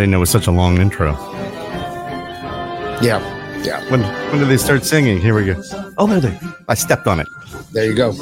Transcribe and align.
didn't 0.00 0.12
know 0.12 0.18
it 0.18 0.20
was 0.20 0.30
such 0.30 0.46
a 0.46 0.50
long 0.50 0.80
intro. 0.80 1.12
Yeah, 3.02 3.20
yeah. 3.64 3.80
When 3.90 4.02
when 4.02 4.38
did 4.40 4.48
they 4.48 4.56
start 4.56 4.84
singing? 4.84 5.20
Here 5.20 5.34
we 5.34 5.44
go. 5.44 5.62
Oh, 5.98 6.06
there 6.06 6.20
they. 6.20 6.38
I 6.68 6.74
stepped 6.74 7.06
on 7.06 7.20
it. 7.20 7.26
There 7.72 7.84
you 7.84 7.94
go. 7.94 8.12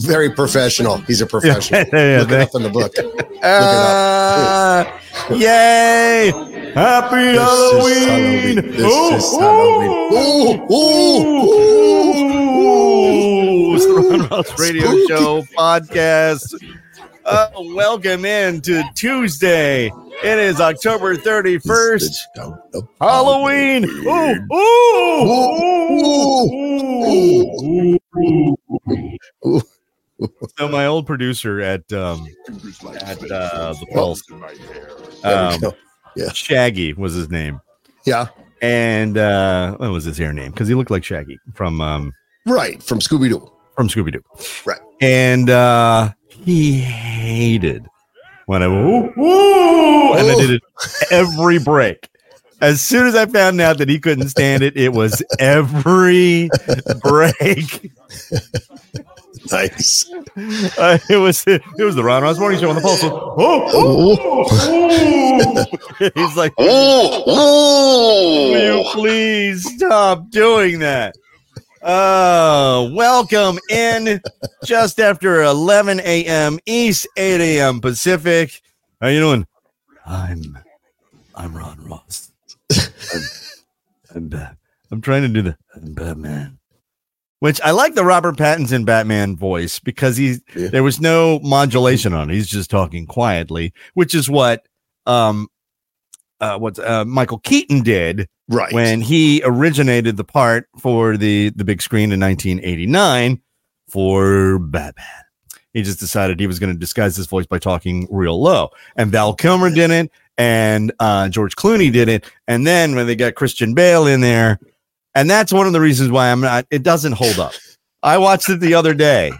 Very 0.00 0.30
professional. 0.30 0.98
He's 0.98 1.20
a 1.20 1.26
professional. 1.26 1.80
Yeah, 1.80 1.86
yeah, 1.92 2.18
Look 2.20 2.28
they- 2.28 2.42
it 2.42 2.48
up 2.48 2.54
in 2.54 2.62
the 2.62 2.70
book. 2.70 2.92
Uh, 3.42 4.82
yay! 5.30 6.32
Happy 6.74 7.16
This 7.16 7.36
is 7.36 7.38
Halloween! 7.38 8.56
Halloween. 8.56 8.72
This 8.72 9.24
is 9.24 9.38
Halloween. 9.38 9.90
Ooh, 10.12 10.74
ooh, 10.74 12.26
Ooh, 13.70 13.74
it's 13.76 13.84
the 13.86 14.28
Ross 14.30 14.58
Radio 14.58 14.86
Spooky. 14.86 15.06
Show 15.06 15.42
podcast. 15.56 16.54
Uh, 17.26 17.48
welcome 17.74 18.24
in 18.24 18.60
to 18.62 18.82
Tuesday. 18.94 19.90
It 20.24 20.38
is 20.38 20.60
October 20.60 21.14
31st. 21.16 21.96
It's- 21.96 22.26
no, 22.36 22.58
no. 22.74 22.88
Halloween! 23.00 23.84
Ooh, 23.84 24.46
ooh, 27.06 27.98
ooh, 28.18 28.56
ooh. 29.46 29.62
So 30.58 30.68
my 30.68 30.86
old 30.86 31.06
producer 31.06 31.60
at 31.60 31.90
um 31.92 32.26
at 33.02 33.30
uh, 33.30 33.74
the 33.74 33.86
Pulse, 33.92 34.22
um, 35.22 35.60
go. 35.60 35.74
Shaggy 36.32 36.94
was 36.94 37.12
his 37.12 37.28
name, 37.28 37.60
Yeah, 38.06 38.28
and 38.62 39.18
uh, 39.18 39.76
what 39.76 39.90
was 39.90 40.04
his 40.04 40.16
hair 40.16 40.32
name? 40.32 40.52
Because 40.52 40.68
he 40.68 40.74
looked 40.74 40.90
like 40.90 41.04
Shaggy 41.04 41.38
from 41.54 41.80
um 41.82 42.12
right. 42.46 42.82
From 42.82 42.98
Scooby 43.00 43.28
Doo. 43.28 43.46
from 43.74 43.88
Scooby 43.88 44.12
Doo, 44.12 44.22
Right. 44.64 44.80
and 45.02 45.50
uh, 45.50 46.12
he 46.30 46.78
hated 46.78 47.86
when 48.46 48.62
I 48.62 48.68
went, 48.68 48.86
ooh, 48.86 49.20
ooh, 49.20 50.14
and 50.14 50.30
I 50.30 50.34
did 50.36 50.50
it 50.50 50.62
every 51.10 51.58
break. 51.58 52.08
As 52.60 52.80
soon 52.80 53.06
as 53.06 53.14
I 53.14 53.26
found 53.26 53.60
out 53.60 53.78
that 53.78 53.88
he 53.88 53.98
couldn't 53.98 54.30
stand 54.30 54.62
it, 54.62 54.76
it 54.76 54.92
was 54.92 55.22
every 55.38 56.48
break. 57.02 57.92
Nice. 59.50 60.10
Uh, 60.78 60.98
it 61.08 61.18
was 61.18 61.44
it 61.46 61.62
was 61.78 61.94
the 61.94 62.02
Ron 62.02 62.22
Ross 62.22 62.38
Morning 62.38 62.58
Show 62.58 62.70
on 62.70 62.74
the 62.76 62.80
Pulse. 62.80 63.04
Oh, 63.04 63.36
oh, 63.38 64.46
oh. 64.50 66.10
He's 66.14 66.36
like, 66.36 66.56
will 66.58 67.28
you 68.58 68.84
please 68.92 69.64
stop 69.76 70.30
doing 70.30 70.80
that? 70.80 71.14
Uh, 71.86 72.90
welcome 72.94 73.60
in 73.70 74.20
just 74.64 74.98
after 74.98 75.44
11 75.44 76.00
a.m. 76.00 76.58
East, 76.66 77.06
8 77.16 77.40
a.m. 77.40 77.80
Pacific. 77.80 78.60
How 79.00 79.06
you 79.06 79.20
doing? 79.20 79.46
I'm 80.04 80.58
I'm 81.36 81.56
Ron 81.56 81.78
Ross. 81.88 82.32
I'm, 84.12 84.32
I'm. 84.32 84.56
I'm 84.90 85.00
trying 85.00 85.22
to 85.22 85.28
do 85.28 85.42
the 85.42 85.56
I'm 85.76 85.94
Batman. 85.94 86.58
Which 87.38 87.60
I 87.60 87.70
like 87.70 87.94
the 87.94 88.04
Robert 88.04 88.36
Pattinson 88.36 88.84
Batman 88.84 89.36
voice 89.36 89.78
because 89.78 90.16
he's 90.16 90.40
Yeah. 90.56 90.66
there 90.68 90.82
was 90.82 91.00
no 91.00 91.38
modulation 91.38 92.12
on 92.12 92.30
it. 92.30 92.34
He's 92.34 92.48
just 92.48 92.68
talking 92.68 93.06
quietly, 93.06 93.72
which 93.94 94.12
is 94.12 94.28
what 94.28 94.66
um 95.06 95.46
uh 96.40 96.58
what 96.58 96.80
uh 96.80 97.04
Michael 97.04 97.38
Keaton 97.38 97.82
did 97.84 98.28
Right. 98.48 98.72
when 98.72 99.00
he 99.00 99.42
originated 99.44 100.16
the 100.16 100.24
part 100.24 100.68
for 100.78 101.16
the 101.16 101.50
the 101.50 101.64
big 101.64 101.82
screen 101.82 102.12
in 102.12 102.20
1989 102.20 103.40
for 103.88 104.58
Batman. 104.58 105.06
He 105.72 105.82
just 105.82 106.00
decided 106.00 106.40
he 106.40 106.46
was 106.46 106.58
going 106.58 106.72
to 106.72 106.78
disguise 106.78 107.16
his 107.16 107.26
voice 107.26 107.46
by 107.46 107.58
talking 107.58 108.08
real 108.10 108.40
low. 108.40 108.70
And 108.96 109.10
Val 109.12 109.34
Kilmer 109.34 109.68
did 109.68 109.90
it, 109.90 110.10
and 110.38 110.90
uh, 111.00 111.28
George 111.28 111.54
Clooney 111.54 111.92
did 111.92 112.08
it. 112.08 112.24
And 112.48 112.66
then 112.66 112.94
when 112.94 113.06
they 113.06 113.14
got 113.14 113.34
Christian 113.34 113.74
Bale 113.74 114.06
in 114.06 114.22
there, 114.22 114.58
and 115.14 115.28
that's 115.28 115.52
one 115.52 115.66
of 115.66 115.72
the 115.72 115.80
reasons 115.80 116.10
why 116.10 116.30
I'm 116.30 116.40
not. 116.40 116.66
It 116.70 116.82
doesn't 116.82 117.12
hold 117.12 117.38
up. 117.38 117.52
I 118.02 118.18
watched 118.18 118.48
it 118.48 118.60
the 118.60 118.74
other 118.74 118.94
day. 118.94 119.32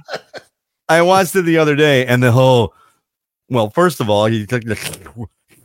I 0.89 1.03
watched 1.03 1.37
it 1.37 1.43
the 1.43 1.59
other 1.59 1.77
day, 1.77 2.06
and 2.06 2.22
the 2.22 2.33
whole. 2.33 2.75
Well, 3.49 3.71
first 3.71 4.00
of 4.00 4.11
all, 4.11 4.27
he 4.27 4.45
took 4.45 4.65
the 4.65 4.75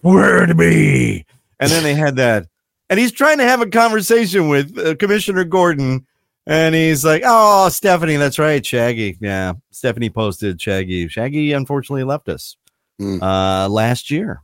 to 0.03 0.56
be, 0.56 1.25
and 1.59 1.72
then 1.72 1.84
they 1.84 1.96
had 1.96 2.16
that, 2.18 2.47
and 2.91 3.00
he's 3.00 3.12
trying 3.12 3.40
to 3.40 3.44
have 3.46 3.62
a 3.62 3.66
conversation 3.69 4.50
with 4.50 4.78
uh, 4.78 4.94
Commissioner 4.96 5.44
Gordon, 5.46 6.06
and 6.46 6.75
he's 6.75 7.03
like, 7.03 7.24
"Oh, 7.25 7.69
Stephanie, 7.69 8.18
that's 8.18 8.38
right, 8.38 8.63
Shaggy. 8.63 9.18
Yeah, 9.22 9.53
Stephanie 9.72 10.09
posted 10.12 10.62
Shaggy. 10.62 11.07
Shaggy 11.07 11.53
unfortunately 11.53 12.03
left 12.03 12.30
us 12.30 12.57
Mm. 13.00 13.19
uh, 13.24 13.68
last 13.69 14.12
year. 14.12 14.41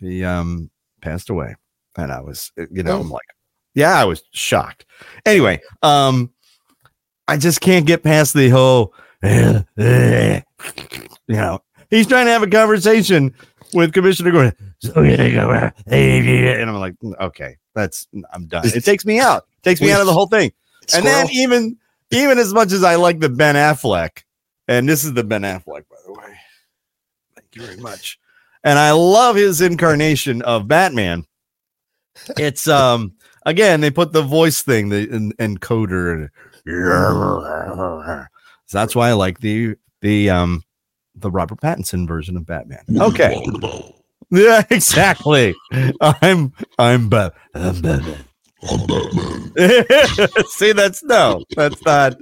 He 0.00 0.22
um 0.24 0.68
passed 1.00 1.30
away, 1.30 1.54
and 1.96 2.12
I 2.12 2.20
was, 2.20 2.52
uh, 2.58 2.64
you 2.70 2.82
know, 2.82 2.98
Oh. 2.98 3.00
I'm 3.00 3.10
like, 3.10 3.22
yeah, 3.74 3.94
I 3.98 4.04
was 4.04 4.22
shocked. 4.32 4.84
Anyway, 5.24 5.60
um, 5.82 6.30
I 7.28 7.36
just 7.38 7.60
can't 7.60 7.86
get 7.86 8.02
past 8.02 8.34
the 8.34 8.48
whole, 8.50 8.92
you 9.22 10.42
know, 11.28 11.60
he's 11.90 12.06
trying 12.06 12.26
to 12.26 12.32
have 12.32 12.42
a 12.42 12.46
conversation 12.48 13.34
with 13.74 13.92
Commissioner 13.92 14.30
Gordon. 14.30 14.74
And 16.60 16.70
I'm 16.70 16.76
like, 16.76 16.94
okay, 17.20 17.56
that's 17.74 18.06
I'm 18.32 18.46
done. 18.46 18.66
It 18.66 18.84
takes 18.84 19.04
me 19.04 19.18
out, 19.20 19.46
takes 19.62 19.80
me 19.80 19.92
out 19.92 20.00
of 20.00 20.06
the 20.06 20.12
whole 20.12 20.26
thing. 20.26 20.52
And 20.94 21.04
then 21.06 21.28
even 21.32 21.76
even 22.10 22.38
as 22.38 22.54
much 22.54 22.72
as 22.72 22.82
I 22.82 22.96
like 22.96 23.20
the 23.20 23.28
Ben 23.28 23.54
Affleck, 23.54 24.22
and 24.66 24.88
this 24.88 25.04
is 25.04 25.12
the 25.14 25.24
Ben 25.24 25.42
Affleck, 25.42 25.84
by 25.88 25.96
the 26.06 26.12
way. 26.12 26.34
Thank 27.36 27.48
you 27.54 27.62
very 27.62 27.76
much. 27.76 28.18
And 28.64 28.78
I 28.78 28.92
love 28.92 29.36
his 29.36 29.60
incarnation 29.60 30.42
of 30.42 30.66
Batman. 30.68 31.24
It's 32.36 32.66
um 32.66 33.14
again 33.46 33.80
they 33.80 33.90
put 33.90 34.12
the 34.12 34.22
voice 34.22 34.62
thing, 34.62 34.88
the 34.88 35.08
en- 35.10 35.32
encoder. 35.56 36.30
So 38.66 38.78
that's 38.78 38.94
why 38.94 39.10
I 39.10 39.12
like 39.12 39.40
the 39.40 39.76
the 40.00 40.30
um 40.30 40.62
the 41.20 41.30
Robert 41.30 41.60
Pattinson 41.60 42.06
version 42.06 42.36
of 42.36 42.46
Batman. 42.46 42.84
Okay. 43.00 43.44
Yeah, 44.30 44.62
exactly. 44.68 45.54
I'm 45.72 46.52
I'm, 46.78 47.08
ba- 47.08 47.32
I'm 47.54 47.80
Batman. 47.80 48.22
See, 50.48 50.72
that's 50.72 51.02
no, 51.02 51.42
that's 51.56 51.82
not. 51.86 52.16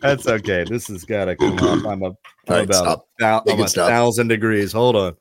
That's 0.00 0.26
okay. 0.26 0.64
This 0.64 0.88
has 0.88 1.04
got 1.04 1.26
to 1.26 1.36
come 1.36 1.58
up. 1.58 1.84
I'm 1.86 2.02
a 2.02 2.06
All 2.06 2.16
right, 2.48 2.64
about 2.64 3.04
stop. 3.18 3.46
a, 3.46 3.52
I'm 3.52 3.60
a 3.60 3.68
thousand 3.68 4.28
degrees. 4.28 4.72
Hold 4.72 4.96
on. 4.96 5.16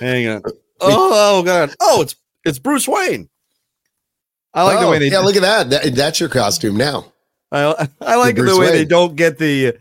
Hang 0.00 0.28
on. 0.28 0.42
Oh, 0.80 1.38
oh 1.40 1.42
god. 1.42 1.74
Oh, 1.80 2.00
it's 2.02 2.16
it's 2.44 2.58
Bruce 2.58 2.86
Wayne. 2.88 3.28
I 4.54 4.62
like 4.62 4.78
the 4.80 4.86
Oh, 4.86 4.90
way 4.90 4.98
they. 4.98 5.08
yeah, 5.10 5.18
look 5.20 5.36
at 5.36 5.42
that. 5.42 5.68
that. 5.70 5.94
That's 5.94 6.20
your 6.20 6.28
costume 6.30 6.76
now. 6.78 7.12
I, 7.52 7.88
I 8.00 8.16
like 8.16 8.36
the, 8.36 8.56
way 8.58 8.70
they 8.72 8.84
don't 8.86 9.14
get 9.14 9.36
the. 9.38 9.78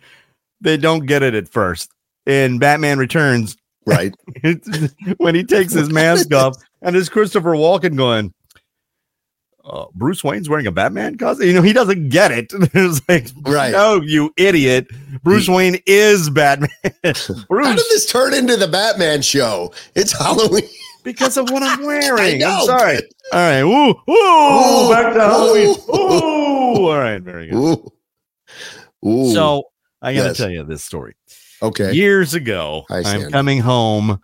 They 0.61 0.75
don't 0.77 1.05
get 1.05 1.23
it 1.23 1.35
at 1.35 1.47
first. 1.47 1.91
In 2.25 2.57
Batman 2.59 2.97
Returns, 2.97 3.55
Right. 3.87 4.15
when 5.17 5.35
he 5.35 5.43
takes 5.43 5.71
his 5.73 5.89
mask 5.91 6.33
off, 6.33 6.55
and 6.81 6.95
it's 6.95 7.07
Christopher 7.09 7.51
Walken 7.51 7.95
going, 7.95 8.33
uh, 9.63 9.85
Bruce 9.93 10.23
Wayne's 10.23 10.49
wearing 10.49 10.65
a 10.67 10.71
Batman 10.71 11.17
costume. 11.17 11.47
You 11.47 11.53
know, 11.53 11.61
he 11.61 11.73
doesn't 11.73 12.09
get 12.09 12.31
it. 12.31 12.47
it's 12.51 13.01
like, 13.07 13.29
Right. 13.45 13.71
no, 13.71 14.01
you 14.01 14.31
idiot. 14.37 14.87
Bruce 15.23 15.47
Wayne 15.47 15.77
is 15.85 16.29
Batman. 16.31 16.69
How 17.03 17.13
did 17.13 17.77
this 17.77 18.05
turn 18.11 18.33
into 18.33 18.57
the 18.57 18.67
Batman 18.67 19.21
show? 19.21 19.71
It's 19.95 20.11
Halloween. 20.17 20.67
because 21.03 21.37
of 21.37 21.49
what 21.51 21.61
I'm 21.63 21.83
wearing. 21.85 22.39
Know, 22.39 22.49
I'm 22.59 22.65
sorry. 22.65 22.95
but- 22.95 23.37
All 23.37 23.39
right. 23.39 23.63
Woo, 23.63 23.93
woo, 24.07 24.15
Ooh, 24.15 24.89
back 24.91 25.13
to 25.13 25.19
Halloween. 25.19 25.75
ooh. 25.89 25.93
Ooh. 25.95 26.87
All 26.89 26.97
right. 26.97 27.21
Very 27.21 27.47
good. 27.49 27.55
Ooh. 27.55 29.07
Ooh. 29.07 29.31
So 29.33 29.63
I 30.01 30.13
got 30.13 30.21
to 30.23 30.27
Yes. 30.29 30.37
tell 30.37 30.49
you 30.49 30.63
this 30.63 30.83
story. 30.83 31.13
Okay. 31.65 31.93
years 31.93 32.33
ago 32.33 32.85
i'm 32.89 33.31
coming 33.31 33.59
home 33.59 34.19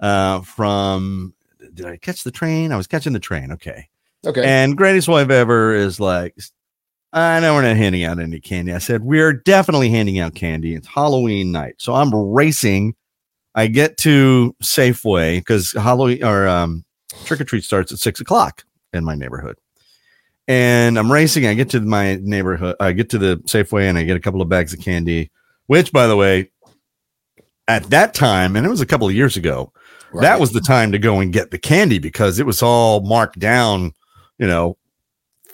uh 0.00 0.40
from 0.42 1.34
did 1.74 1.86
i 1.86 1.96
catch 1.96 2.24
the 2.24 2.30
train? 2.30 2.72
I 2.72 2.76
was 2.76 2.86
catching 2.86 3.12
the 3.12 3.20
train 3.20 3.52
okay. 3.52 3.88
Okay. 4.26 4.44
and 4.44 4.76
greatest 4.76 5.06
wife 5.08 5.30
ever 5.30 5.74
is 5.74 6.00
like 6.00 6.36
i 7.12 7.38
know 7.38 7.54
we're 7.54 7.62
not 7.62 7.76
handing 7.76 8.04
out 8.04 8.18
any 8.18 8.40
candy. 8.40 8.72
I 8.72 8.78
said 8.78 9.02
we're 9.02 9.32
definitely 9.32 9.90
handing 9.90 10.18
out 10.18 10.34
candy. 10.34 10.74
It's 10.74 10.88
halloween 10.88 11.52
night. 11.52 11.76
So 11.78 11.94
i'm 11.94 12.14
racing. 12.14 12.94
I 13.54 13.66
get 13.66 13.96
to 13.98 14.54
safeway 14.62 15.38
because 15.38 15.72
halloween 15.72 16.24
or 16.24 16.48
um 16.48 16.84
trick-or-treat 17.24 17.64
starts 17.64 17.92
at 17.92 17.98
six 17.98 18.20
o'clock 18.20 18.64
in 18.92 19.04
my 19.04 19.14
neighborhood. 19.14 19.56
And 20.48 20.98
i'm 20.98 21.10
racing. 21.10 21.46
I 21.46 21.54
get 21.54 21.70
to 21.70 21.80
my 21.80 22.16
neighborhood 22.16 22.76
i 22.80 22.92
get 22.92 23.10
to 23.10 23.18
the 23.18 23.36
safeway 23.46 23.88
and 23.88 23.96
i 23.96 24.02
get 24.02 24.16
a 24.16 24.20
couple 24.20 24.42
of 24.42 24.48
bags 24.48 24.72
of 24.72 24.80
candy 24.80 25.30
which 25.66 25.92
by 25.92 26.06
the 26.06 26.16
way 26.16 26.50
at 27.68 27.88
that 27.90 28.14
time, 28.14 28.56
and 28.56 28.66
it 28.66 28.68
was 28.70 28.80
a 28.80 28.86
couple 28.86 29.06
of 29.08 29.14
years 29.14 29.36
ago, 29.36 29.72
Right. 30.12 30.22
that 30.22 30.40
was 30.40 30.52
the 30.52 30.60
time 30.62 30.90
to 30.92 30.98
go 30.98 31.20
and 31.20 31.32
get 31.32 31.50
the 31.50 31.58
candy 31.58 31.98
because 31.98 32.38
it 32.38 32.46
was 32.46 32.62
all 32.62 33.02
marked 33.02 33.38
down, 33.38 33.92
you 34.38 34.46
know, 34.46 34.76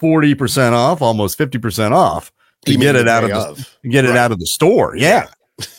40% 0.00 0.72
off, 0.72 1.02
almost 1.02 1.36
50% 1.38 1.92
off 1.92 2.32
to 2.66 2.72
You 2.72 2.78
get 2.78 2.96
it 2.96 3.08
out 3.08 3.24
of 3.24 3.30
day 3.30 3.64
the 3.82 3.88
get 3.88 4.04
it 4.04 4.08
Right. 4.10 4.16
out 4.18 4.32
of 4.32 4.38
the 4.38 4.46
store. 4.46 4.96
Yeah. 4.96 5.26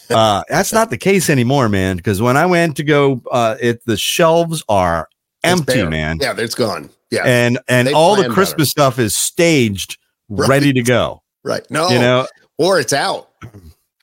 uh, 0.10 0.44
that's 0.50 0.72
not 0.72 0.90
the 0.90 0.98
case 0.98 1.30
anymore, 1.30 1.68
man. 1.70 1.98
Because 1.98 2.22
when 2.22 2.38
I 2.38 2.46
went 2.46 2.78
to 2.78 2.84
go, 2.84 3.22
uh, 3.32 3.56
it 3.60 3.82
the 3.86 3.98
shelves 3.98 4.64
are 4.70 5.10
empty, 5.44 5.84
man. 5.86 6.18
Yeah, 6.22 6.34
it's 6.38 6.56
gone. 6.56 6.90
Yeah, 7.12 7.24
And 7.26 7.60
and 7.68 7.88
They 7.88 7.94
all 7.94 8.16
the 8.16 8.30
Christmas 8.30 8.70
stuff 8.70 9.00
is 9.00 9.16
staged, 9.16 9.98
Right. 10.30 10.50
ready 10.50 10.74
to 10.74 10.82
go. 10.82 11.22
right. 11.44 11.66
No, 11.70 11.90
You 11.90 12.00
know, 12.00 12.28
or 12.58 12.80
it's 12.80 12.94
out. 12.94 13.30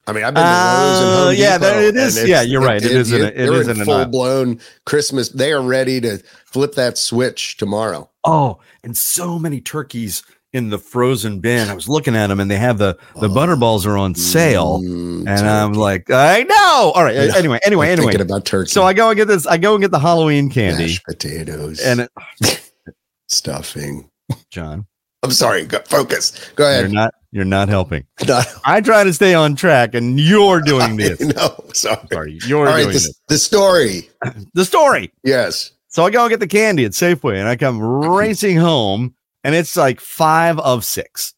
I 0.07 0.13
mean, 0.13 0.25
I've 0.25 0.35
been 0.35 0.43
to 0.43 0.49
Lowe's 0.51 1.01
and 1.01 1.09
Uh, 1.11 1.25
Home 1.27 1.35
yeah, 1.37 1.59
that- 1.59 1.73
Depot, 1.75 1.81
it 1.89 1.97
is- 1.97 2.17
and 2.19 2.29
yeah, 2.29 2.43
you're 2.43 2.61
right. 2.61 2.83
It 2.83 2.91
is 2.91 3.13
in 3.13 3.21
a- 3.23 3.27
it 3.27 3.35
they're 3.37 3.71
in 3.71 3.85
full 3.85 4.05
blown 4.07 4.59
Christmas. 4.85 5.29
They 5.29 5.53
are 5.53 5.63
ready 5.63 6.01
to 6.01 6.19
flip 6.45 6.75
that 6.75 6.99
switch 6.99 7.57
tomorrow. 7.57 8.11
Oh, 8.25 8.59
and 8.83 8.97
so 8.97 9.39
many 9.39 9.61
turkeys 9.61 10.23
in 10.53 10.71
the 10.71 10.79
frozen 10.79 11.39
bin. 11.41 11.69
I 11.69 11.75
was 11.75 11.89
looking 11.89 12.15
at 12.17 12.27
them, 12.27 12.39
and 12.41 12.51
they 12.51 12.57
have 12.59 12.79
the 12.79 12.97
the 13.21 13.29
butterballs 13.29 13.87
are 13.87 13.97
on 13.97 14.15
sale, 14.17 14.81
Mm, 14.83 15.19
and 15.21 15.27
turkey. 15.29 15.45
I'm 15.49 15.73
like, 15.75 16.11
I 16.11 16.43
know. 16.43 16.93
All 16.95 17.03
right. 17.05 17.15
Yeah. 17.15 17.33
Anyway, 17.37 17.59
anyway, 17.65 17.87
I'm 17.87 17.93
anyway. 17.93 18.07
thinking 18.13 18.21
about 18.27 18.45
turkey. 18.45 18.71
So 18.71 18.83
I 18.83 18.93
go 18.93 19.09
and 19.09 19.17
get 19.17 19.29
this. 19.29 19.47
I 19.47 19.57
go 19.57 19.75
and 19.75 19.83
get 19.83 19.93
the 19.93 19.99
Halloween 20.01 20.51
candy, 20.51 20.83
mashed 20.85 21.05
potatoes 21.07 21.81
and 21.81 22.01
it, 22.01 22.11
stuffing. 23.29 24.11
John, 24.51 24.87
I'm 25.23 25.31
sorry. 25.31 25.65
Go, 25.67 25.79
focus. 25.87 26.51
Go 26.57 26.65
ahead. 26.69 26.83
you're 26.83 26.93
not 26.93 27.15
you're 27.31 27.45
not 27.45 27.69
helping. 27.69 28.05
No, 28.27 28.41
I 28.65 28.81
try 28.81 29.05
to 29.05 29.13
stay 29.13 29.35
on 29.35 29.55
track, 29.57 29.95
and 29.95 30.19
you're 30.21 30.61
doing 30.61 30.97
this. 30.99 31.21
no, 31.21 31.65
sorry. 31.75 32.07
Sorry, 32.13 32.39
you're 32.47 32.67
All 32.69 32.75
right, 32.75 32.83
doing 32.83 32.95
the, 32.95 33.15
the 33.29 33.39
story. 33.39 34.11
The 34.55 34.65
story. 34.65 35.13
Yes. 35.25 35.73
So 35.89 36.05
I 36.05 36.11
go 36.11 36.23
and 36.23 36.31
get 36.31 36.41
the 36.41 36.47
candy 36.47 36.85
at 36.85 36.93
Safeway, 36.93 37.39
and 37.39 37.49
I 37.49 37.57
come 37.57 37.81
racing 37.81 38.57
home, 38.57 39.15
and 39.45 39.55
it's 39.55 39.77
like 39.77 40.01
five 40.01 40.59
of 40.59 40.85
six. 40.85 41.35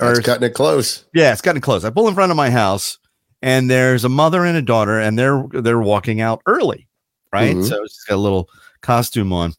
Or- 0.00 0.20
cutting 0.20 0.42
it 0.42 0.54
close. 0.54 1.04
Yeah, 1.14 1.32
it's 1.32 1.40
getting 1.40 1.62
close. 1.62 1.84
I 1.84 1.90
pull 1.90 2.08
in 2.08 2.14
front 2.14 2.30
of 2.32 2.36
my 2.36 2.50
house, 2.50 2.98
and 3.42 3.70
there's 3.70 4.04
a 4.04 4.08
mother 4.08 4.44
and 4.44 4.56
a 4.56 4.62
daughter, 4.62 4.98
and 4.98 5.18
they're 5.18 5.44
they're 5.52 5.80
walking 5.80 6.20
out 6.20 6.42
early, 6.46 6.88
right? 7.32 7.54
Mhm. 7.56 7.68
So 7.68 7.82
she's 7.84 8.04
got 8.08 8.16
a 8.16 8.18
little 8.18 8.48
costume 8.82 9.32
on, 9.32 9.54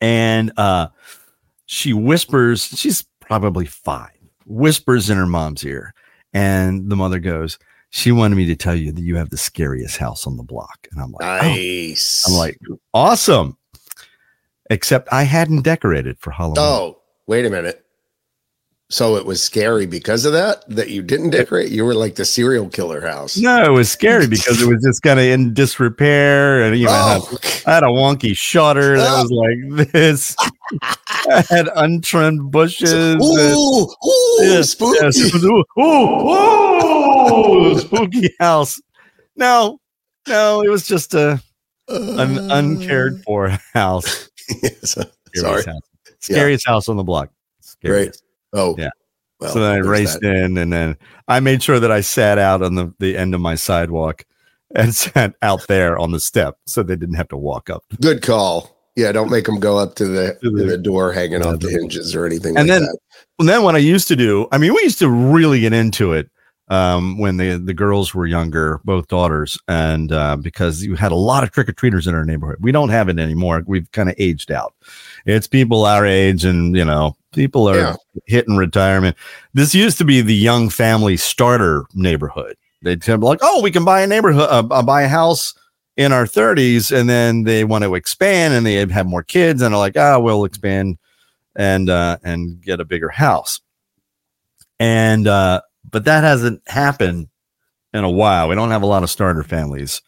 and 0.00 0.52
uh, 0.56 0.88
she 1.72 1.94
whispers. 1.94 2.64
She's 2.64 3.06
probably 3.20 3.64
five. 3.64 4.10
Whispers 4.44 5.08
in 5.08 5.16
her 5.16 5.26
mom's 5.26 5.64
ear, 5.64 5.94
and 6.34 6.90
the 6.90 6.96
mother 6.96 7.18
goes, 7.18 7.58
"She 7.88 8.12
wanted 8.12 8.36
me 8.36 8.44
to 8.46 8.54
tell 8.56 8.74
you 8.74 8.92
that 8.92 9.00
you 9.00 9.16
have 9.16 9.30
the 9.30 9.38
scariest 9.38 9.96
house 9.96 10.26
on 10.26 10.36
the 10.36 10.42
block." 10.42 10.86
And 10.92 11.00
I'm 11.00 11.12
like, 11.12 11.22
"Oh." 11.22 11.48
Nice. 11.48 12.24
I'm 12.28 12.34
like, 12.34 12.58
awesome. 12.92 13.56
Except 14.68 15.08
I 15.12 15.22
hadn't 15.22 15.62
decorated 15.62 16.18
for 16.18 16.30
Halloween. 16.30 16.58
oh, 16.58 16.98
wait 17.26 17.46
a 17.46 17.50
minute. 17.50 17.81
So 18.92 19.16
it 19.16 19.24
was 19.24 19.42
scary 19.42 19.86
because 19.86 20.26
of 20.26 20.34
that 20.34 20.68
that 20.68 20.90
you 20.90 21.00
didn't 21.02 21.30
decorate. 21.30 21.70
You 21.72 21.82
were 21.86 21.94
like 21.94 22.16
the 22.16 22.26
serial 22.26 22.68
killer 22.68 23.00
house. 23.00 23.38
No, 23.38 23.64
it 23.64 23.70
was 23.70 23.90
scary 23.90 24.26
because 24.26 24.60
it 24.60 24.68
was 24.68 24.82
just 24.84 25.00
kind 25.02 25.18
of 25.18 25.24
in 25.24 25.54
disrepair, 25.54 26.60
and 26.62 26.76
you 26.78 26.84
know, 26.86 26.92
I, 26.92 27.12
had, 27.14 27.22
Oh, 27.24 27.38
I 27.66 27.74
had 27.74 27.82
a 27.84 27.86
wonky 27.86 28.36
shutter 28.36 28.98
that 28.98 29.22
was 29.22 29.30
like 29.30 29.90
this. 29.92 30.36
I 30.82 31.42
had 31.48 31.70
untrimmed 31.74 32.50
bushes. 32.50 32.92
and- 32.92 33.22
ooh, 33.22 33.88
ooh, 34.06 34.38
Yeah, 34.42 34.60
spooky. 34.60 34.98
yes, 35.00 35.34
ooh, 35.42 35.64
ooh, 35.80 35.82
ooh, 37.72 37.78
spooky 37.78 38.28
house. 38.40 38.78
No, 39.36 39.78
no, 40.28 40.60
it 40.60 40.68
was 40.68 40.86
just 40.86 41.14
a 41.14 41.42
an 41.88 42.38
uncared 42.50 43.22
for 43.24 43.48
house. 43.74 44.28
Yes, 44.62 44.98
uh, 44.98 45.04
Scariest 45.34 45.64
Sorry. 45.64 45.74
house. 45.74 45.82
Scariest 46.20 46.66
house 46.66 46.88
on 46.90 46.96
the 46.98 47.04
block. 47.04 47.30
Great. 47.82 48.20
Oh, 48.52 48.74
Yeah. 48.78 48.90
Well, 49.40 49.52
so 49.52 49.60
then 49.60 49.72
I 49.72 49.76
raced 49.78 50.20
that. 50.20 50.32
in, 50.34 50.56
and 50.56 50.72
then 50.72 50.96
I 51.26 51.40
made 51.40 51.62
sure 51.64 51.80
that 51.80 51.90
I 51.90 52.00
sat 52.00 52.38
out 52.38 52.62
on 52.62 52.76
the, 52.76 52.94
the 53.00 53.16
end 53.16 53.34
of 53.34 53.40
my 53.40 53.56
sidewalk 53.56 54.24
and 54.76 54.94
sat 54.94 55.34
out 55.42 55.66
there 55.66 55.98
on 55.98 56.12
the 56.12 56.20
step, 56.20 56.58
so 56.66 56.82
they 56.84 56.94
didn't 56.96 57.16
have 57.16 57.28
to 57.28 57.36
walk 57.36 57.68
up. 57.68 57.82
Good 58.00 58.22
call. 58.22 58.76
Yeah, 58.94 59.10
don't 59.10 59.30
make 59.30 59.46
them 59.46 59.58
go 59.58 59.78
up 59.78 59.94
to 59.96 60.04
the 60.06 60.34
To 60.42 60.50
to 60.50 60.56
the- 60.56 60.64
the 60.64 60.78
door 60.78 61.12
hanging 61.12 61.40
Yeah, 61.40 61.48
off 61.48 61.60
the 61.60 61.66
the- 61.68 61.72
hinges 61.72 62.14
or 62.14 62.24
anything 62.26 62.56
And 62.56 62.68
like 62.68 62.78
then- 62.78 62.82
that. 62.82 62.98
And 63.40 63.48
then 63.48 63.62
what 63.64 63.74
I 63.74 63.78
used 63.78 64.06
to 64.08 64.16
do, 64.16 64.46
I 64.52 64.58
mean, 64.58 64.74
we 64.74 64.82
used 64.82 65.00
to 65.00 65.08
really 65.10 65.58
get 65.60 65.72
into 65.72 66.12
it 66.12 66.30
um, 66.68 67.18
when 67.18 67.36
the 67.38 67.56
the 67.56 67.74
girls 67.74 68.14
were 68.14 68.26
younger, 68.26 68.80
both 68.84 69.08
daughters, 69.08 69.58
and 69.66 70.12
uh, 70.12 70.36
because 70.36 70.84
you 70.84 70.94
had 70.94 71.10
a 71.10 71.16
lot 71.16 71.42
of 71.42 71.50
trick 71.50 71.68
or 71.68 71.72
treaters 71.72 72.06
in 72.06 72.14
our 72.14 72.24
neighborhood. 72.24 72.58
We 72.60 72.70
don't 72.70 72.90
have 72.90 73.08
it 73.08 73.18
anymore. 73.18 73.62
We've 73.66 73.90
kind 73.90 74.08
of 74.08 74.14
aged 74.18 74.52
out. 74.52 74.74
It's 75.26 75.48
people 75.48 75.84
our 75.84 76.06
age, 76.06 76.44
and 76.44 76.76
you 76.76 76.84
know, 76.84 77.16
people 77.32 77.68
are 77.68 77.76
Yeah. 77.76 77.96
hitting 78.26 78.56
retirement. 78.56 79.16
This 79.54 79.74
used 79.74 79.98
to 79.98 80.04
be 80.04 80.20
the 80.20 80.34
young 80.34 80.68
family 80.68 81.16
starter 81.16 81.84
neighborhood. 81.94 82.56
They'd 82.82 83.00
be 83.04 83.16
like, 83.16 83.40
"Oh, 83.42 83.62
we 83.62 83.70
can 83.70 83.84
buy 83.84 84.00
a 84.02 84.06
neighborhood, 84.06 84.48
uh, 84.50 84.64
uh, 84.70 84.82
buy 84.82 85.02
a 85.02 85.08
house." 85.08 85.54
In 85.98 86.10
our 86.10 86.24
30s, 86.26 86.90
and 86.90 87.06
then 87.08 87.42
they 87.44 87.64
want 87.64 87.84
to 87.84 87.94
expand, 87.94 88.54
and 88.54 88.64
they 88.64 88.76
have 88.86 89.06
more 89.06 89.22
kids, 89.22 89.60
and 89.60 89.74
are 89.74 89.78
like, 89.78 89.94
"Ah, 89.96 90.18
we'll 90.18 90.44
expand 90.46 90.96
and 91.54 91.90
uh 91.90 92.16
and 92.24 92.62
get 92.62 92.80
a 92.80 92.84
bigger 92.86 93.10
house 93.10 93.60
and 94.80 95.28
uh 95.28 95.60
but 95.90 96.06
that 96.06 96.24
hasn't 96.24 96.62
happened 96.66 97.28
in 97.92 98.04
a 98.04 98.10
while 98.10 98.48
we 98.48 98.54
don't 98.54 98.70
have 98.70 98.80
a 98.82 98.86
lot 98.86 99.02
of 99.02 99.10
starter 99.10 99.42
families 99.42 100.00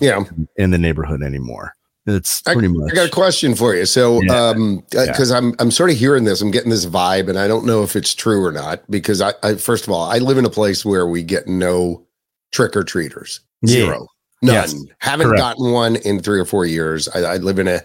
Yeah. 0.00 0.22
in 0.56 0.70
the 0.70 0.78
neighborhood 0.78 1.20
anymore 1.24 1.74
it's 2.06 2.42
pretty 2.42 2.68
much 2.68 2.90
I 2.92 2.94
got 2.94 3.06
a 3.06 3.10
question 3.10 3.54
for 3.54 3.74
you. 3.74 3.86
So, 3.86 4.20
Yeah. 4.22 4.34
um, 4.48 4.82
because 4.90 5.30
I'm 5.30 5.54
I'm 5.58 5.70
sort 5.70 5.90
of 5.90 5.96
hearing 5.96 6.24
this, 6.24 6.40
I'm 6.40 6.50
getting 6.50 6.70
this 6.70 6.86
vibe, 6.86 7.28
and 7.28 7.38
I 7.38 7.46
don't 7.48 7.64
know 7.66 7.82
if 7.82 7.94
it's 7.96 8.14
true 8.14 8.44
or 8.44 8.52
not. 8.52 8.82
Because 8.90 9.20
I, 9.20 9.32
I 9.42 9.54
first 9.54 9.84
of 9.86 9.92
all, 9.92 10.10
I 10.10 10.18
live 10.18 10.38
in 10.38 10.44
a 10.44 10.50
place 10.50 10.84
where 10.84 11.06
we 11.06 11.22
get 11.22 11.46
no 11.46 12.04
trick 12.50 12.76
or 12.76 12.84
treaters, 12.84 13.40
Yeah. 13.62 13.68
zero, 13.68 14.08
none. 14.42 14.54
Yes. 14.54 14.74
Haven't 14.98 15.28
Correct. 15.28 15.40
gotten 15.40 15.72
one 15.72 15.96
in 15.96 16.20
three 16.20 16.40
or 16.40 16.44
four 16.44 16.66
years. 16.66 17.08
I, 17.08 17.20
I 17.20 17.36
live 17.38 17.58
in 17.58 17.68
a 17.68 17.80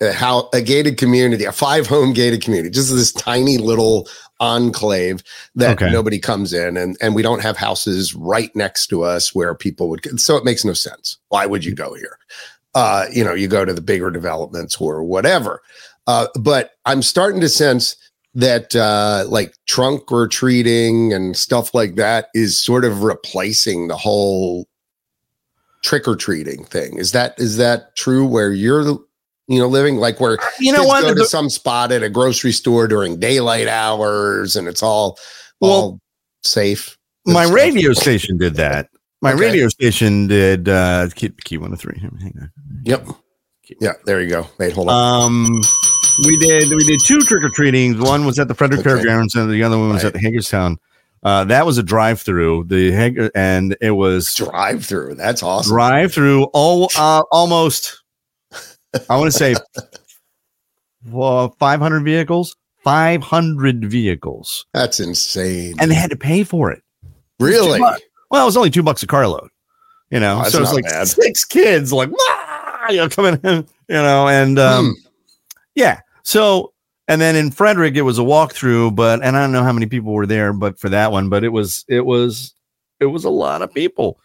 a, 0.00 0.12
how, 0.12 0.48
a 0.52 0.62
gated 0.62 0.96
community, 0.96 1.44
a 1.44 1.50
five 1.50 1.88
home 1.88 2.12
gated 2.12 2.40
community, 2.40 2.70
just 2.70 2.94
this 2.94 3.10
tiny 3.12 3.58
little 3.58 4.08
enclave 4.38 5.24
that 5.56 5.72
Okay. 5.82 5.90
nobody 5.90 6.20
comes 6.20 6.52
in, 6.52 6.76
and 6.76 6.96
and 7.00 7.14
we 7.16 7.22
don't 7.22 7.42
have 7.42 7.56
houses 7.56 8.14
right 8.14 8.54
next 8.54 8.86
to 8.88 9.02
us 9.02 9.34
where 9.34 9.54
people 9.56 9.88
would. 9.88 10.20
So 10.20 10.36
it 10.36 10.44
makes 10.44 10.64
no 10.64 10.72
sense. 10.72 11.16
Why 11.30 11.46
would 11.46 11.64
you 11.64 11.74
go 11.74 11.94
here? 11.94 12.16
Uh, 12.74 13.06
you 13.12 13.24
know, 13.24 13.34
you 13.34 13.48
go 13.48 13.64
to 13.64 13.72
the 13.72 13.80
bigger 13.80 14.10
developments 14.10 14.80
or 14.80 15.02
whatever. 15.02 15.60
Uh, 16.06 16.26
but 16.40 16.72
I'm 16.84 17.02
starting 17.02 17.40
to 17.40 17.48
sense 17.48 17.96
that 18.34 18.74
uh, 18.76 19.24
like 19.28 19.54
trunk 19.66 20.12
or 20.12 20.28
treating 20.28 21.12
and 21.12 21.36
stuff 21.36 21.74
like 21.74 21.96
that 21.96 22.28
is 22.34 22.60
sort 22.62 22.84
of 22.84 23.02
replacing 23.02 23.88
the 23.88 23.96
whole 23.96 24.66
trick 25.82 26.06
or 26.06 26.16
treating 26.16 26.64
thing. 26.64 26.98
Is 26.98 27.12
that 27.12 27.34
is 27.38 27.56
that 27.56 27.96
true? 27.96 28.26
Where 28.26 28.52
you're 28.52 28.82
you 29.48 29.58
know 29.58 29.66
living 29.66 29.96
like 29.96 30.20
where 30.20 30.38
you 30.60 30.72
know 30.72 30.84
what 30.84 31.02
go 31.02 31.14
to 31.14 31.24
some 31.24 31.48
spot 31.50 31.90
at 31.90 32.02
a 32.02 32.10
grocery 32.10 32.52
store 32.52 32.86
during 32.86 33.18
daylight 33.18 33.66
hours 33.66 34.56
and 34.56 34.68
it's 34.68 34.82
all 34.82 35.18
Well, 35.60 35.70
all 35.70 36.00
safe. 36.42 36.96
my 37.26 37.44
stuff? 37.44 37.54
radio 37.54 37.92
station 37.92 38.36
did 38.38 38.54
that 38.56 38.88
my 39.20 39.32
Okay. 39.32 39.40
radio 39.42 39.68
station 39.68 40.26
did 40.26 40.68
uh 40.68 41.08
keep 41.14 41.42
key 41.44 41.58
one 41.58 41.70
to 41.70 41.76
three 41.76 41.98
hang 42.00 42.34
on 42.40 42.50
Yep. 42.84 43.08
Yeah, 43.80 43.92
there 44.06 44.20
you 44.22 44.28
go. 44.30 44.46
Wait, 44.58 44.72
hold 44.72 44.88
on. 44.88 45.24
um 45.24 45.60
we 46.26 46.36
did 46.38 46.70
we 46.70 46.84
did 46.84 47.00
two 47.04 47.20
trick-or-treatings 47.20 47.98
one 47.98 48.24
was 48.24 48.38
at 48.38 48.48
the 48.48 48.54
frederick 48.54 48.80
Okay. 48.80 48.90
fairgrounds 48.90 49.34
and 49.34 49.50
the 49.50 49.62
other 49.62 49.78
one 49.78 49.88
was 49.90 50.02
Right. 50.02 50.06
at 50.06 50.12
the 50.14 50.18
hagerstown 50.20 50.78
uh 51.22 51.44
that 51.44 51.66
was 51.66 51.78
a 51.78 51.82
drive-through 51.82 52.64
the 52.68 52.92
Hager- 52.92 53.30
and 53.34 53.76
it 53.80 53.90
was 53.92 54.32
Drive 54.34 54.84
through. 54.86 55.14
That's 55.16 55.42
awesome. 55.42 55.70
drive 55.72 56.12
through 56.12 56.44
all 56.54 56.90
uh, 56.96 57.22
almost 57.30 58.02
i 59.10 59.16
want 59.16 59.30
to 59.30 59.36
say 59.38 59.54
well, 61.06 61.50
500 61.58 62.00
vehicles 62.04 62.56
500 62.84 63.84
vehicles 63.84 64.64
That's 64.72 64.98
insane. 65.00 65.74
and 65.80 65.90
they 65.90 65.94
had 65.94 66.10
to 66.10 66.16
pay 66.16 66.42
for 66.44 66.70
it 66.72 66.82
really? 67.40 67.78
Bucks. 67.78 68.00
Well 68.30 68.42
it 68.42 68.46
was 68.46 68.56
only 68.56 68.70
two 68.70 68.82
bucks 68.82 69.02
a 69.02 69.06
carload 69.06 69.48
you 70.10 70.20
know 70.20 70.42
Oh, 70.44 70.48
so 70.48 70.62
it's 70.62 70.72
like 70.72 70.84
bad. 70.84 71.08
six 71.08 71.44
kids 71.44 71.92
like 71.92 72.10
you 72.90 72.96
know 72.96 73.08
coming 73.08 73.38
in 73.44 73.56
you 73.88 73.94
know 73.94 74.28
and 74.28 74.58
um 74.58 74.86
Hmm. 74.86 75.08
yeah 75.74 76.00
so 76.22 76.72
and 77.08 77.20
then 77.20 77.36
in 77.36 77.50
frederick 77.50 77.94
it 77.96 78.02
was 78.02 78.18
a 78.18 78.22
walkthrough 78.22 78.94
but 78.94 79.22
and 79.22 79.36
i 79.36 79.40
don't 79.40 79.52
know 79.52 79.62
how 79.64 79.72
many 79.72 79.86
people 79.86 80.12
were 80.12 80.26
there 80.26 80.52
but 80.52 80.78
for 80.78 80.88
that 80.88 81.12
one 81.12 81.28
but 81.28 81.44
it 81.44 81.48
was 81.50 81.84
it 81.88 82.00
was 82.04 82.54
it 83.00 83.06
was 83.06 83.24
a 83.24 83.30
lot 83.30 83.62
of 83.62 83.72
people 83.72 84.18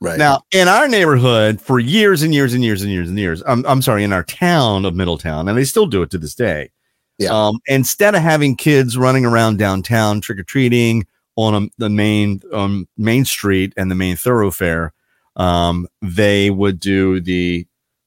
Right. 0.00 0.18
Now, 0.18 0.40
in 0.50 0.66
our 0.66 0.88
neighborhood, 0.88 1.60
for 1.60 1.78
years 1.78 2.24
and 2.24 2.34
years 2.34 2.54
and 2.54 2.64
years 2.64 2.82
and 2.82 2.90
years 2.90 3.08
and 3.08 3.16
years, 3.16 3.40
I'm, 3.46 3.64
I'm 3.66 3.80
sorry, 3.80 4.02
in 4.02 4.12
our 4.12 4.24
town 4.24 4.84
of 4.84 4.96
Middletown, 4.96 5.48
and 5.48 5.56
they 5.56 5.62
still 5.62 5.86
do 5.86 6.02
it 6.02 6.10
to 6.10 6.18
this 6.18 6.34
day. 6.34 6.72
Yeah. 7.18 7.28
Um, 7.28 7.60
instead 7.66 8.16
of 8.16 8.20
having 8.20 8.56
kids 8.56 8.98
running 8.98 9.24
around 9.24 9.58
downtown 9.60 10.20
trick 10.20 10.40
or 10.40 10.42
treating 10.42 11.06
on 11.36 11.54
a, 11.54 11.68
the 11.78 11.88
main 11.88 12.40
um, 12.52 12.88
main 12.96 13.24
street 13.24 13.72
and 13.76 13.90
the 13.90 13.94
main 13.94 14.16
thoroughfare, 14.16 14.92
um, 15.36 15.88
they 16.00 16.50
would 16.50 16.78
do 16.78 17.20
the 17.20 17.66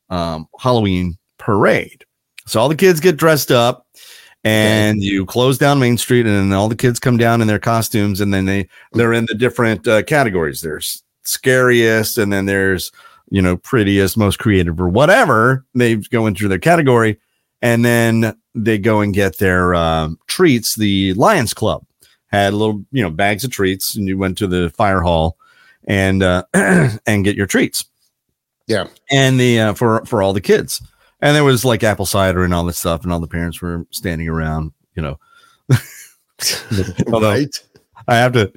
um, 0.09 0.47
Halloween 0.59 1.17
parade. 1.37 2.05
So 2.47 2.59
all 2.59 2.69
the 2.69 2.75
kids 2.75 2.99
get 2.99 3.17
dressed 3.17 3.51
up, 3.51 3.87
and 4.43 5.01
you 5.01 5.25
close 5.25 5.57
down 5.57 5.79
Main 5.79 5.97
Street, 5.97 6.25
and 6.27 6.35
then 6.35 6.53
all 6.53 6.69
the 6.69 6.75
kids 6.75 6.99
come 6.99 7.17
down 7.17 7.41
in 7.41 7.47
their 7.47 7.59
costumes, 7.59 8.21
and 8.21 8.33
then 8.33 8.45
they 8.45 8.67
they're 8.93 9.13
in 9.13 9.25
the 9.25 9.35
different 9.35 9.87
uh, 9.87 10.03
categories. 10.03 10.61
There's 10.61 11.03
scariest, 11.23 12.17
and 12.17 12.31
then 12.31 12.45
there's 12.45 12.91
you 13.29 13.41
know, 13.41 13.57
prettiest, 13.57 14.17
most 14.17 14.39
creative, 14.39 14.79
or 14.79 14.89
whatever. 14.89 15.65
They 15.73 15.95
go 15.95 16.27
into 16.27 16.47
their 16.47 16.59
category, 16.59 17.19
and 17.61 17.83
then 17.83 18.35
they 18.53 18.77
go 18.77 19.01
and 19.01 19.13
get 19.13 19.37
their 19.37 19.75
um, 19.75 20.19
treats. 20.27 20.75
The 20.75 21.13
Lions 21.13 21.53
Club 21.53 21.85
had 22.35 22.53
little, 22.53 22.83
you 22.91 23.03
know, 23.03 23.09
bags 23.09 23.43
of 23.43 23.51
treats, 23.51 23.95
and 23.95 24.07
you 24.07 24.17
went 24.17 24.37
to 24.39 24.47
the 24.47 24.69
fire 24.71 25.01
hall 25.01 25.37
and 25.87 26.23
uh, 26.23 26.43
and 26.53 27.23
get 27.23 27.35
your 27.35 27.47
treats. 27.47 27.85
Yeah. 28.67 28.87
and 29.11 29.39
the 29.39 29.59
uh, 29.59 29.73
for 29.75 30.03
for 30.05 30.23
all 30.23 30.33
the 30.33 30.41
kids, 30.41 30.81
and 31.21 31.35
there 31.35 31.43
was 31.43 31.63
like 31.63 31.83
apple 31.83 32.05
cider 32.05 32.43
and 32.43 32.53
all 32.53 32.65
this 32.65 32.79
stuff, 32.79 33.03
and 33.03 33.13
all 33.13 33.19
the 33.19 33.27
parents 33.27 33.61
were 33.61 33.85
standing 33.91 34.27
around, 34.27 34.71
you 34.95 35.03
know. 35.03 35.19
Although 37.11 37.29
right. 37.29 37.63
I 38.07 38.15
have 38.15 38.33
to, 38.33 38.51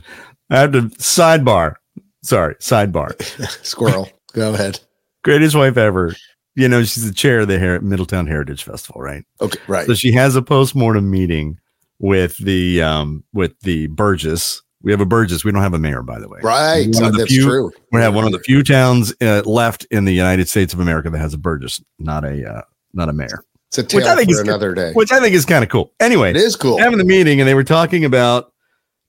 I 0.51 0.61
have 0.61 0.73
to 0.73 0.83
sidebar. 0.97 1.75
Sorry, 2.23 2.55
sidebar. 2.57 3.21
Squirrel. 3.65 4.09
Go 4.33 4.55
ahead. 4.55 4.81
Greatest 5.23 5.55
wife 5.55 5.77
ever. 5.77 6.15
You 6.55 6.69
know, 6.69 6.83
she's 6.83 7.07
the 7.07 7.15
chair 7.15 7.41
of 7.41 7.49
the 7.49 7.59
Her- 7.59 7.81
Middletown 7.81 8.27
Heritage 8.27 8.65
Festival, 8.65 9.01
right? 9.01 9.25
Okay. 9.41 9.61
Right. 9.69 9.87
So 9.87 9.95
she 9.95 10.11
has 10.13 10.35
a 10.35 10.43
post 10.43 10.75
mortem 10.75 11.11
meeting 11.11 11.61
with 11.99 12.37
the 12.39 12.83
um 12.83 13.25
with 13.33 13.59
the 13.61 13.87
Burgess. 13.89 14.63
We 14.83 14.93
have 14.93 15.01
a 15.01 15.07
Burgess. 15.07 15.45
We 15.45 15.51
don't 15.51 15.63
have 15.63 15.75
a 15.75 15.79
mayor, 15.79 16.03
by 16.03 16.21
the 16.21 16.29
way. 16.29 16.39
Right. 16.43 16.87
One 16.95 17.05
of 17.05 17.13
the 17.13 17.19
That's 17.19 17.33
few- 17.33 17.45
true. 17.45 17.73
We 17.91 18.01
have 18.01 18.15
one 18.15 18.25
of 18.25 18.33
the 18.33 18.39
few 18.39 18.63
towns 18.63 19.13
uh, 19.21 19.43
left 19.45 19.85
in 19.91 20.05
the 20.05 20.15
United 20.15 20.49
States 20.49 20.73
of 20.73 20.79
America 20.81 21.11
that 21.11 21.19
has 21.19 21.35
a 21.35 21.39
Burgess, 21.39 21.83
not 21.99 22.25
a 22.25 22.49
uh, 22.49 22.63
not 22.95 23.09
a 23.09 23.13
mayor, 23.13 23.45
It's 23.69 23.79
a 23.79 23.83
Which 23.97 24.05
I 24.07 24.15
think 24.15 24.29
for 24.31 24.35
is- 24.37 24.39
another 24.41 24.75
day. 24.75 24.93
which 24.93 25.11
I 25.13 25.21
think 25.21 25.35
is 25.35 25.45
kind 25.45 25.65
of 25.65 25.71
cool. 25.71 25.93
Anyway, 26.01 26.31
It 26.31 26.37
is 26.37 26.55
cool. 26.57 26.79
having 26.79 26.99
the 26.99 27.05
meeting 27.05 27.41
and 27.41 27.49
they 27.49 27.55
were 27.55 27.65
talking 27.65 28.05
about 28.05 28.53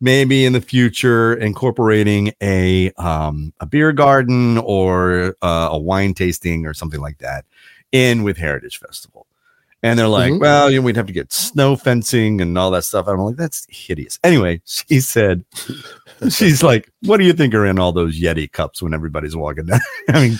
maybe 0.02 0.44
in 0.46 0.54
the 0.54 0.62
future 0.62 1.34
incorporating 1.36 2.32
a 2.42 2.92
um 2.98 3.54
a 3.60 3.66
beer 3.68 3.92
garden 3.92 4.58
or 4.60 5.36
uh, 5.44 5.70
a 5.72 5.78
wine 5.78 6.14
tasting 6.16 6.66
or 6.66 6.74
something 6.74 7.00
like 7.00 7.20
that 7.20 7.46
in 7.92 8.24
with 8.24 8.38
Heritage 8.38 8.80
Festival. 8.80 9.28
And 9.82 9.98
they're 9.98 10.08
like, 10.10 10.34
Mhm. 10.34 10.40
well, 10.42 10.70
you 10.70 10.80
know, 10.80 10.86
we'd 10.86 10.98
have 10.98 11.06
to 11.08 11.14
get 11.14 11.32
snow 11.32 11.76
fencing 11.78 12.42
and 12.42 12.58
all 12.58 12.70
that 12.72 12.84
stuff. 12.84 13.08
I'm 13.08 13.18
like, 13.20 13.38
that's 13.38 13.66
hideous. 13.70 14.20
Anyway, 14.24 14.62
she 14.66 15.00
said, 15.00 15.46
she's 16.30 16.62
like, 16.64 16.92
what 17.04 17.18
do 17.18 17.24
you 17.24 17.32
think 17.34 17.54
are 17.54 17.66
in 17.66 17.80
all 17.80 17.92
those 17.94 18.20
Yeti 18.20 18.52
cups 18.52 18.82
when 18.82 18.94
everybody's 18.94 19.36
walking 19.38 19.68
down? 19.68 19.80
I 20.10 20.22
mean, 20.22 20.38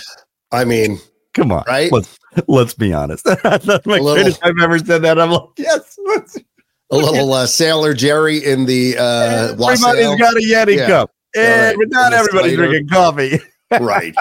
I 0.52 0.64
mean, 0.64 0.98
come 1.34 1.52
on, 1.52 1.64
Right? 1.66 1.90
Let's 1.90 2.18
let's 2.48 2.74
be 2.74 2.92
honest. 2.92 3.24
That's 3.42 3.66
my 3.66 3.78
little- 3.98 4.14
greatest 4.14 4.40
I've 4.44 4.58
ever 4.60 4.78
said 4.78 5.02
that. 5.02 5.18
I'm 5.18 5.30
like, 5.30 5.48
yes. 5.56 5.96
a 6.90 6.96
little 6.96 7.32
uh, 7.32 7.46
Sailor 7.46 7.94
Jerry 7.94 8.44
in 8.44 8.66
the 8.66 8.96
uh, 8.98 9.02
Everybody's 9.52 9.82
wassail. 9.82 10.18
got 10.18 10.34
a 10.34 10.40
Yeti 10.40 10.76
Yeah. 10.76 10.86
cup. 10.86 11.10
And 11.36 11.78
right. 11.78 11.88
not 11.88 12.12
everybody's 12.12 12.56
drinking 12.56 12.88
coffee. 12.88 13.38
right. 13.80 14.14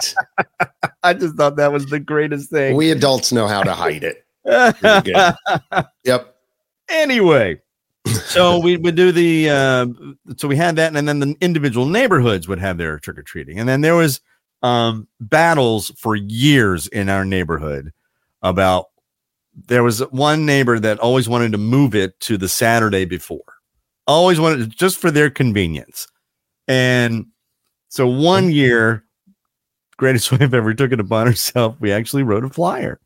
I 1.04 1.14
just 1.14 1.36
thought 1.36 1.56
that 1.56 1.72
was 1.72 1.88
the 1.88 2.00
greatest 2.00 2.52
thing. 2.52 2.76
We 2.76 2.92
adults 2.92 3.32
know 3.32 3.48
how 3.48 3.64
to 3.64 3.74
hide 3.74 4.04
it. 4.04 4.24
Yep. 6.04 6.36
anyway, 6.90 7.62
so 8.06 8.60
we 8.60 8.78
would 8.78 8.96
do 8.96 9.12
the 9.12 9.50
uh, 9.50 9.88
so 10.38 10.48
we 10.48 10.56
had 10.56 10.76
that, 10.78 10.96
and 10.96 11.08
then 11.08 11.20
the 11.20 11.36
individual 11.42 11.86
neighborhoods 11.86 12.48
would 12.48 12.60
have 12.60 12.78
their 12.78 13.00
trick 13.00 13.18
or 13.18 13.24
treating, 13.24 13.60
and 13.60 13.68
then 13.68 13.82
there 13.82 13.96
was 13.96 14.22
um 14.62 15.08
battles 15.22 15.92
for 15.98 16.16
years 16.16 16.88
in 16.88 17.08
our 17.08 17.24
neighborhood 17.24 17.94
about 18.42 18.88
there 19.68 19.84
was 19.84 20.00
one 20.12 20.46
neighbor 20.46 20.80
that 20.80 21.00
always 21.00 21.30
wanted 21.30 21.52
to 21.54 21.58
move 21.58 21.96
it 21.96 22.20
to 22.22 22.38
the 22.38 22.50
Saturday 22.50 23.06
before, 23.06 23.44
always 24.08 24.40
wanted 24.40 24.70
just 24.76 24.98
for 24.98 25.12
their 25.12 25.30
convenience, 25.30 26.08
and 26.68 27.26
so 27.90 28.08
one 28.08 28.52
year, 28.52 29.04
greatest 29.98 30.32
wife 30.34 30.54
ever 30.54 30.74
took 30.74 30.92
it 30.92 31.00
upon 31.00 31.28
herself. 31.28 31.76
We 31.80 31.92
actually 31.92 32.24
wrote 32.24 32.46
a 32.46 32.50
flyer, 32.50 33.00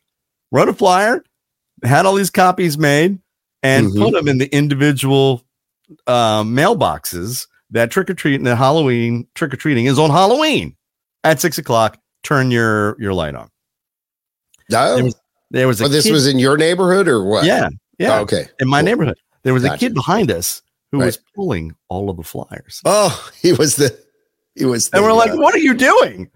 wrote 0.54 0.70
a 0.70 0.74
flyer, 0.74 1.22
had 1.84 2.06
all 2.06 2.16
these 2.16 2.30
copies 2.30 2.78
made, 2.78 3.20
and 3.62 3.88
Mhm. 3.88 3.98
put 4.00 4.14
them 4.14 4.28
in 4.30 4.38
the 4.38 4.54
individual 4.56 5.44
uh, 6.08 6.44
mailboxes. 6.44 7.48
That 7.72 7.92
trick 7.92 8.10
or 8.10 8.14
treating, 8.14 8.44
the 8.44 8.56
Halloween 8.56 9.28
trick 9.36 9.54
or 9.54 9.58
treating 9.58 9.86
is 9.86 10.00
on 10.00 10.10
Halloween 10.12 10.76
at 11.26 11.42
six 11.42 11.58
o'clock. 11.58 11.98
Turn 12.24 12.52
your 12.52 12.96
your 13.02 13.14
light 13.14 13.36
on. 13.36 13.50
No. 14.70 14.96
There 14.96 15.04
was- 15.04 15.16
There 15.52 15.68
was 15.68 15.80
But 15.80 15.92
this 15.92 16.06
kid- 16.06 16.14
was 16.14 16.26
in 16.26 16.40
your 16.40 16.58
neighborhood 16.58 17.08
or 17.08 17.24
what? 17.24 17.46
yeah 17.46 17.70
yeah 18.00 18.18
Oh, 18.18 18.22
okay. 18.22 18.48
in 18.60 18.68
my 18.68 18.80
Cool. 18.80 18.86
neighborhood. 18.86 19.18
There 19.44 19.54
was 19.54 19.64
a 19.64 19.78
kid 19.78 19.94
behind 19.94 20.32
us 20.32 20.62
who 20.92 20.98
was 21.00 21.20
pulling 21.36 21.76
all 21.90 22.10
of 22.10 22.18
the 22.18 22.24
flyers. 22.24 22.82
Oh, 22.86 23.30
he 23.42 23.54
was 23.54 23.76
the. 23.76 23.96
He 24.56 24.66
was. 24.66 24.90
The, 24.90 24.98
And 24.98 25.06
we're 25.06 25.14
like, 25.14 25.32
uh, 25.32 25.36
what 25.38 25.54
are 25.54 25.60
you 25.60 25.74
doing? 25.76 26.32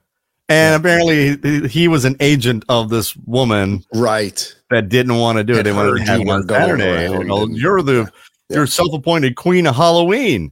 And 0.50 0.76
apparently 0.76 1.68
he- 1.68 1.88
was 1.90 2.06
an 2.06 2.16
agent 2.22 2.64
of 2.70 2.90
this 2.90 3.16
woman 3.26 3.84
right. 3.94 4.56
that 4.70 4.88
didn't 4.90 5.18
want 5.18 5.38
to 5.38 5.44
do 5.44 5.56
it. 5.56 5.64
They 5.64 5.74
wanted 5.74 5.98
to 5.98 6.04
have 6.06 6.22
it 6.22 6.30
on 6.30 6.48
Saturday. 6.48 7.10
You're 7.54 7.82
the 7.82 8.10
Yeah. 8.50 8.56
you're 8.58 8.68
self-appointed 8.68 9.36
queen 9.36 9.68
of 9.68 9.76
Halloween. 9.76 10.52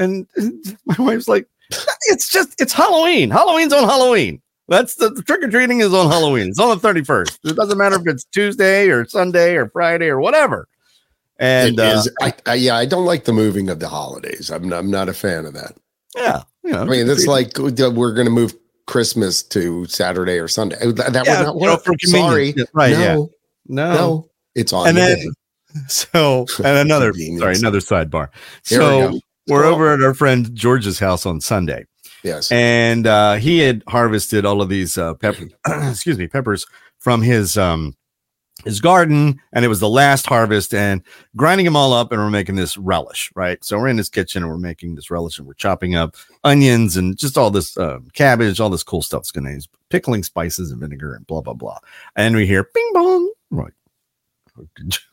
And 0.00 0.26
my 0.86 0.96
wife's 0.98 1.28
like, 1.28 1.46
it's 2.08 2.28
just 2.28 2.60
it's 2.60 2.72
Halloween. 2.72 3.30
Halloween's 3.30 3.72
on 3.72 3.84
Halloween. 3.84 4.42
That's 4.68 4.96
the, 4.96 5.10
the 5.10 5.22
trick 5.22 5.44
or 5.44 5.48
treating 5.48 5.78
is 5.80 5.94
on 5.94 6.08
Halloween. 6.10 6.48
It's 6.48 6.58
on 6.58 6.76
the 6.76 6.88
31st. 6.88 7.38
It 7.44 7.54
doesn't 7.54 7.78
matter 7.78 7.94
if 7.96 8.02
it's 8.06 8.24
Tuesday 8.24 8.88
or 8.88 9.04
Sunday 9.06 9.54
or 9.54 9.68
Friday 9.68 10.08
or 10.08 10.18
whatever. 10.20 10.66
And 11.38 11.78
uh, 11.78 11.84
is- 11.84 12.10
I, 12.20 12.34
I, 12.46 12.54
yeah, 12.54 12.74
I 12.76 12.84
don't 12.84 13.04
like 13.04 13.24
the 13.26 13.32
moving 13.32 13.68
of 13.70 13.78
the 13.78 13.88
holidays. 13.88 14.50
I'm 14.50 14.68
not, 14.68 14.78
I'm 14.80 14.90
not 14.90 15.08
a 15.08 15.12
fan 15.14 15.44
of 15.46 15.54
that. 15.54 15.76
yeah, 16.16 16.42
you 16.64 16.72
know, 16.72 16.80
I 16.80 16.84
mean, 16.84 17.08
it's 17.08 17.26
like 17.26 17.56
uh, 17.60 17.90
we're 17.94 18.12
going 18.14 18.26
to 18.26 18.30
move 18.32 18.54
Christmas 18.86 19.42
to 19.44 19.84
Saturday 19.86 20.38
or 20.38 20.48
Sunday. 20.48 20.76
That, 20.92 21.12
that 21.12 21.26
yeah, 21.26 21.38
would 21.40 21.46
not 21.46 21.54
you 21.54 21.66
know, 21.66 21.72
work. 21.72 22.00
Sorry. 22.02 22.54
right? 22.72 22.92
no, 22.92 22.98
Yeah, 23.00 23.14
no, 23.68 23.94
no, 23.94 24.28
it's 24.54 24.72
on. 24.72 24.88
And 24.88 24.96
the 24.96 25.00
then-. 25.02 25.32
So, 25.88 26.46
and 26.64 26.78
another, 26.78 27.12
sorry, 27.12 27.56
another 27.56 27.80
sidebar. 27.80 28.28
Here 28.66 28.78
we 28.78 28.84
So 28.86 29.10
go. 29.10 29.20
we're 29.48 29.62
Well- 29.64 29.74
over 29.74 29.92
at 29.92 30.02
our 30.02 30.14
friend 30.14 30.54
George's 30.54 30.98
house 30.98 31.26
on 31.26 31.38
Sunday, 31.42 31.84
yes. 32.24 32.50
and 32.50 33.06
uh, 33.06 33.34
he 33.34 33.58
had 33.58 33.82
harvested 33.86 34.46
all 34.46 34.62
of 34.62 34.70
these 34.70 34.96
uh, 34.96 35.12
pepper, 35.14 35.48
excuse 35.66 36.16
me, 36.16 36.28
peppers 36.28 36.66
from 36.98 37.20
his 37.20 37.58
um 37.58 37.94
his 38.64 38.80
garden, 38.80 39.40
and 39.52 39.64
it 39.64 39.68
was 39.68 39.80
the 39.80 39.88
last 39.88 40.26
harvest, 40.26 40.72
and 40.74 41.02
grinding 41.36 41.64
them 41.66 41.76
all 41.76 41.92
up, 41.92 42.10
and 42.10 42.20
we're 42.20 42.30
making 42.30 42.56
this 42.56 42.76
relish, 42.76 43.30
right? 43.34 43.62
So 43.62 43.78
we're 43.78 43.88
in 43.88 43.98
his 43.98 44.08
kitchen, 44.08 44.42
and 44.42 44.50
we're 44.50 44.58
making 44.58 44.94
this 44.94 45.10
relish, 45.10 45.38
and 45.38 45.46
we're 45.46 45.54
chopping 45.54 45.94
up 45.94 46.16
onions 46.42 46.96
and 46.96 47.16
just 47.18 47.36
all 47.38 47.50
this 47.50 47.76
uh, 47.76 47.98
cabbage, 48.14 48.58
all 48.60 48.70
this 48.70 48.82
cool 48.82 49.02
stuff's 49.02 49.30
going 49.30 49.44
to 49.44 49.52
use 49.52 49.68
pickling 49.90 50.22
spices 50.22 50.70
and 50.72 50.80
vinegar 50.80 51.14
and 51.14 51.26
blah 51.26 51.40
blah 51.42 51.54
blah, 51.54 51.78
and 52.16 52.34
we 52.34 52.46
hear 52.46 52.68
bing 52.74 52.90
bong, 52.94 53.30
We're 53.50 53.64
like. 53.64 53.74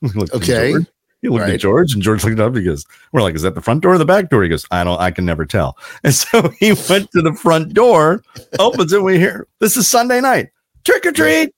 we 0.01 0.09
looked 0.15 0.33
at 0.33 0.41
Okay. 0.41 0.73
He 1.21 1.29
looked 1.29 1.41
Right. 1.43 1.53
at 1.53 1.59
George, 1.61 1.93
and 1.93 2.01
George 2.03 2.23
looked 2.25 2.39
up. 2.41 2.53
He 2.55 2.63
goes, 2.63 2.85
"We're 3.13 3.21
like, 3.21 3.33
is 3.35 3.43
that 3.43 3.55
the 3.55 3.61
front 3.61 3.81
door 3.81 3.93
or 3.93 3.97
the 3.97 4.03
back 4.05 4.29
door?" 4.29 4.43
He 4.43 4.49
goes, 4.49 4.65
"I 4.71 4.83
don't, 4.83 4.99
I 4.99 5.09
can 5.11 5.25
never 5.25 5.45
tell." 5.45 5.77
And 6.03 6.13
so 6.13 6.49
he 6.59 6.73
went 6.89 7.11
to 7.11 7.21
the 7.21 7.33
front 7.33 7.73
door, 7.73 8.23
opens 8.59 8.91
it. 8.91 9.01
We 9.03 9.19
hear, 9.19 9.47
"This 9.59 9.77
is 9.77 9.87
Sunday 9.87 10.19
night, 10.19 10.49
trick 10.83 11.05
or 11.05 11.13
treat," 11.13 11.53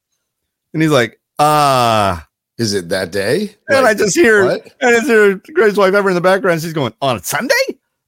and 0.73 0.83
he's 0.83 0.91
like, 0.91 1.19
"Ah." 1.39 2.27
Is 2.57 2.73
it 2.73 2.87
that 2.89 3.11
day? 3.11 3.53
and 3.67 3.85
I 3.85 3.93
just 3.93 4.15
hear, 4.15 4.45
what? 4.45 4.63
and 4.79 4.95
it's 4.95 5.09
her 5.09 5.35
greatest 5.53 5.77
wife 5.77 5.93
ever 5.93 6.07
in 6.09 6.15
the 6.15 6.21
background. 6.21 6.61
She's 6.61 6.71
going 6.71 6.93
on 7.01 7.17
a 7.17 7.23
Sunday. 7.23 7.53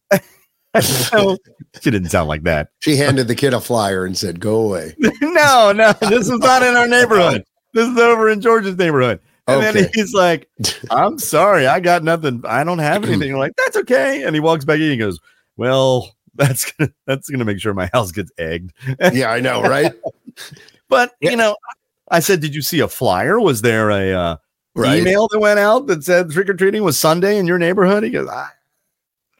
so, 0.81 1.37
she 1.81 1.91
didn't 1.91 2.09
sound 2.09 2.29
like 2.29 2.43
that. 2.43 2.69
She 2.79 2.95
handed 2.95 3.27
the 3.27 3.35
kid 3.35 3.53
a 3.53 3.59
flyer 3.59 4.05
and 4.05 4.17
said, 4.17 4.39
"Go 4.39 4.59
away." 4.61 4.95
no, 5.21 5.73
no, 5.75 5.91
this 6.01 6.29
is 6.29 6.39
not 6.39 6.63
in 6.63 6.77
our 6.77 6.87
neighborhood. 6.87 7.43
This 7.73 7.89
is 7.89 7.97
over 7.97 8.29
in 8.29 8.39
George's 8.39 8.77
neighborhood. 8.77 9.19
And 9.49 9.63
then 9.63 9.89
he's 9.93 10.13
like, 10.13 10.49
I'm 10.91 11.17
sorry, 11.19 11.67
I 11.67 11.79
got 11.79 12.03
nothing. 12.03 12.41
I 12.45 12.63
don't 12.65 12.79
have 12.79 13.03
anything. 13.07 13.37
Like, 13.37 13.53
that's 13.57 13.77
okay. 13.77 14.23
And 14.23 14.35
he 14.35 14.39
walks 14.41 14.65
back 14.65 14.75
in. 14.79 14.91
He 14.91 14.97
goes, 14.97 15.19
Well, 15.57 16.15
that's 16.35 16.71
gonna 16.71 16.91
that's 17.05 17.29
gonna 17.29 17.45
make 17.45 17.59
sure 17.59 17.73
my 17.73 17.89
house 17.93 18.11
gets 18.11 18.31
egged. 18.37 18.71
yeah, 19.13 19.29
I 19.31 19.39
know, 19.41 19.61
right? 19.61 19.91
But 20.89 21.13
Yeah. 21.19 21.31
you 21.31 21.35
know, 21.37 21.57
I 22.09 22.19
said, 22.19 22.39
Did 22.41 22.55
you 22.55 22.61
see 22.61 22.79
a 22.79 22.87
flyer? 22.87 23.39
Was 23.39 23.61
there 23.61 23.89
a 23.89 24.13
uh, 24.13 24.37
Right. 24.75 24.99
email 24.99 25.27
that 25.29 25.39
went 25.39 25.57
out 25.59 25.87
that 25.87 26.03
said 26.03 26.29
trick 26.29 26.47
or 26.49 26.53
treating 26.53 26.83
was 26.83 26.99
Sunday 26.99 27.37
in 27.39 27.47
your 27.47 27.57
neighborhood? 27.57 28.03
He 28.03 28.11
goes, 28.11 28.27
I 28.29 28.49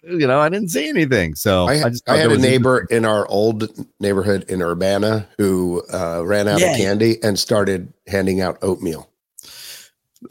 you 0.04 0.26
know, 0.26 0.40
I 0.40 0.50
didn't 0.50 0.70
see 0.70 0.88
anything. 0.90 1.36
So 1.36 1.68
I, 1.68 1.84
I, 1.84 1.90
just 1.90 2.10
I 2.10 2.18
had 2.18 2.28
a 2.28 2.30
was 2.30 2.42
neighbor 2.42 2.88
in 2.90 3.06
our 3.06 3.28
old 3.28 3.70
neighborhood 4.00 4.46
in 4.50 4.62
Urbana 4.64 5.28
who 5.38 5.84
uh, 5.94 6.24
ran 6.26 6.48
out 6.48 6.60
Yeah. 6.62 6.72
of 6.72 6.78
candy 6.78 7.22
and 7.24 7.38
started 7.38 7.94
handing 8.08 8.42
out 8.42 8.58
oatmeal 8.64 9.10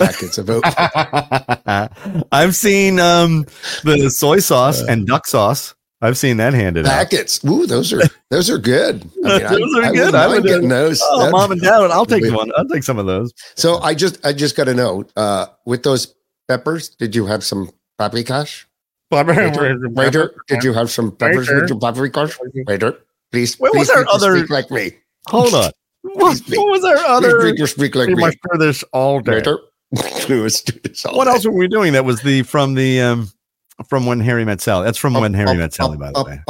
packets 0.01 0.39
of 0.39 0.51
oatmeal. 0.51 0.75
I've 2.33 2.57
seen 2.57 2.99
um 2.99 3.45
the 3.85 4.11
soy 4.11 4.39
sauce 4.41 4.83
Uh, 4.83 4.87
and 4.89 5.07
duck 5.07 5.27
sauce. 5.29 5.76
I've 6.03 6.19
seen 6.19 6.37
that 6.37 6.53
handed 6.55 6.87
out. 6.87 6.91
packets. 6.93 7.43
Ooh, 7.45 7.67
those 7.67 7.93
are 7.93 8.03
those 8.31 8.51
are 8.51 8.59
good. 8.59 9.03
Those 9.23 9.43
are 9.43 9.49
good. 9.49 9.61
wouldn't 9.61 10.15
I 10.15 10.27
mind 10.27 10.43
would, 10.43 10.45
getting 10.45 10.69
those. 10.69 11.01
Oh, 11.03 11.19
That'd- 11.21 11.33
mom 11.33 11.53
and 11.53 11.61
dad, 11.61 11.91
I'll 11.91 12.05
take 12.07 12.25
one. 12.35 12.51
I'll 12.57 12.69
take 12.69 12.83
some 12.83 12.99
of 12.99 13.07
those. 13.07 13.33
So 13.55 13.79
I 13.79 13.95
just 13.95 14.25
I 14.25 14.33
just 14.33 14.57
got 14.57 14.69
a 14.69 14.75
note. 14.75 15.11
Uh, 15.17 15.47
with 15.65 15.83
those 15.83 16.15
peppers, 16.49 16.91
did 16.91 17.15
you 17.15 17.27
have 17.27 17.43
some 17.45 17.71
paprikas? 17.99 18.65
Waiter, 19.11 19.79
waiter, 19.91 20.35
did 20.49 20.65
you 20.65 20.73
have 20.73 20.91
some 20.91 21.13
peppers 21.17 21.49
Waiter. 21.49 21.61
with 21.63 21.71
your 21.71 21.79
paprikas? 21.79 22.37
Waiter, 22.67 22.99
please, 23.31 23.57
What 23.59 23.75
was 23.77 23.89
our 23.89 24.05
other- 24.09 24.37
speak 24.39 24.51
like 24.51 24.71
me? 24.71 24.93
Hold 25.29 25.55
on. 25.55 25.71
What, 26.03 26.39
what 26.49 26.69
was 26.71 26.85
our 26.85 26.97
other? 26.99 27.41
Speak- 27.41 27.57
speak- 27.59 27.69
speak 27.69 27.95
like 27.97 28.09
We 28.09 28.15
me. 28.15 28.21
must 28.21 28.39
do 28.53 28.59
this 28.59 28.85
all 28.93 29.19
day. 29.21 29.33
Later. 29.33 29.59
We 30.29 30.41
must 30.43 30.67
do 30.67 30.79
this 30.89 31.05
all 31.05 31.17
What 31.17 31.25
day. 31.25 31.31
else 31.33 31.45
were 31.45 31.53
we 31.53 31.67
doing? 31.69 31.93
That 31.95 32.05
was 32.05 32.21
the 32.23 32.43
from 32.43 32.75
the 32.75 33.01
um 33.01 33.29
from 33.89 34.07
when 34.07 34.21
Harry 34.21 34.45
met 34.45 34.61
Sally. 34.61 34.85
That's 34.85 34.99
from 34.99 35.15
when 35.15 35.35
Harry 35.35 35.57
met 35.57 35.75
Sally, 35.75 35.99
by 35.99 36.13
the 36.13 36.25
way. 36.25 36.41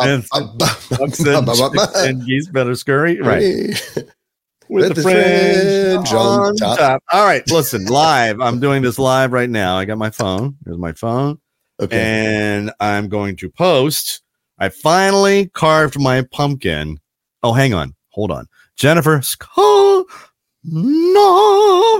And 0.00 0.24
up, 0.34 0.90
up, 1.00 1.10
chicks 1.10 1.60
up. 1.60 1.90
and 1.96 2.26
geese 2.26 2.48
better 2.48 2.74
scurry. 2.74 3.20
Right. 3.20 4.06
With 4.68 4.94
the 4.94 5.02
fringe 5.02 6.12
on 6.14 6.56
top. 6.56 7.02
All 7.12 7.26
right, 7.26 7.42
listen, 7.50 7.84
live. 7.86 8.40
I'm 8.40 8.58
doing 8.58 8.82
this 8.82 8.98
live 8.98 9.32
right 9.32 9.50
now. 9.50 9.76
I 9.76 9.84
got 9.84 9.98
my 9.98 10.08
phone. 10.08 10.56
Here's 10.64 10.78
my 10.78 10.92
phone. 10.92 11.38
Okay. 11.78 11.98
And 12.00 12.72
I'm 12.80 13.08
going 13.08 13.36
to 13.36 13.50
post. 13.50 14.22
I 14.58 14.70
finally 14.70 15.48
carved 15.48 16.00
my 16.00 16.22
pumpkin. 16.22 16.98
Oh, 17.42 17.52
hang 17.52 17.74
on. 17.74 17.94
Hold 18.10 18.30
on. 18.30 18.46
Jennifer 18.76 19.18
Skolnov 19.18 20.06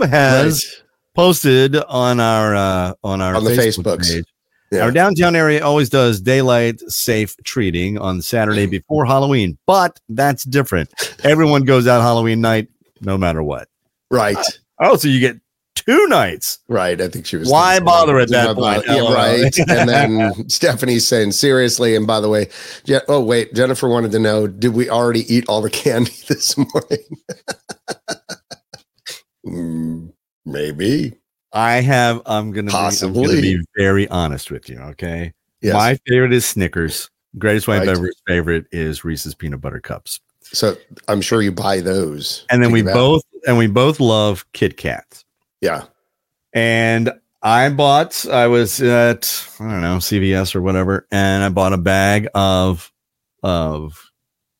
has. 0.08 0.81
Posted 1.14 1.76
on 1.76 2.20
our 2.20 2.54
uh 2.54 2.94
on 3.02 3.20
our 3.20 3.34
On 3.36 3.44
the 3.44 3.50
Facebooks. 3.50 4.12
page. 4.12 4.24
Yeah. 4.70 4.84
Our 4.84 4.90
downtown 4.90 5.36
area 5.36 5.62
always 5.62 5.90
does 5.90 6.20
daylight 6.20 6.80
safe 6.90 7.36
treating 7.44 7.98
on 7.98 8.22
Saturday 8.22 8.64
before 8.64 9.04
Halloween, 9.04 9.58
but 9.66 10.00
that's 10.08 10.44
different. 10.44 10.90
Everyone 11.24 11.64
goes 11.64 11.86
out 11.86 12.00
Halloween 12.00 12.40
night 12.40 12.68
no 13.02 13.18
matter 13.18 13.42
what. 13.42 13.68
Right. 14.10 14.36
Oh, 14.80 14.96
so 14.96 15.08
you 15.08 15.20
get 15.20 15.38
two 15.74 16.06
nights. 16.08 16.58
Right. 16.68 16.98
I 17.02 17.08
think 17.08 17.26
she 17.26 17.36
was. 17.36 17.50
Why 17.50 17.80
bother 17.80 18.18
at 18.18 18.30
that 18.30 18.56
point? 18.56 18.84
Yeah, 18.86 19.12
right. 19.12 19.58
And 19.68 19.88
then 19.88 20.48
Stephanie's 20.48 21.06
saying, 21.06 21.32
seriously. 21.32 21.94
And 21.94 22.06
by 22.06 22.20
the 22.20 22.30
way, 22.30 22.48
yeah. 22.84 23.00
Oh, 23.08 23.22
wait. 23.22 23.52
Jennifer 23.54 23.88
wanted 23.88 24.12
to 24.12 24.18
know 24.18 24.46
did 24.46 24.72
we 24.74 24.88
already 24.88 25.32
eat 25.34 25.44
all 25.48 25.60
the 25.60 25.70
candy 25.70 26.12
this 26.28 26.56
morning? 26.56 26.98
Mm, 29.44 30.11
Maybe. 30.44 31.14
I 31.52 31.74
have. 31.82 32.22
I'm 32.26 32.50
gonna 32.52 32.66
be, 32.66 32.72
Possibly. 32.72 33.26
gonna 33.26 33.40
be 33.42 33.64
very 33.76 34.08
honest 34.08 34.50
with 34.50 34.68
you. 34.68 34.78
Okay, 34.78 35.32
Yes. 35.60 35.74
my 35.74 35.98
favorite 36.08 36.32
is 36.32 36.44
Snickers. 36.46 37.10
Greatest 37.38 37.68
white 37.68 37.78
Right. 37.78 37.86
beverage 37.86 38.16
favorite 38.26 38.66
is 38.72 39.04
Reese's 39.04 39.34
peanut 39.34 39.60
butter 39.60 39.80
cups. 39.80 40.20
so 40.44 40.76
I'm 41.08 41.20
sure 41.22 41.40
you 41.40 41.52
buy 41.52 41.80
those. 41.80 42.44
And 42.50 42.62
then 42.62 42.72
we 42.72 42.82
both 42.82 43.22
and 43.46 43.56
we 43.58 43.66
both 43.68 44.00
love 44.00 44.44
Kit 44.52 44.76
Kats. 44.76 45.24
Yeah. 45.60 45.84
And 46.52 47.12
I 47.42 47.70
bought. 47.70 48.26
I 48.28 48.46
was 48.48 48.80
at 48.82 49.46
I 49.60 49.64
don't 49.70 49.80
know 49.82 49.96
CVS 49.98 50.54
or 50.54 50.60
whatever, 50.62 51.06
and 51.10 51.42
I 51.42 51.48
bought 51.48 51.72
a 51.72 51.78
bag 51.78 52.28
of 52.34 52.92
of 53.42 54.10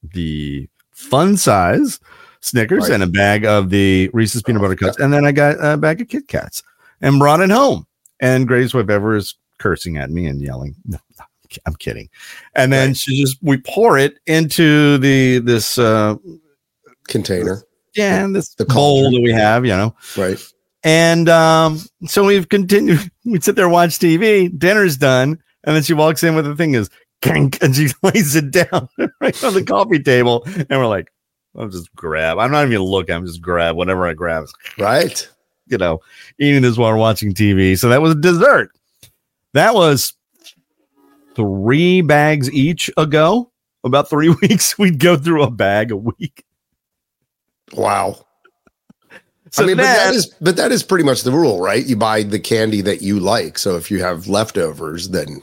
the 0.03 0.69
fun 0.93 1.37
size 1.37 2.01
Snickers 2.43 2.83
Right. 2.89 2.93
and 2.93 3.03
a 3.03 3.07
bag 3.07 3.45
of 3.47 3.71
the 3.71 4.11
Reese's 4.13 4.43
peanut 4.43 4.61
butter 4.63 4.77
cups, 4.77 4.99
and 4.99 5.13
then 5.13 5.25
I 5.25 5.33
got 5.33 5.57
a 5.61 5.77
bag 5.77 6.01
of 6.01 6.09
Kit 6.09 6.29
Kats 6.29 6.63
and 7.01 7.19
brought 7.19 7.41
it 7.41 7.51
home. 7.51 7.87
And 8.21 8.47
Grace 8.47 8.75
Weber 8.75 9.17
is 9.17 9.35
cursing 9.59 9.97
at 9.97 10.11
me 10.11 10.27
and 10.27 10.41
yelling. 10.43 10.75
No, 10.87 10.99
I'm 11.67 11.75
kidding. 11.75 12.09
And 12.55 12.73
then 12.73 12.89
Right. 12.91 12.97
she 12.97 13.21
just 13.21 13.37
we 13.43 13.59
pour 13.59 13.99
it 13.99 14.15
into 14.27 14.97
the 14.99 15.39
this 15.41 15.79
uh 15.79 16.15
Container. 17.09 17.63
yeah 17.95 18.25
and 18.25 18.35
this 18.35 18.55
The 18.55 18.65
bowl 18.65 19.11
that 19.11 19.21
we 19.21 19.33
have, 19.33 19.67
you 19.67 19.73
know. 19.77 19.95
Right. 20.17 20.39
And 20.85 21.29
um, 21.29 21.79
so 22.07 22.25
we've 22.25 22.49
continued. 22.49 23.01
We 23.25 23.41
sit 23.41 23.55
there, 23.55 23.69
watch 23.69 23.99
TV. 24.01 24.49
Dinner's 24.59 24.97
done, 24.97 25.39
and 25.63 25.77
then 25.77 25.83
she 25.85 25.93
walks 25.95 26.23
in 26.25 26.35
with 26.35 26.45
the 26.45 26.57
thing 26.57 26.75
is 26.75 26.91
and 27.25 27.77
she 27.77 27.89
lays 28.03 28.35
it 28.35 28.51
down 28.51 28.89
right 29.21 29.45
on 29.45 29.55
the 29.55 29.63
coffee 29.63 30.03
table. 30.03 30.43
And 30.47 30.67
we're 30.71 30.89
like, 30.89 31.13
"I'll 31.57 31.69
just 31.69 31.95
grab." 31.95 32.39
I'm 32.39 32.51
not 32.51 32.67
even 32.67 32.81
looking. 32.81 33.15
I'm 33.15 33.27
just 33.27 33.41
grab 33.43 33.77
whatever 33.77 34.07
I 34.07 34.15
grab. 34.15 34.47
Right. 34.79 35.29
You 35.69 35.79
know, 35.79 36.01
eating 36.39 36.61
this 36.61 36.77
while 36.77 36.91
we're 36.91 36.99
watching 36.99 37.33
TV. 37.33 37.79
So 37.79 37.89
that 37.89 38.03
was 38.03 38.13
a 38.13 38.21
dessert. 38.21 38.73
That 39.55 39.75
was 39.75 40.13
three 41.35 42.03
bags 42.03 42.51
each 42.53 42.91
ago. 42.99 43.51
About 43.85 44.11
three 44.11 44.29
weeks, 44.43 44.77
we'd 44.77 44.99
go 44.99 45.17
through 45.17 45.45
a 45.45 45.51
bag 45.51 45.91
a 45.93 45.97
week. 45.97 46.45
Wow. 47.73 48.27
So 49.51 49.63
I 49.63 49.67
mean, 49.67 49.77
but 49.77 49.83
that 49.85 50.15
is 50.15 50.35
but 50.41 50.57
that 50.57 50.73
is 50.73 50.83
pretty 50.83 51.05
much 51.05 51.23
the 51.23 51.33
rule, 51.33 51.61
right? 51.61 51.87
You 51.87 51.97
buy 51.97 52.23
the 52.23 52.41
candy 52.41 52.81
that 52.83 53.01
you 53.01 53.19
like. 53.21 53.57
So 53.59 53.77
if 53.77 53.91
you 53.91 54.03
have 54.03 54.27
leftovers, 54.29 55.11
then 55.11 55.43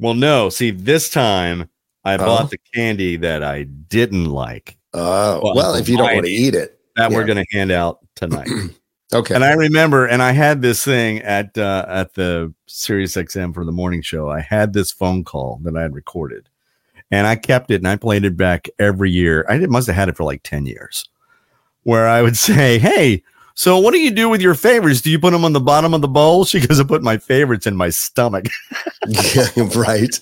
Well, 0.00 0.14
no. 0.14 0.48
See, 0.50 0.70
this 0.70 1.08
time 1.08 1.70
I 2.04 2.14
Oh. 2.14 2.18
bought 2.18 2.50
the 2.50 2.58
candy 2.74 3.16
that 3.16 3.42
I 3.42 3.62
didn't 3.62 4.26
like 4.26 4.76
oh 4.96 5.40
Well, 5.42 5.54
well, 5.54 5.74
if 5.74 5.88
you 5.88 5.96
don't 5.96 6.12
want 6.14 6.26
to 6.26 6.32
eat 6.32 6.54
it. 6.54 6.78
that 6.96 7.10
we're 7.10 7.24
going 7.24 7.38
to 7.44 7.46
hand 7.56 7.70
out 7.70 8.00
tonight. 8.14 8.48
Okay. 9.14 9.36
and 9.36 9.44
I 9.44 9.52
remember, 9.52 10.04
and 10.06 10.20
I 10.20 10.32
had 10.32 10.62
this 10.62 10.84
thing 10.84 11.20
at 11.20 11.56
uh, 11.56 11.86
at 11.88 12.14
the 12.14 12.52
Sirius 12.66 13.14
XM 13.14 13.54
for 13.54 13.64
the 13.64 13.70
morning 13.70 14.02
show. 14.02 14.28
I 14.28 14.40
had 14.40 14.72
this 14.72 14.90
phone 14.90 15.22
call 15.22 15.60
that 15.62 15.76
I 15.76 15.82
had 15.82 15.94
recorded, 15.94 16.48
and 17.12 17.24
I 17.24 17.36
kept 17.36 17.70
it 17.70 17.76
and 17.76 17.86
I 17.86 17.94
played 17.94 18.24
it 18.24 18.36
back 18.36 18.68
every 18.80 19.12
year. 19.12 19.46
I 19.48 19.58
must 19.58 19.86
have 19.86 19.94
had 19.94 20.08
it 20.08 20.16
for 20.16 20.24
like 20.24 20.42
ten 20.42 20.66
years, 20.66 21.08
where 21.84 22.08
I 22.08 22.20
would 22.20 22.36
say, 22.48 22.80
"Hey." 22.80 23.22
So 23.54 23.78
what 23.78 23.92
do 23.94 24.00
you 24.00 24.10
do 24.10 24.28
with 24.28 24.40
your 24.42 24.54
favorites? 24.54 25.00
Do 25.02 25.10
you 25.10 25.20
put 25.20 25.30
them 25.30 25.44
on 25.44 25.52
the 25.52 25.60
bottom 25.60 25.94
of 25.94 26.00
the 26.00 26.08
bowl? 26.08 26.44
She 26.46 26.58
goes, 26.58 26.80
I 26.80 26.84
put 26.84 27.02
my 27.04 27.16
favorites 27.16 27.66
in 27.68 27.76
my 27.76 27.90
stomach. 27.90 28.46
yeah, 29.06 29.46
right. 29.76 30.20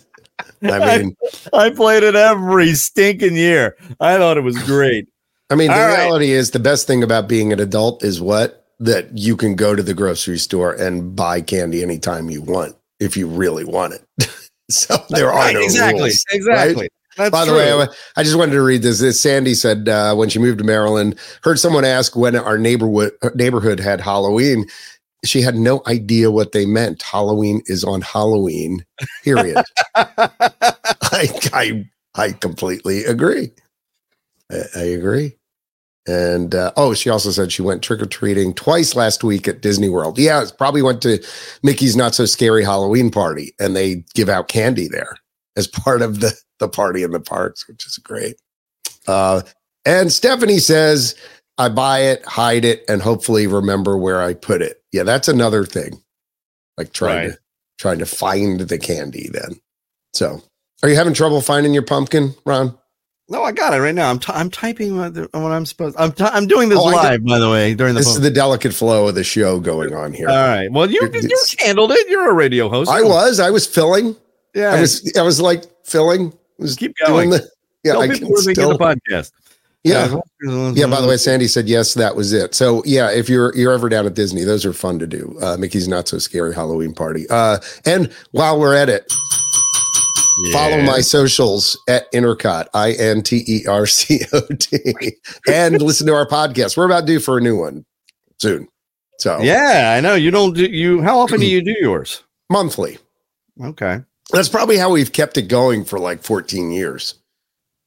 I 0.73 0.99
mean, 0.99 1.17
I 1.53 1.71
played 1.71 2.03
it 2.03 2.15
every 2.15 2.75
stinking 2.75 3.37
year. 3.37 3.77
I 4.01 4.17
thought 4.17 4.37
it 4.37 4.43
was 4.43 4.59
great. 4.63 5.07
I 5.51 5.57
mean, 5.57 5.71
the 5.71 5.77
All 5.77 5.87
right. 5.87 5.99
reality 5.99 6.31
is 6.31 6.51
the 6.53 6.59
best 6.59 6.87
thing 6.87 7.03
about 7.03 7.29
being 7.29 7.53
an 7.53 7.61
adult 7.61 8.03
is 8.03 8.21
what 8.21 8.67
that 8.81 9.17
you 9.17 9.37
can 9.37 9.55
go 9.55 9.77
to 9.77 9.83
the 9.83 9.95
grocery 9.95 10.39
store 10.39 10.73
and 10.73 11.15
buy 11.15 11.41
candy 11.41 11.83
anytime 11.83 12.31
you 12.31 12.43
want 12.43 12.75
if 12.99 13.17
you 13.17 13.29
really 13.29 13.65
want 13.65 13.95
it. 13.95 14.29
so 14.71 14.97
there 15.11 15.29
are 15.29 15.35
Right, 15.35 15.55
no 15.55 15.61
exactly, 15.61 16.01
rules. 16.01 16.25
exactly. 16.31 16.89
That's 17.17 17.31
By 17.31 17.45
the 17.45 17.53
true. 17.53 17.59
way, 17.59 17.73
I, 17.73 17.87
I 18.17 18.23
just 18.25 18.37
wanted 18.37 18.53
to 18.53 18.63
read 18.63 18.83
this. 18.83 18.99
this 18.99 19.21
Sandy 19.21 19.55
said 19.55 19.89
uh, 19.89 20.17
when 20.17 20.29
she 20.29 20.41
moved 20.41 20.59
to 20.59 20.65
Maryland, 20.65 21.15
heard 21.45 21.61
someone 21.61 21.85
ask 21.85 22.17
when 22.17 22.35
our 22.35 22.59
neighborhood 22.59 23.13
neighborhood 23.37 23.79
had 23.79 24.01
Halloween. 24.01 24.67
She 25.25 25.41
had 25.41 25.57
no 25.57 25.83
idea 25.87 26.31
what 26.31 26.53
they 26.53 26.67
meant. 26.67 27.03
Halloween 27.03 27.63
is 27.67 27.85
on 27.85 28.01
Halloween. 28.03 28.85
Period. 29.23 29.65
I, 29.95 31.29
I 31.53 31.85
I 32.15 32.33
completely 32.33 33.05
agree. 33.05 33.51
I, 34.51 34.63
I 34.77 34.83
agree. 34.83 35.37
And 36.07 36.55
uh, 36.55 36.71
oh, 36.77 36.93
she 36.93 37.09
also 37.09 37.31
said 37.31 37.51
she 37.51 37.63
went 37.63 37.83
trick 37.83 38.03
or 38.03 38.07
treating 38.07 38.53
twice 38.53 38.95
last 38.95 39.25
week 39.25 39.49
at 39.49 39.63
Disney 39.63 39.89
World. 39.89 40.19
Yeah, 40.19 40.43
it's 40.43 40.53
probably 40.53 40.83
went 40.83 41.01
to 41.03 41.25
Mickey's 41.63 41.97
Not 41.97 42.15
So 42.15 42.27
Scary 42.27 42.63
Halloween 42.63 43.11
party, 43.11 43.55
and 43.59 43.75
they 43.75 44.05
give 44.15 44.29
out 44.29 44.49
candy 44.49 44.87
there 44.87 45.17
as 45.57 45.67
part 45.67 46.03
of 46.03 46.21
the 46.21 46.35
the 46.61 46.69
party 46.69 47.03
in 47.03 47.11
the 47.11 47.21
parks, 47.21 47.67
which 47.67 47.87
is 47.87 47.97
great. 47.99 48.37
Uh, 49.09 49.43
and 49.87 50.13
Stephanie 50.13 50.59
says, 50.59 51.15
"I 51.57 51.71
buy 51.71 52.01
it, 52.01 52.25
hide 52.27 52.67
it, 52.67 52.85
and 52.87 53.01
hopefully 53.01 53.47
remember 53.47 53.97
where 53.97 54.21
I 54.21 54.35
put 54.35 54.61
it." 54.61 54.83
Yeah, 54.95 55.03
that's 55.03 55.27
another 55.27 55.65
thing, 55.65 56.01
like 56.79 56.93
trying 56.93 57.17
Right. 57.31 57.33
to 57.35 57.39
trying 57.79 57.99
to 57.99 58.07
find 58.07 58.61
the 58.61 58.79
candy. 58.79 59.29
Then, 59.33 59.57
so 60.13 60.41
are 60.85 60.89
you 60.89 60.95
having 60.95 61.15
trouble 61.15 61.41
finding 61.41 61.75
your 61.75 61.83
pumpkin, 61.83 62.35
Ron? 62.47 62.79
no, 63.29 63.43
I 63.43 63.51
got 63.53 63.75
it 63.75 63.79
right 63.79 63.95
now. 63.95 64.09
I'm 64.11 64.19
t- 64.21 64.33
I'm 64.33 64.51
typing 64.51 64.97
what, 64.99 65.15
the, 65.15 65.23
what 65.33 65.51
I'm 65.51 65.67
supposed. 65.67 65.97
I'm 65.99 66.13
t- 66.13 66.23
I'm 66.25 66.47
doing 66.47 66.69
this 66.69 66.79
Oh, 66.79 66.89
I 66.97 67.13
live, 67.13 67.25
by 67.25 67.39
the 67.41 67.51
way, 67.51 67.75
during 67.75 67.95
the. 67.95 68.01
This 68.01 68.07
phone. 68.09 68.17
is 68.17 68.21
the 68.21 68.31
delicate 68.31 68.73
flow 68.73 69.09
of 69.09 69.15
the 69.17 69.25
show 69.25 69.59
going 69.59 69.95
on 69.95 70.13
here. 70.13 70.29
All 70.29 70.37
right. 70.37 70.71
Well, 70.71 70.89
you 70.91 71.01
You're- 71.03 71.21
you 71.29 71.45
handled 71.59 71.91
it. 71.93 72.09
You're 72.09 72.31
a 72.31 72.35
radio 72.35 72.69
host. 72.69 72.89
I 72.91 73.03
was, 73.03 73.41
I 73.41 73.51
was 73.51 73.67
filling. 73.67 74.15
Yeah. 74.55 74.75
I 74.75 74.81
was, 74.81 75.13
I 75.19 75.23
was 75.23 75.41
like 75.41 75.65
filling. 75.85 76.33
Was 76.59 76.77
Keep 76.77 76.95
going. 77.05 77.31
doing 77.31 77.41
the. 77.41 77.49
Yeah, 77.83 77.93
Tell 77.95 78.03
I 78.03 78.09
people 78.09 78.29
can 78.29 78.33
where 78.35 78.43
they 78.43 78.55
get 78.55 78.63
still. 78.63 78.79
the 78.79 78.79
podcast. 79.11 79.33
Yeah, 79.85 80.17
Yeah, 80.41 80.87
by 80.87 81.03
the 81.03 81.07
way, 81.07 81.19
Sandy 81.19 81.47
said 81.47 81.69
yes, 81.69 81.93
that 81.95 82.17
was 82.17 82.33
it. 82.33 82.55
So 82.55 82.83
yeah, 82.87 83.11
if 83.11 83.29
you're 83.29 83.55
you're 83.55 83.73
ever 83.73 83.91
down 83.91 84.07
at 84.07 84.15
Disney, 84.15 84.43
those 84.43 84.65
are 84.65 84.73
fun 84.73 84.99
to 84.99 85.07
do. 85.07 85.37
Uh, 85.43 85.59
Mickey's 85.59 85.87
Not 85.87 86.09
So 86.09 86.19
Scary 86.19 86.55
Halloween 86.55 86.95
Party. 86.95 87.27
Uh, 87.29 87.59
and 87.85 88.11
while 88.31 88.59
we're 88.59 88.75
at 88.75 88.89
it, 88.89 89.13
follow 90.53 90.81
my 90.83 91.01
socials 91.01 91.79
at 91.87 92.11
Intercot, 92.13 92.67
I 92.73 92.93
N 92.93 93.23
T 93.23 93.45
E 93.47 93.67
R 93.67 93.87
C 93.87 94.21
O 94.33 94.41
T, 94.59 94.79
and 95.47 95.81
listen 95.83 96.07
to 96.07 96.15
our 96.15 96.27
podcast. 96.27 96.77
We're 96.79 96.87
about 96.87 97.07
due 97.07 97.21
for 97.21 97.37
a 97.39 97.41
new 97.43 97.59
one 97.59 97.85
soon. 98.41 98.67
So 99.19 99.41
Yeah, 99.43 99.95
I 99.97 100.01
know. 100.01 100.15
You 100.15 100.31
don't 100.31 100.55
do 100.55 100.65
you. 100.65 101.03
How 101.03 101.19
often 101.21 101.41
do 101.41 101.47
you 101.47 101.63
do 101.63 101.75
yours? 101.79 102.23
monthly. 102.51 102.99
Okay. 103.63 104.01
That's 104.33 104.49
probably 104.49 104.77
how 104.77 104.91
we've 104.91 105.13
kept 105.13 105.37
it 105.37 105.49
going 105.49 105.85
for 105.85 105.99
like 105.99 106.23
14 106.23 106.71
years. 106.71 107.15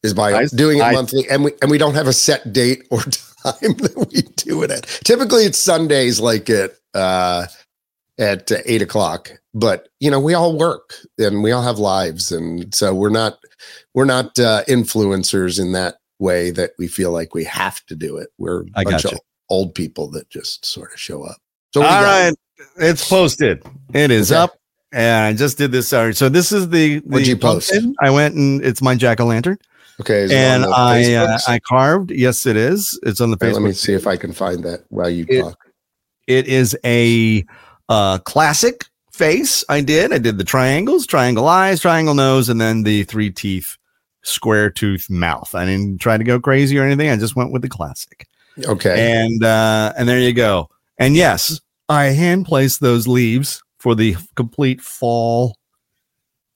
Is 0.04 0.14
by 0.14 0.34
I- 0.34 0.46
doing 0.46 0.80
it 0.80 0.84
I- 0.84 0.92
monthly, 0.94 1.28
and 1.30 1.44
we 1.44 1.52
and 1.62 1.72
we 1.72 1.78
don't 1.78 1.96
have 1.96 2.08
a 2.08 2.14
set 2.14 2.54
date 2.54 2.88
or 2.92 3.02
time 3.02 3.74
that 3.78 4.08
we 4.14 4.22
do 4.38 4.64
it 4.64 4.72
at. 4.72 4.84
Typically, 5.04 5.44
it's 5.44 5.58
Sundays, 5.58 6.20
like 6.20 6.50
at 6.50 6.72
uh, 6.94 7.48
at 8.20 8.52
uh, 8.52 8.58
eight 8.66 8.82
o'clock. 8.82 9.32
But 9.54 9.90
you 10.00 10.12
know, 10.12 10.20
we 10.20 10.34
all 10.36 10.58
work 10.58 10.94
and 11.18 11.42
we 11.44 11.52
all 11.52 11.64
have 11.64 11.80
lives, 11.80 12.32
and 12.32 12.74
so 12.76 12.94
we're 12.94 13.10
not 13.10 13.40
we're 13.96 14.06
not 14.06 14.38
uh, 14.40 14.64
influencers 14.68 15.60
in 15.60 15.72
that 15.74 15.96
way 16.20 16.52
that 16.52 16.72
we 16.78 16.88
feel 16.88 17.12
like 17.12 17.34
we 17.34 17.44
have 17.46 17.84
to 17.88 17.96
do 17.96 18.18
it. 18.18 18.30
We're 18.38 18.62
a 18.62 18.66
I 18.76 18.84
bunch 18.84 19.04
gotcha. 19.04 19.16
of 19.16 19.22
old 19.50 19.74
people 19.76 20.10
that 20.12 20.30
just 20.30 20.66
sort 20.66 20.94
of 20.94 21.00
show 21.00 21.24
up. 21.24 21.38
So 21.74 21.82
All 21.82 21.88
what 21.88 21.94
do 21.94 22.00
you 22.00 22.06
got? 22.06 22.24
right, 22.28 22.34
it's 22.90 23.08
posted. 23.10 23.64
It 23.94 24.12
is 24.12 24.32
Okay. 24.32 24.40
up, 24.42 24.58
and 24.92 25.26
I 25.26 25.34
just 25.34 25.58
did 25.58 25.72
this. 25.72 25.88
Sorry, 25.88 26.14
so 26.14 26.30
this 26.30 26.52
is 26.52 26.70
the, 26.70 27.00
the 27.00 27.08
What'd 27.08 27.28
you 27.28 27.38
post? 27.38 27.74
I 28.00 28.10
went 28.12 28.36
and 28.36 28.64
it's 28.64 28.82
my 28.82 28.94
jack 28.96 29.20
o' 29.20 29.26
lantern, 29.26 29.58
Okay, 30.00 30.24
is 30.24 30.32
it 30.32 30.36
and 30.36 30.66
I 30.66 31.14
uh, 31.16 31.40
I 31.48 31.60
carved. 31.60 32.12
Yes, 32.12 32.46
it 32.46 32.56
is. 32.56 33.00
It's 33.04 33.20
on 33.20 33.32
the 33.32 33.38
Facebook. 33.38 33.54
let 33.54 33.62
me 33.64 33.72
see 33.74 33.94
if 33.94 34.06
I 34.06 34.16
can 34.16 34.32
find 34.32 34.64
that 34.64 34.86
while 34.90 35.10
you 35.10 35.26
It- 35.28 35.42
talk. 35.42 35.58
It 36.28 36.48
is 36.48 36.78
a 36.84 37.46
uh, 37.88 38.18
classic 38.20 38.84
face. 39.14 39.64
I 39.70 39.80
did. 39.80 40.12
I 40.12 40.18
did 40.18 40.38
the 40.38 40.44
triangles, 40.44 41.08
triangle 41.08 41.48
eyes, 41.48 41.80
triangle 41.80 42.14
nose, 42.14 42.50
and 42.50 42.60
then 42.60 42.84
the 42.84 43.06
three 43.06 43.32
teeth, 43.32 43.78
square 44.24 44.70
tooth 44.70 45.10
mouth. 45.10 45.56
I 45.56 45.64
didn't 45.64 46.02
try 46.02 46.18
to 46.18 46.24
go 46.26 46.38
crazy 46.38 46.78
or 46.78 46.84
anything. 46.84 47.10
I 47.10 47.16
just 47.16 47.38
went 47.38 47.54
with 47.54 47.62
the 47.62 47.70
classic. 47.70 48.28
Okay, 48.66 49.24
And 49.24 49.42
uh, 49.42 49.94
and 49.98 50.10
there 50.10 50.20
you 50.20 50.34
go. 50.34 50.70
And 50.98 51.16
yes, 51.16 51.62
I 51.88 52.06
hand 52.08 52.46
placed 52.46 52.82
those 52.82 53.08
leaves 53.08 53.64
for 53.78 53.96
the 53.96 54.18
complete 54.36 54.82
fall 54.82 55.58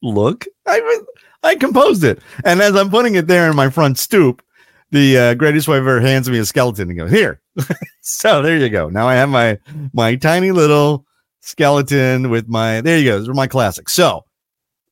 look. 0.02 0.46
I 0.68 1.02
I 1.44 1.56
composed 1.56 2.04
it, 2.04 2.20
and 2.46 2.62
as 2.62 2.76
I'm 2.76 2.90
putting 2.90 3.16
it 3.16 3.28
there 3.28 3.50
in 3.50 3.56
my 3.56 3.70
front 3.70 3.98
stoop, 3.98 4.44
the 4.92 5.18
uh, 5.18 5.34
greatest 5.34 5.68
wife 5.68 5.78
ever 5.78 6.00
hands 6.02 6.30
me 6.30 6.38
a 6.38 6.46
skeleton 6.46 6.90
and 6.90 6.98
goes 6.98 7.12
here. 7.12 7.42
so 8.02 8.42
there 8.42 8.58
you 8.58 8.70
go. 8.70 8.90
Now 8.90 9.08
I 9.08 9.16
have 9.16 9.30
my 9.30 9.58
my 9.94 10.16
tiny 10.16 10.52
little 10.52 11.06
skeleton 11.40 12.30
with 12.30 12.48
my 12.48 12.82
there 12.82 12.98
you 12.98 13.06
go. 13.06 13.20
Those 13.20 13.30
are 13.30 13.34
my 13.34 13.48
classics. 13.48 13.94
So 13.94 14.26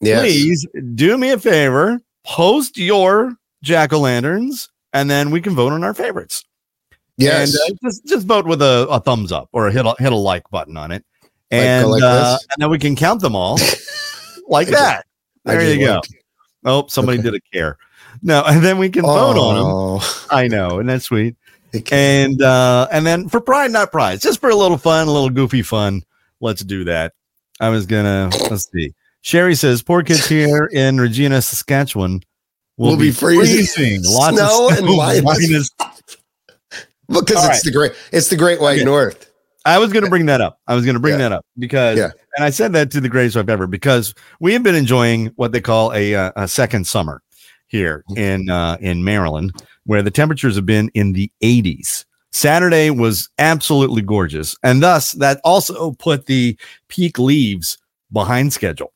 yes. 0.01 0.21
please 0.21 0.67
do 0.95 1.17
me 1.17 1.31
a 1.31 1.37
favor, 1.37 1.99
post 2.25 2.77
your 2.77 3.35
jack 3.61 3.93
o' 3.93 3.99
lanterns, 3.99 4.69
and 4.93 5.09
then 5.09 5.31
we 5.31 5.41
can 5.41 5.53
vote 5.53 5.73
on 5.73 5.83
our 5.83 5.93
favorites. 5.93 6.45
Yes. 7.17 7.53
And 7.53 7.73
uh, 7.73 7.77
just 7.83 8.05
just 8.05 8.25
vote 8.25 8.45
with 8.45 8.61
a, 8.61 8.87
a 8.89 8.99
thumbs 9.01 9.31
up 9.31 9.49
or 9.51 9.69
hit 9.69 9.85
a 9.85 9.95
hit 9.99 10.13
a 10.13 10.17
like 10.17 10.49
button 10.49 10.77
on 10.77 10.91
it, 10.91 11.03
and 11.51 11.89
like 11.89 12.01
uh, 12.01 12.37
and 12.51 12.61
then 12.61 12.69
we 12.69 12.79
can 12.79 12.95
count 12.95 13.21
them 13.21 13.35
all 13.35 13.59
like 14.47 14.69
that. 14.69 15.05
There 15.43 15.61
you 15.61 15.85
go. 15.85 15.95
like- 15.95 16.18
Oh, 16.65 16.85
somebody 16.87 17.19
Okay. 17.19 17.31
did 17.31 17.35
a 17.35 17.41
care. 17.53 17.77
No, 18.21 18.43
and 18.47 18.63
then 18.63 18.77
we 18.77 18.89
can 18.89 19.03
vote 19.03 19.37
on 19.37 19.55
them. 19.55 19.65
Oh, 19.65 20.25
I 20.29 20.47
know, 20.47 20.79
and 20.79 20.89
that's 20.89 21.05
sweet. 21.05 21.35
And 21.91 22.41
uh, 22.41 22.87
and 22.91 23.05
then 23.05 23.29
for 23.29 23.39
pride, 23.41 23.71
not 23.71 23.91
prize, 23.91 24.21
just 24.21 24.39
for 24.41 24.49
a 24.49 24.55
little 24.55 24.77
fun, 24.77 25.07
a 25.07 25.11
little 25.11 25.29
goofy 25.29 25.61
fun. 25.61 26.01
Let's 26.41 26.63
do 26.63 26.83
that. 26.85 27.13
I 27.59 27.69
was 27.69 27.85
gonna 27.85 28.29
let's 28.49 28.69
see. 28.71 28.93
Sherry 29.21 29.53
says, 29.55 29.81
"Poor 29.83 30.01
kids 30.01 30.27
here 30.27 30.65
in 30.73 30.99
Regina, 30.99 31.41
Saskatchewan, 31.41 32.23
will 32.77 32.87
We'll 32.89 32.97
be, 32.97 33.09
be 33.09 33.11
freezing. 33.11 33.65
freezing. 33.67 34.11
Lots 34.11 34.35
Snow 34.37 34.67
of 34.67 34.77
and 34.77 34.87
snow, 34.87 34.95
minus- 34.97 35.23
minus 35.23 35.69
because 37.07 37.17
All 37.17 37.21
it's 37.21 37.35
right. 37.37 37.61
the 37.63 37.71
great 37.71 37.91
it's 38.11 38.29
the 38.29 38.37
Great 38.37 38.59
White 38.61 38.77
Okay. 38.77 38.85
North. 38.85 39.28
I 39.65 39.77
was 39.77 39.91
going 39.91 40.03
to 40.05 40.09
bring 40.09 40.25
that 40.27 40.41
up. 40.41 40.59
I 40.67 40.75
was 40.75 40.85
going 40.85 40.95
to 40.95 40.99
bring 40.99 41.13
Yeah. 41.15 41.29
that 41.29 41.31
up 41.33 41.45
because, 41.57 41.97
Yeah. 41.97 42.11
and 42.37 42.45
I 42.45 42.49
said 42.49 42.73
that 42.73 42.91
to 42.91 43.01
the 43.01 43.09
greatest 43.09 43.35
wife 43.35 43.49
ever 43.49 43.67
because 43.67 44.13
we 44.39 44.53
have 44.53 44.63
been 44.63 44.75
enjoying 44.75 45.27
what 45.35 45.51
they 45.51 45.61
call 45.61 45.93
a, 45.93 46.15
uh, 46.15 46.31
a 46.35 46.47
second 46.47 46.87
summer 46.87 47.21
here 47.67 48.03
Mm-hmm. 48.11 48.19
in 48.21 48.49
uh, 48.49 48.77
in 48.79 49.03
Maryland, 49.03 49.51
where 49.85 50.01
the 50.01 50.11
temperatures 50.11 50.55
have 50.55 50.65
been 50.65 50.89
in 50.93 51.13
the 51.13 51.31
80s. 51.43 52.05
Saturday 52.31 52.89
was 52.91 53.27
absolutely 53.39 54.01
gorgeous, 54.03 54.55
and 54.63 54.81
thus 54.83 55.11
that 55.13 55.41
also 55.43 55.91
put 55.93 56.27
the 56.27 56.57
peak 56.87 57.17
leaves 57.19 57.77
behind 58.13 58.53
schedule 58.53 58.93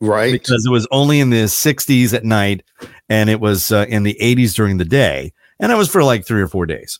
Right. 0.00 0.32
because 0.32 0.66
it 0.66 0.70
was 0.70 0.88
only 0.90 1.20
in 1.20 1.30
the 1.30 1.44
60s 1.48 2.12
at 2.12 2.24
night 2.24 2.62
and 3.08 3.30
it 3.30 3.40
was 3.40 3.70
uh, 3.70 3.86
in 3.88 4.02
the 4.02 4.16
80s 4.20 4.54
during 4.54 4.78
the 4.78 4.84
day 4.84 5.32
and 5.60 5.70
it 5.70 5.76
was 5.76 5.88
for 5.88 6.02
like 6.02 6.26
three 6.26 6.42
or 6.42 6.48
four 6.48 6.66
days 6.66 6.98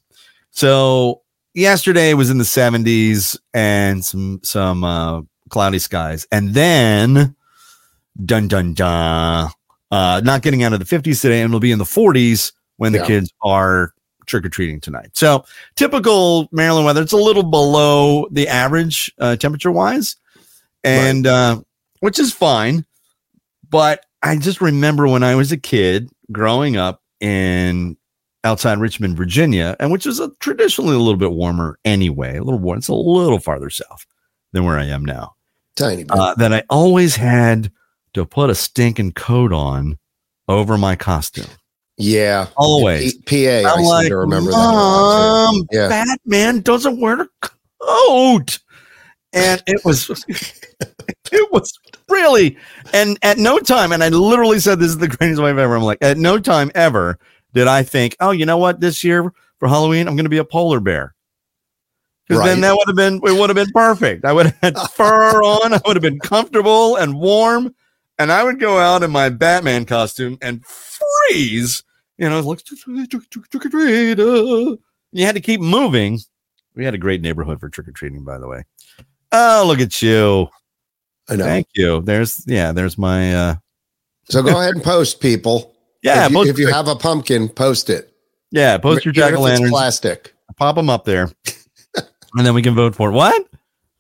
so 0.51 1.22
yesterday 1.55 2.15
was 2.15 2.31
in 2.31 2.39
the 2.39 2.45
70s 2.45 3.39
and 3.55 4.05
some 4.05 4.41
some 4.43 4.85
uh, 4.85 5.23
cloudy 5.51 5.79
skies. 5.79 6.27
And 6.33 6.55
then 6.55 7.35
dun 8.25 8.49
dun 8.49 8.75
dun 8.75 9.51
uh, 9.91 10.21
not 10.25 10.43
getting 10.43 10.63
out 10.63 10.73
of 10.73 10.79
the 10.79 10.85
50s 10.87 11.21
today 11.21 11.41
and 11.43 11.51
it'll 11.51 11.61
be 11.61 11.73
in 11.73 11.79
the 11.79 11.85
40s 11.85 12.53
when 12.77 12.93
the 12.93 12.99
Yeah. 12.99 13.07
kids 13.07 13.33
are 13.43 13.93
trick-or-treating 14.27 14.81
tonight. 14.81 15.11
So 15.15 15.45
typical 15.77 16.49
maryland 16.53 16.87
weather. 16.87 17.03
It's 17.03 17.13
a 17.13 17.17
little 17.17 17.43
below 17.43 18.29
the 18.31 18.49
average 18.49 19.13
uh, 19.19 19.37
temperature 19.37 19.71
wise 19.73 20.17
and 20.85 21.27
uh, 21.27 21.61
which 22.01 22.19
is 22.19 22.33
fine 22.33 22.85
but 23.69 24.05
I 24.23 24.37
just 24.37 24.61
remember 24.61 25.09
when 25.09 25.23
I 25.23 25.35
was 25.35 25.51
a 25.53 25.57
kid 25.57 26.09
growing 26.31 26.77
up 26.77 27.03
in 27.21 27.97
outside 28.45 28.79
Richmond, 28.79 29.17
Virginia, 29.17 29.77
and 29.81 29.91
which 29.93 30.07
is 30.07 30.19
a, 30.21 30.31
traditionally 30.41 30.95
a 30.95 30.99
little 30.99 31.17
bit 31.17 31.33
warmer 31.33 31.79
anyway, 31.85 32.37
a 32.39 32.43
little 32.43 32.59
warm. 32.61 32.79
It's 32.79 32.89
a 32.89 32.95
little 32.95 33.39
farther 33.39 33.71
south 33.71 34.05
than 34.53 34.65
where 34.65 34.79
I 34.79 34.85
am 34.87 35.05
now. 35.05 35.35
Tiny 35.77 36.05
bit. 36.05 36.11
Uh, 36.11 36.35
that 36.35 36.53
I 36.53 36.63
always 36.69 37.17
had 37.17 37.71
to 38.15 38.27
put 38.27 38.51
a 38.51 38.55
stinking 38.55 39.13
coat 39.13 39.53
on 39.53 39.99
over 40.49 40.77
my 40.77 40.97
costume. 40.97 41.47
yeah. 41.97 42.49
Always. 42.57 43.15
P- 43.15 43.47
PA. 43.47 43.69
I 43.69 43.73
I'm 43.73 43.79
seem 43.79 43.87
like, 43.87 44.09
to 44.09 44.17
remember 44.17 44.51
that. 44.51 44.57
a 44.57 44.61
lot, 44.61 45.51
too. 45.53 45.59
Mom, 45.59 45.67
Yeah. 45.71 45.89
Batman 45.89 46.61
doesn't 46.61 47.01
wear 47.01 47.23
a 47.23 47.29
coat. 47.81 48.59
And 49.33 49.63
it 49.67 49.83
was, 49.83 50.11
it 51.33 51.53
was 51.53 51.73
really, 52.11 52.59
and 52.93 53.19
at 53.23 53.39
no 53.39 53.59
time, 53.61 53.93
and 53.93 54.05
I 54.05 54.11
literally 54.11 54.59
said 54.59 54.79
this 54.79 54.91
is 54.91 54.99
the 54.99 55.09
greatest 55.09 55.41
wife 55.41 55.57
ever. 55.57 55.75
I'm 55.75 55.83
like, 55.83 55.97
at 56.03 56.19
no 56.19 56.39
time 56.39 56.71
ever 56.75 57.19
did 57.55 57.69
I 57.69 57.83
think, 57.83 58.17
oh, 58.21 58.31
you 58.31 58.47
know 58.47 58.59
what? 58.59 58.81
This 58.81 59.05
year 59.05 59.33
for 59.59 59.69
Halloween, 59.69 60.09
I'm 60.09 60.17
going 60.17 60.25
to 60.25 60.31
be 60.31 60.39
a 60.39 60.45
polar 60.45 60.81
bear. 60.81 61.15
Because 62.29 62.45
then 62.45 62.61
that 62.63 62.75
would 62.75 62.87
have 62.87 62.97
been, 62.97 63.17
it 63.17 63.39
would 63.39 63.51
have 63.51 63.57
been 63.57 63.73
perfect. 63.73 64.25
I 64.25 64.33
would 64.33 64.47
have 64.47 64.59
had 64.63 64.79
fur 64.93 65.43
on. 65.43 65.75
I 65.75 65.81
would 65.85 65.97
have 65.97 66.03
been 66.03 66.21
comfortable 66.21 66.97
and 66.97 67.19
warm. 67.19 67.75
And 68.19 68.31
I 68.31 68.45
would 68.45 68.61
go 68.61 68.79
out 68.79 69.03
in 69.03 69.11
my 69.11 69.29
Batman 69.29 69.85
costume 69.85 70.39
and 70.41 70.65
freeze. 70.65 71.83
You 72.19 72.29
know, 72.31 72.41
like, 72.41 72.63
trick 72.63 73.67
or 73.67 73.69
treat. 73.69 74.19
You 74.19 75.27
had 75.27 75.35
to 75.35 75.41
keep 75.41 75.61
moving. 75.61 76.21
We 76.75 76.85
had 76.85 76.95
a 76.95 76.99
great 76.99 77.21
neighborhood 77.21 77.61
for 77.61 77.69
trick 77.69 77.89
or 77.89 77.93
treating, 77.93 78.25
by 78.25 78.39
the 78.39 78.49
way. 78.49 78.65
Oh, 79.33 79.65
look 79.67 79.81
at 79.81 80.01
you. 80.01 80.49
I 81.29 81.37
know. 81.37 81.45
Thank 81.45 81.69
you. 81.75 82.01
There's, 82.03 82.45
yeah, 82.47 82.73
there's 82.73 82.97
my, 82.97 83.35
uh, 83.35 83.55
So 84.29 84.43
go 84.43 84.59
ahead 84.59 84.75
and 84.75 84.85
post, 84.85 85.21
people. 85.21 85.72
Yeah, 86.03 86.27
if 86.27 86.33
you, 86.33 86.43
if 86.45 86.59
you 86.59 86.69
have 86.69 86.89
a 86.89 86.97
pumpkin, 86.97 87.49
post 87.49 87.91
it. 87.91 88.13
yeah, 88.51 88.79
post 88.79 89.05
your 89.05 89.13
jack 89.13 89.33
o' 89.33 89.37
it's 89.37 89.43
lanterns, 89.43 89.71
plastic. 89.71 90.35
pop 90.57 90.77
them 90.77 90.91
up 90.91 91.05
there, 91.05 91.31
and 92.35 92.47
then 92.47 92.55
we 92.55 92.63
can 92.63 92.75
vote 92.75 92.95
for 92.95 93.11
it. 93.11 93.13
What? 93.13 93.47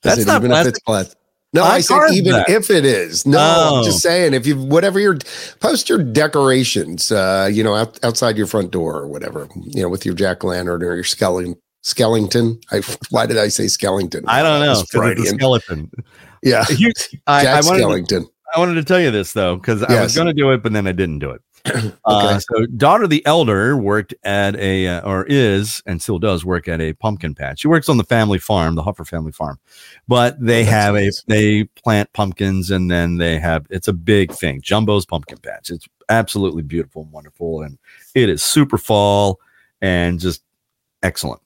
That's 0.03 0.19
said, 0.19 0.27
not 0.27 0.41
even 0.43 0.51
plastic. 0.51 0.71
if 0.73 0.77
it's 0.77 0.85
plastic. 0.85 1.19
No, 1.55 1.65
I 1.65 1.75
I, 1.75 1.81
said 1.81 2.13
even 2.15 2.33
that. 2.33 2.49
if 2.49 2.71
it 2.71 2.85
is. 2.87 3.27
No, 3.27 3.39
Oh. 3.39 3.79
I'm 3.79 3.85
just 3.85 4.01
saying 4.01 4.33
if 4.33 4.47
you 4.47 4.57
whatever 4.57 4.99
your 4.99 5.19
post 5.61 5.89
your 5.91 6.03
decorations, 6.03 7.13
uh, 7.13 7.49
you 7.53 7.63
know, 7.63 7.75
out, 7.75 8.03
outside 8.03 8.37
your 8.39 8.47
front 8.47 8.71
door 8.71 8.97
or 8.97 9.07
whatever, 9.07 9.49
you 9.61 9.83
know, 9.83 9.89
with 9.91 10.07
your 10.07 10.15
jack 10.15 10.43
o' 10.45 10.49
lantern 10.49 10.83
or 10.83 10.95
your 10.95 11.05
skeleton. 11.05 11.57
Skellington. 11.85 12.63
I 12.71 12.81
why 13.11 13.27
did 13.27 13.37
I 13.39 13.49
say 13.49 13.65
Skellington? 13.65 14.23
I 14.29 14.43
don't 14.43 14.61
know. 14.65 14.71
It's 14.73 14.95
a 14.95 15.27
skeleton. 15.35 15.91
Yeah, 16.43 16.65
You- 16.77 16.93
I, 17.27 17.41
I 17.41 17.43
Jack 17.43 17.65
wanted 17.67 18.09
to- 18.09 18.31
I 18.55 18.59
wanted 18.59 18.75
to 18.75 18.85
tell 18.85 19.01
you 19.01 19.11
this 19.11 19.33
though, 19.33 19.57
because 19.57 19.83
I 19.83 20.01
was 20.03 20.15
going 20.15 20.27
to 20.29 20.33
do 20.33 20.51
it, 20.53 20.63
but 20.63 20.73
then 20.73 20.87
I 20.87 20.93
didn't 20.93 21.19
do 21.19 21.31
it. 21.31 21.41
uh, 22.05 22.39
so, 22.41 22.67
daughter 22.77 23.07
the 23.07 23.25
elder 23.25 23.77
worked 23.77 24.15
at 24.25 24.57
a, 24.57 24.89
uh, 24.89 25.09
or 25.09 25.25
is, 25.29 25.83
and 25.87 26.03
still 26.03 26.19
does 26.19 26.45
work 26.45 26.67
at 26.67 26.81
a 26.81 26.93
pumpkin 26.95 27.35
patch. 27.35 27.61
She 27.61 27.69
works 27.69 27.89
on 27.89 27.99
the 27.99 28.05
family 28.05 28.39
farm, 28.39 28.75
the 28.75 28.83
Huffer 28.83 29.07
family 29.07 29.33
farm, 29.33 29.59
but 30.09 30.41
they 30.45 30.63
Oh, 30.63 30.71
have 30.71 30.95
nice. 30.95 31.21
a, 31.21 31.25
they 31.29 31.65
plant 31.65 32.13
pumpkins 32.13 32.71
and 32.71 32.91
then 32.91 33.19
they 33.19 33.39
have, 33.39 33.67
it's 33.71 33.89
a 33.89 33.93
big 33.93 34.33
thing. 34.33 34.61
Jumbo's 34.61 35.07
pumpkin 35.07 35.39
patch. 35.39 35.71
It's 35.71 35.87
absolutely 36.09 36.63
beautiful 36.63 37.03
and 37.03 37.13
wonderful. 37.13 37.63
And 37.63 37.79
it 38.15 38.29
is 38.29 38.45
super 38.45 38.79
fall 38.79 39.39
and 39.81 40.19
just 40.19 40.43
excellent. 41.03 41.41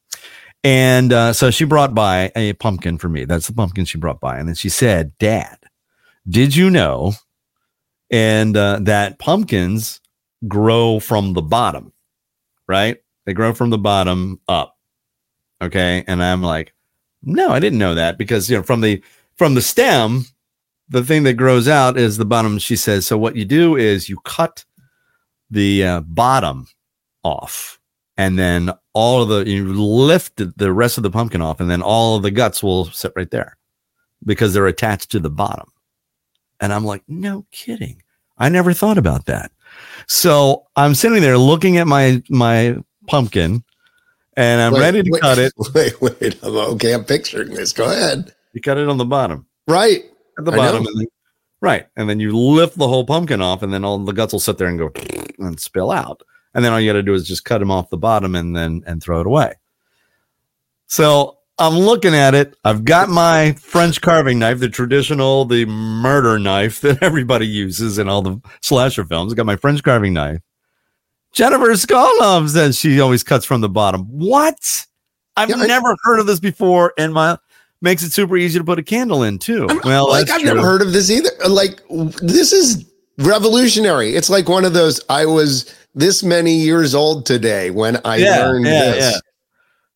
And 0.65 1.13
uh, 1.13 1.33
so 1.35 1.51
she 1.51 1.65
brought 1.65 1.95
by 1.95 2.33
a 2.35 2.55
pumpkin 2.55 2.97
for 2.99 3.09
me. 3.09 3.25
That's 3.27 3.47
the 3.47 3.53
pumpkin 3.53 3.85
she 3.85 3.99
brought 3.99 4.21
by. 4.21 4.39
And 4.39 4.49
then 4.49 4.55
she 4.55 4.69
said, 4.71 5.17
Dad, 5.19 5.59
did 6.29 6.57
you 6.57 6.71
know 6.71 7.13
and 8.11 8.57
uh, 8.57 8.79
that 8.83 9.19
pumpkins 9.19 10.01
grow 10.49 11.01
from 11.01 11.33
the 11.33 11.43
bottom, 11.43 11.93
right? 12.67 12.99
They 13.25 13.33
grow 13.33 13.53
from 13.53 13.71
the 13.71 13.79
bottom 13.79 14.41
up. 14.49 14.77
Okay. 15.63 16.05
And 16.07 16.23
I'm 16.23 16.43
like, 16.43 16.75
no, 17.23 17.51
I 17.51 17.61
didn't 17.61 17.79
know 17.79 17.95
that 17.95 18.19
because, 18.19 18.49
you 18.51 18.57
know, 18.57 18.63
from 18.63 18.81
the, 18.81 19.03
from 19.37 19.55
the 19.55 19.63
stem, 19.63 20.25
the 20.89 21.03
thing 21.03 21.25
that 21.25 21.35
grows 21.35 21.67
out 21.67 21.99
is 21.99 22.17
the 22.17 22.25
bottom. 22.25 22.59
She 22.59 22.77
says, 22.77 23.07
so 23.07 23.19
what 23.19 23.37
you 23.37 23.45
do 23.45 23.77
is 23.77 24.09
you 24.09 24.19
cut 24.25 24.65
the 25.51 25.85
uh, 25.85 26.01
bottom 26.01 26.67
off 27.25 27.81
and 28.17 28.39
then 28.39 28.71
all 28.93 29.23
of 29.23 29.29
the, 29.29 29.51
you 29.51 29.73
lift 29.73 30.37
the 30.37 30.73
rest 30.73 30.97
of 30.97 31.03
the 31.03 31.11
pumpkin 31.11 31.43
off 31.43 31.61
and 31.61 31.71
then 31.71 31.83
all 31.83 32.17
of 32.17 32.23
the 32.23 32.31
guts 32.31 32.63
will 32.63 32.87
sit 32.87 33.13
right 33.17 33.31
there 33.31 33.57
because 34.25 34.55
they're 34.55 34.67
attached 34.67 35.11
to 35.11 35.21
the 35.21 35.31
bottom. 35.31 35.71
And 36.61 36.73
I'm 36.73 36.85
like, 36.85 37.03
no 37.09 37.47
kidding. 37.51 38.03
I 38.39 38.49
never 38.49 38.73
thought 38.73 38.99
about 38.99 39.27
that. 39.27 39.51
So 40.07 40.67
I'm 40.77 40.95
sitting 40.95 41.21
there 41.21 41.39
looking 41.39 41.79
at 41.79 41.87
my 41.87 42.23
my 42.29 42.77
pumpkin, 43.07 43.65
and 44.37 44.61
I'm 44.61 44.73
Wait, 44.75 44.81
ready 44.81 45.03
to 45.03 45.11
wait, 45.11 45.23
cut 45.23 45.39
it. 45.39 45.53
Wait, 45.75 46.01
wait. 46.01 46.39
I'm 46.43 46.57
okay. 46.57 46.93
I'm 46.95 47.05
picturing 47.05 47.55
this. 47.55 47.73
Go 47.73 47.85
ahead. 47.91 48.35
You 48.53 48.61
cut 48.61 48.79
it 48.79 48.89
on 48.89 48.97
the 48.97 49.05
bottom, 49.05 49.47
Right. 49.69 50.05
at 50.39 50.45
the 50.45 50.53
bottom, 50.53 50.87
and 50.87 51.01
then, 51.01 51.07
right, 51.61 51.87
and 51.97 52.09
then 52.09 52.21
you 52.21 52.35
lift 52.37 52.79
the 52.79 52.89
whole 52.89 53.05
pumpkin 53.05 53.43
off, 53.43 53.63
and 53.63 53.73
then 53.73 53.85
all 53.85 53.99
the 53.99 54.13
guts 54.13 54.33
will 54.33 54.41
sit 54.41 54.57
there 54.59 54.69
and 54.69 54.79
go 54.79 54.91
and 55.39 55.61
spill 55.61 55.91
out, 55.91 56.23
and 56.55 56.65
then 56.65 56.73
all 56.73 56.81
you 56.81 56.89
got 56.89 56.95
to 56.95 57.03
do 57.03 57.13
is 57.15 57.29
just 57.29 57.45
cut 57.45 57.59
them 57.59 57.71
off 57.71 57.91
the 57.91 57.99
bottom 57.99 58.35
and 58.35 58.57
then 58.57 58.83
and 58.87 59.03
throw 59.03 59.21
it 59.21 59.27
away. 59.27 59.55
So 60.87 61.36
I'm 61.59 61.75
looking 61.75 62.15
at 62.15 62.35
it. 62.35 62.55
I've 62.65 62.85
got 62.85 63.09
my 63.09 63.53
French 63.55 64.01
carving 64.03 64.39
knife, 64.39 64.59
the 64.61 64.69
traditional, 64.69 65.45
the 65.47 65.65
murder 65.67 66.39
knife 66.39 66.81
that 66.83 67.03
everybody 67.03 67.47
uses 67.47 67.99
in 67.99 68.09
all 68.09 68.21
the 68.23 68.41
slasher 68.61 69.05
films. 69.05 69.33
I 69.33 69.37
got 69.37 69.47
my 69.47 69.57
French 69.57 69.83
carving 69.83 70.13
knife. 70.13 70.41
Jennifer 71.33 71.69
Skolov 71.73 72.49
says 72.51 72.79
she 72.79 73.01
always 73.01 73.23
cuts 73.23 73.45
from 73.45 73.61
the 73.63 73.69
bottom. 73.69 74.03
What? 74.03 74.87
I've 75.37 75.49
Yeah, 75.51 75.57
I- 75.57 75.67
never 75.67 75.95
heard 76.05 76.19
of 76.19 76.27
this 76.27 76.41
before, 76.41 76.93
and 76.99 77.13
my 77.15 77.39
makes 77.83 78.03
it 78.03 78.13
super 78.13 78.37
easy 78.39 78.59
to 78.59 78.65
put 78.65 78.79
a 78.79 78.83
candle 78.83 79.23
in 79.23 79.39
too. 79.39 79.67
I'm- 79.69 79.81
well, 79.85 80.09
like 80.09 80.31
I've 80.31 80.45
never 80.45 80.63
heard 80.63 80.83
of 80.83 80.93
this 80.93 81.11
either. 81.11 81.31
Like 81.49 81.81
this 82.23 82.53
is 82.53 82.85
revolutionary. 83.19 84.15
It's 84.15 84.31
like 84.31 84.49
one 84.49 84.65
of 84.65 84.73
those. 84.75 85.01
I 85.11 85.27
was 85.27 85.75
this 85.95 86.23
many 86.23 86.55
years 86.55 86.95
old 86.95 87.25
today 87.27 87.71
when 87.71 87.99
I 88.05 88.17
Yeah, 88.17 88.47
learned 88.47 88.67
yeah, 88.67 88.91
this. 88.93 89.23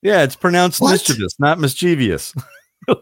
Yeah. 0.03 0.19
Yeah, 0.19 0.23
it's 0.23 0.37
pronounced 0.37 0.81
What? 0.81 0.93
mischievous, 0.93 1.39
not 1.39 1.59
mischievous. 1.59 2.33
yeah, 2.89 2.95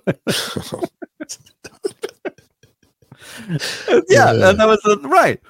that, 4.33 4.55
that 4.59 4.67
was 4.67 4.81
the, 4.85 4.99
right. 5.05 5.41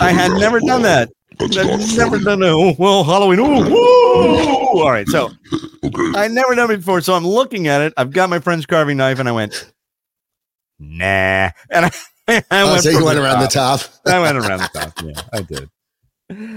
I 0.00 0.12
had 0.12 0.30
never 0.32 0.60
done 0.60 0.82
that. 0.82 1.10
I've 1.40 1.96
never 1.96 2.18
done 2.18 2.42
a 2.42 2.48
oh, 2.48 2.74
well 2.78 3.02
Halloween. 3.04 3.38
Ooh, 3.40 3.70
woo! 3.70 4.80
All 4.82 4.90
right, 4.90 5.08
so 5.08 5.30
I 6.14 6.28
never 6.28 6.54
done 6.54 6.70
it 6.70 6.76
before. 6.78 7.00
So 7.00 7.14
I'm 7.14 7.26
looking 7.26 7.66
at 7.68 7.80
it. 7.80 7.92
I've 7.96 8.12
got 8.12 8.28
my 8.30 8.38
French 8.40 8.68
carving 8.68 8.96
knife, 8.98 9.18
and 9.18 9.28
I 9.28 9.32
went, 9.32 9.72
nah, 10.78 11.50
and 11.70 11.86
I, 11.86 11.90
I 12.28 12.42
Oh, 12.50 12.72
went, 12.72 12.82
so 12.82 12.90
you 12.90 13.04
went 13.04 13.16
the 13.16 13.24
around 13.24 13.40
the 13.40 13.46
top. 13.48 13.80
top. 13.80 13.90
I 14.06 14.20
went 14.20 14.36
around 14.38 14.60
the 14.60 14.70
top. 14.72 14.92
Yeah, 15.02 15.22
I 15.32 15.42
did. 15.42 15.68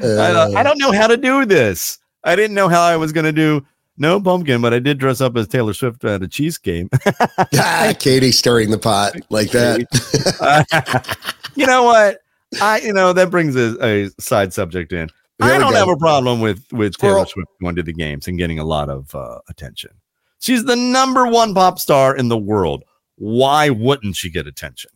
Uh, 0.04 0.50
I, 0.56 0.60
I 0.60 0.64
don't 0.64 0.78
know 0.80 0.92
how 0.92 1.08
to 1.08 1.18
do 1.18 1.46
this. 1.46 1.98
I 2.24 2.36
didn't 2.36 2.56
know 2.56 2.68
how 2.70 2.82
I 2.82 2.96
was 2.98 3.12
going 3.12 3.26
to 3.26 3.32
do 3.34 3.66
no 3.98 4.20
pumpkin, 4.20 4.62
but 4.62 4.74
I 4.74 4.80
did 4.80 4.98
dress 4.98 5.22
up 5.22 5.38
as 5.38 5.48
Taylor 5.48 5.74
Swift 5.74 6.04
at 6.04 6.24
a 6.24 6.28
Chiefs 6.28 6.58
game. 6.58 6.90
ah, 7.56 7.94
Katie 8.00 8.32
stirring 8.32 8.72
the 8.72 8.78
pot 8.78 9.16
like 9.30 9.52
that. 9.52 11.18
you 11.56 11.66
know 11.66 11.84
what? 11.84 12.20
I 12.62 12.80
you 12.80 12.94
know 12.94 13.14
that 13.14 13.30
brings 13.30 13.56
a, 13.56 13.76
a 13.84 14.10
side 14.20 14.54
subject 14.54 14.94
in. 14.94 15.10
There 15.40 15.54
I 15.54 15.58
don't 15.58 15.72
go. 15.72 15.78
have 15.78 15.90
a 15.90 15.98
problem 15.98 16.42
with 16.42 16.66
with 16.72 16.98
Taylor. 16.98 17.26
Swift 17.26 17.50
going 17.62 17.76
to 17.76 17.84
the 17.84 17.94
games 17.94 18.28
and 18.28 18.38
getting 18.38 18.60
a 18.60 18.64
lot 18.64 18.90
of 18.90 19.14
uh, 19.16 19.40
attention. 19.50 19.92
She's 20.40 20.66
the 20.66 20.76
number 20.76 21.26
one 21.26 21.54
pop 21.54 21.80
star 21.80 22.16
in 22.16 22.28
the 22.28 22.38
world. 22.38 22.84
Why 23.16 23.70
wouldn't 23.70 24.16
she 24.16 24.30
get 24.30 24.48
attention? 24.48 24.92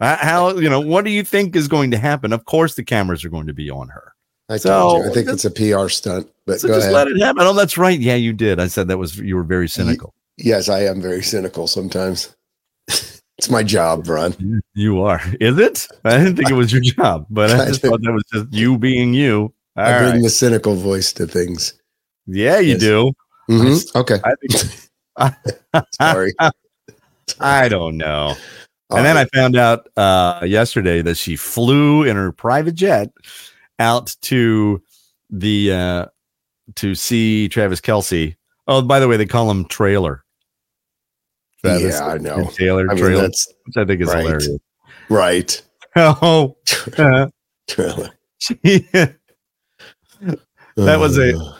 Uh, 0.00 0.16
How 0.16 0.56
you 0.56 0.68
know? 0.68 0.80
What 0.80 1.04
do 1.04 1.10
you 1.10 1.24
think 1.24 1.56
is 1.56 1.68
going 1.68 1.90
to 1.90 1.98
happen? 1.98 2.32
Of 2.32 2.44
course, 2.44 2.74
the 2.74 2.84
cameras 2.84 3.24
are 3.24 3.28
going 3.28 3.46
to 3.46 3.54
be 3.54 3.70
on 3.70 3.88
her. 3.88 4.11
I 4.52 4.56
So- 4.58 4.68
told 4.70 5.04
you. 5.04 5.10
I 5.10 5.14
think 5.14 5.28
it's 5.28 5.44
a 5.44 5.50
PR 5.50 5.88
stunt. 5.88 6.28
But 6.46 6.60
So 6.60 6.68
go 6.68 6.74
just 6.74 6.84
ahead. 6.88 6.94
let 6.94 7.08
it 7.08 7.20
happen. 7.20 7.42
Oh, 7.44 7.52
that's 7.54 7.78
right. 7.78 7.98
Yeah, 7.98 8.16
you 8.16 8.32
did. 8.32 8.58
I 8.60 8.66
said 8.66 8.88
that 8.88 8.98
was 8.98 9.16
you 9.18 9.36
were 9.36 9.44
very 9.44 9.68
cynical. 9.68 10.12
Yes, 10.38 10.68
I 10.68 10.80
am 10.84 11.00
very 11.00 11.22
cynical 11.22 11.66
sometimes. 11.66 12.34
it's 12.88 13.48
my 13.50 13.62
job, 13.62 14.08
Ron. 14.08 14.60
You 14.74 15.02
are. 15.02 15.20
Is 15.40 15.58
it? 15.58 15.86
I 16.04 16.18
didn't 16.18 16.36
think 16.36 16.50
it 16.50 16.54
was 16.54 16.72
your 16.72 16.80
job, 16.82 17.26
but 17.30 17.50
I 17.50 17.54
I 17.64 17.66
just 17.68 17.82
did. 17.82 17.88
thought 17.90 18.00
that 18.02 18.12
was 18.12 18.24
just 18.32 18.52
you 18.52 18.76
being 18.78 19.14
you. 19.14 19.52
All 19.76 19.84
I 19.84 19.98
bring 19.98 20.12
right. 20.14 20.22
the 20.22 20.30
cynical 20.30 20.74
voice 20.74 21.12
to 21.14 21.26
things. 21.26 21.74
Yeah, 22.26 22.58
you 22.58 22.72
Yes. 22.72 22.80
do. 22.80 23.12
Mhm. 23.50 23.96
Okay. 23.96 24.18
I 24.24 24.34
think 24.40 25.84
Sorry. 26.00 26.32
I 27.40 27.68
don't 27.68 27.96
know. 27.96 28.34
All 28.90 28.96
and 28.98 29.06
then. 29.06 29.16
I 29.16 29.24
found 29.34 29.56
out 29.56 29.88
uh, 29.96 30.40
yesterday 30.44 31.02
that 31.02 31.16
she 31.16 31.36
flew 31.36 32.02
in 32.04 32.16
her 32.16 32.32
private 32.32 32.74
jet 32.74 33.10
out 33.78 34.14
to 34.22 34.82
the 35.30 35.72
uh, 35.72 36.06
to 36.76 36.94
see 36.94 37.48
Travis 37.48 37.80
Kelce. 37.80 38.36
Oh, 38.68 38.82
by 38.82 39.00
the 39.00 39.08
way, 39.08 39.16
they 39.16 39.26
call 39.26 39.50
him 39.50 39.64
Traylor. 39.66 40.24
Travis 41.64 41.94
yeah, 41.94 42.06
I 42.06 42.18
know. 42.18 42.34
and 42.36 42.50
Taylor 42.52 42.86
I 42.90 42.94
mean, 42.94 43.02
Traylor, 43.04 43.22
that's 43.22 43.52
which 43.66 43.76
I 43.76 43.84
think 43.84 44.00
is 44.02 44.08
right. 44.08 44.18
hilarious. 44.24 44.48
right. 45.08 45.62
Oh, 45.96 46.56
uh, 46.96 47.26
she- 48.38 48.88
That 50.76 50.98
was 50.98 51.18
a- 51.18 51.36
Uh, 51.36 51.52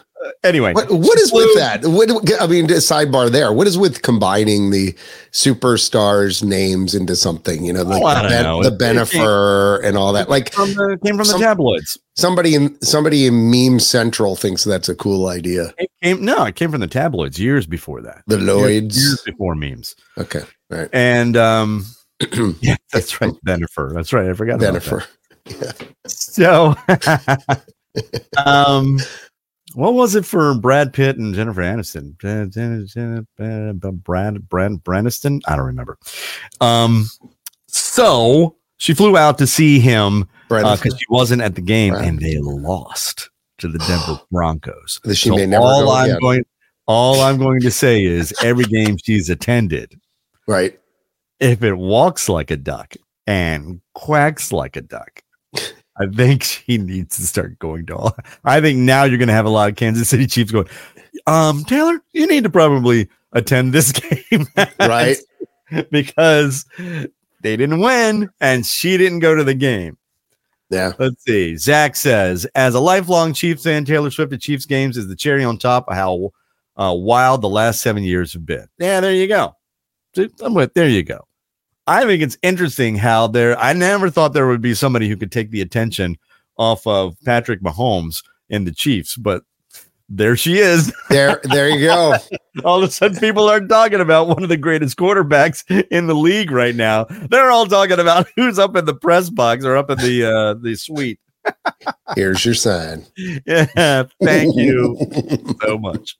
anyway. 0.45 0.73
What, 0.73 0.91
what 0.91 1.19
is 1.19 1.33
with 1.33 1.55
that? 1.57 1.85
What, 1.85 2.11
I 2.41 2.47
mean, 2.47 2.67
sidebar 2.69 3.31
there. 3.31 3.53
What 3.53 3.67
is 3.67 3.77
with 3.79 4.03
combining 4.03 4.71
the 4.71 4.93
superstars' 5.33 6.43
names 6.43 6.95
into 6.95 7.17
something? 7.17 7.65
You 7.65 7.73
know, 7.73 7.83
like 7.83 8.03
Oh, 8.03 8.63
the, 8.63 8.71
ben, 8.71 8.97
the 8.97 9.03
Bennifer 9.05 9.85
and 9.85 9.97
all 9.97 10.13
that. 10.13 10.29
Like 10.29 10.53
From 10.53 10.71
the, 10.75 10.99
came 11.05 11.17
from 11.17 11.27
the 11.29 11.39
tabloids. 11.39 11.99
somebody 12.17 12.55
in 12.55 12.81
somebody 12.83 13.27
in 13.27 13.51
Meme 13.51 13.81
Central 13.81 14.37
thinks 14.37 14.65
that's 14.65 14.89
a 14.89 14.95
cool 14.95 15.29
idea. 15.29 15.73
It 15.79 15.91
came 16.03 16.25
no, 16.25 16.45
it 16.45 16.55
came 16.57 16.71
from 16.71 16.81
the 16.81 16.87
tabloids 16.87 17.39
years 17.39 17.67
before 17.67 18.01
that. 18.03 18.23
The 18.27 18.37
Years, 18.37 18.47
Lloyds. 18.47 18.97
years 19.05 19.23
before 19.25 19.55
memes. 19.55 19.95
Okay, 20.19 20.43
right. 20.71 20.89
And 20.93 21.37
um 21.37 21.85
yeah, 22.61 22.77
that's 22.93 23.21
right. 23.21 23.33
Bennifer. 23.47 23.93
That's 23.95 24.13
right. 24.13 24.29
I 24.29 24.35
forgot 24.35 24.63
about 24.63 24.75
Bennifer. 24.75 25.05
that. 25.47 25.89
So 26.07 26.75
um 28.47 28.99
what 29.75 29.95
was 29.95 30.15
it 30.15 30.25
for 30.25 30.55
Brad 30.55 30.93
Pitt 30.93 31.17
and 31.19 31.35
Jennifer 31.35 31.61
Aniston? 31.63 32.17
Brad 33.37 34.49
Brad 34.49 34.85
Braniston? 34.85 35.41
I 35.47 35.57
don't 35.57 35.67
remember. 35.67 35.99
Um 36.61 37.07
so 37.69 38.57
she 38.77 38.95
flew 38.95 39.17
out 39.17 39.39
to 39.39 39.47
see 39.47 39.79
him 39.81 40.29
because 40.49 40.99
she 40.99 41.07
wasn't 41.09 41.43
at 41.43 41.55
the 41.55 41.61
game 41.63 41.95
Right. 41.95 42.07
and 42.07 42.19
they 42.21 42.39
lost 42.39 43.31
to 43.59 43.69
the 43.69 43.79
Denver 43.79 44.21
Broncos. 44.31 45.01
So 45.15 45.33
all 45.55 45.91
I'm 45.91 46.05
again. 46.11 46.19
going 46.21 46.45
all 46.87 47.21
I'm 47.21 47.39
going 47.39 47.61
to 47.61 47.71
say 47.71 48.05
is 48.05 48.35
every 48.43 48.65
game 48.65 48.97
she's 49.03 49.31
attended, 49.31 49.95
right. 50.49 50.79
if 51.39 51.63
it 51.63 51.75
walks 51.75 52.29
like 52.29 52.51
a 52.51 52.57
duck 52.57 52.95
and 53.27 53.81
quacks 53.95 54.53
like 54.53 54.75
a 54.77 54.81
duck, 54.81 55.23
I 55.99 56.07
think 56.07 56.43
she 56.45 56.79
needs 56.79 57.17
to 57.17 57.27
start 57.27 57.59
going 57.59 57.87
to 57.87 57.97
all. 57.97 58.17
I 58.45 58.61
think 58.61 58.79
now 58.79 59.05
you're 59.05 59.19
going 59.19 59.29
to 59.29 59.35
have 59.35 59.47
a 59.47 59.51
lot 59.51 59.69
of 59.69 59.77
Kansas 59.77 60.09
City 60.09 60.27
Chiefs 60.27 60.53
going, 60.53 60.69
um, 61.27 61.65
Taylor, 61.65 62.01
you 62.13 62.27
need 62.27 62.45
to 62.45 62.51
probably 62.51 63.09
attend 63.33 63.73
this 63.73 63.93
game. 64.31 64.47
Right. 64.81 65.17
because 65.91 66.65
they 67.43 67.57
didn't 67.57 67.81
win 67.81 68.31
and 68.41 68.65
she 68.67 68.97
didn't 68.97 69.21
go 69.21 69.35
to 69.35 69.45
the 69.45 69.55
game. 69.55 69.97
Yeah. 70.71 70.93
Let's 70.99 71.23
see. 71.25 71.57
Zach 71.57 71.97
says, 71.97 72.47
as 72.55 72.75
a 72.75 72.81
lifelong 72.81 73.35
Chiefs 73.35 73.65
fan, 73.65 73.85
Taylor 73.85 74.11
Swift 74.11 74.33
at 74.33 74.41
Chiefs 74.41 74.65
games 74.65 74.97
is 74.97 75.07
the 75.09 75.17
cherry 75.17 75.45
on 75.45 75.59
top 75.59 75.87
of 75.89 75.95
how 75.95 76.31
uh, 76.77 76.95
wild 76.97 77.43
the 77.43 77.49
last 77.49 77.83
seven 77.83 78.03
years 78.03 78.33
have 78.33 78.47
been. 78.47 78.67
Yeah, 78.79 79.01
there 79.01 79.13
you 79.13 79.27
go. 79.29 79.55
I'm 80.41 80.55
with- 80.55 80.73
There 80.75 80.89
you 80.89 81.03
go. 81.03 81.27
I 81.87 82.05
think 82.05 82.23
it's 82.23 82.39
interesting 82.43 82.97
how 82.97 83.27
there. 83.27 83.59
I 83.59 83.73
never 83.73 84.11
thought 84.11 84.33
there 84.33 84.47
would 84.47 84.61
be 84.61 84.75
somebody 84.75 85.09
who 85.09 85.17
could 85.17 85.33
take 85.33 85.51
the 85.51 85.61
attention 85.61 86.17
off 86.57 86.87
of 86.87 87.17
Patrick 87.25 87.61
Mahomes 87.61 88.23
and 88.51 88.67
the 88.67 88.73
Chiefs, 88.73 89.17
but 89.17 89.43
there 90.09 90.37
she 90.37 90.59
is. 90.59 90.93
There, 91.09 91.43
there 91.45 91.69
you 91.69 91.87
go. 91.87 92.17
all 92.65 92.83
of 92.83 92.89
a 92.89 92.93
sudden, 92.93 93.19
people 93.19 93.47
are 93.47 93.61
talking 93.61 94.01
about 94.01 94.29
one 94.29 94.43
of 94.43 94.49
the 94.49 94.57
greatest 94.57 94.97
quarterbacks 94.97 95.63
in 95.91 96.07
the 96.07 96.15
league 96.15 96.51
right 96.51 96.75
now. 96.75 97.05
They're 97.05 97.51
all 97.51 97.67
talking 97.67 97.99
about 97.99 98.29
who's 98.37 98.59
up 98.59 98.75
in 98.77 98.87
the 98.87 98.95
press 98.95 99.29
box 99.29 99.65
or 99.65 99.77
up 99.77 99.91
in 99.91 99.99
the 99.99 100.25
uh, 100.25 100.55
the 100.55 100.75
suite. 100.75 101.21
Here's 102.15 102.45
your 102.45 102.55
sign. 102.55 103.05
Yeah, 103.47 104.05
thank 104.23 104.57
you 104.57 104.97
so 105.61 105.77
much. 105.77 106.17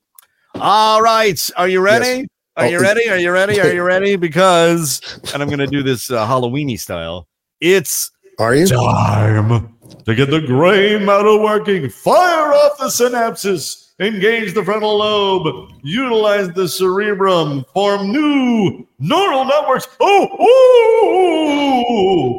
All 0.57 1.01
right, 1.01 1.41
are 1.57 1.69
you 1.69 1.81
ready? 1.81 2.29
Are 2.57 2.65
Oh, 2.65 2.69
you 2.69 2.81
ready? 2.81 3.09
Are 3.09 3.17
you 3.19 3.31
ready? 3.31 3.61
Are 3.61 3.73
you 3.73 3.83
ready? 3.83 4.17
Because, 4.17 5.01
and 5.33 5.43
I'm 5.43 5.49
going 5.49 5.59
to 5.61 5.67
do 5.67 5.83
this 5.83 6.11
uh, 6.11 6.27
Halloweeny 6.27 6.79
style. 6.79 7.27
It's 7.61 8.11
Are 8.39 8.55
you? 8.55 8.67
time 8.67 9.75
to 10.05 10.15
get 10.15 10.29
the 10.31 10.41
gray 10.41 10.99
matter 11.03 11.39
working. 11.39 11.89
Fire 11.89 12.53
off 12.53 12.77
the 12.79 12.87
synapses. 12.87 13.79
Engage 14.01 14.53
the 14.55 14.65
frontal 14.65 14.99
lobe. 14.99 15.71
Utilize 15.83 16.51
the 16.53 16.69
cerebrum. 16.69 17.65
Form 17.73 18.11
new 18.13 18.87
neural 18.99 19.45
networks. 19.47 19.89
Oh, 20.01 20.29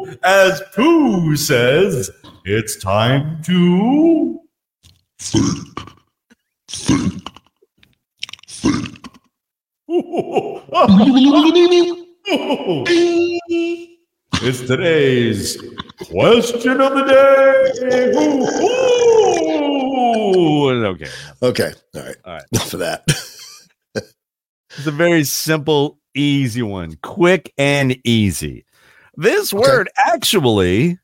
ooh. 0.06 0.18
as 0.24 0.62
Pooh 0.76 1.36
says, 1.36 2.12
it's 2.46 2.76
time 2.78 3.42
to. 3.44 4.40
It's 14.42 14.62
today's 14.62 15.58
Question 16.10 16.82
of 16.82 16.96
the 16.96 17.04
day. 17.04 17.72
Ooh, 18.18 18.48
ooh. 20.72 20.86
Okay. 20.88 21.10
Okay. 21.42 21.72
All 21.96 22.02
right. 22.02 22.16
All 22.26 22.34
right. 22.34 22.44
Enough 22.52 22.74
of 22.74 22.80
that. 22.80 23.04
It's 24.76 24.88
a 24.88 24.92
very 24.92 25.24
simple, 25.24 26.00
easy 26.16 26.64
one. 26.64 26.98
Quick 27.04 27.54
and 27.60 27.96
easy. 28.04 28.66
This 29.16 29.54
Okay. 29.54 29.62
word 29.62 29.88
actually 30.04 30.98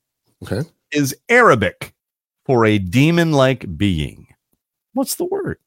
Okay. 0.44 0.68
is 0.92 1.16
Arabic 1.30 1.94
for 2.48 2.66
a 2.66 2.80
demon 2.80 3.32
like 3.32 3.78
being. 3.78 4.26
What's 4.94 5.14
the 5.16 5.26
word? 5.26 5.60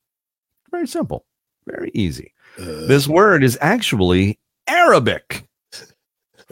Very 0.72 0.88
simple, 0.88 1.24
very 1.64 1.92
easy. 1.94 2.31
Uh, 2.58 2.86
This 2.86 3.06
word 3.08 3.42
is 3.42 3.56
actually 3.60 4.38
Arabic 4.68 5.44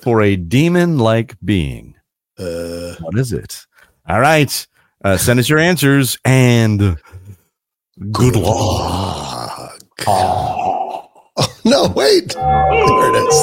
for 0.03 0.23
a 0.23 0.37
demon 0.37 0.99
like 0.99 1.37
being. 1.45 1.95
uh, 2.39 2.95
What 3.01 3.19
is 3.19 3.33
it? 3.33 3.67
All 4.09 4.21
right. 4.21 4.67
Uh, 5.05 5.17
send 5.17 5.39
us 5.41 5.49
your 5.49 5.59
answers 5.59 6.19
and 6.25 6.97
good 8.11 8.37
luck. 8.37 9.79
Oh, 10.07 11.09
no, 11.65 11.89
wait. 11.95 12.29
There 12.35 13.11
it 13.11 13.17
is. 13.17 13.35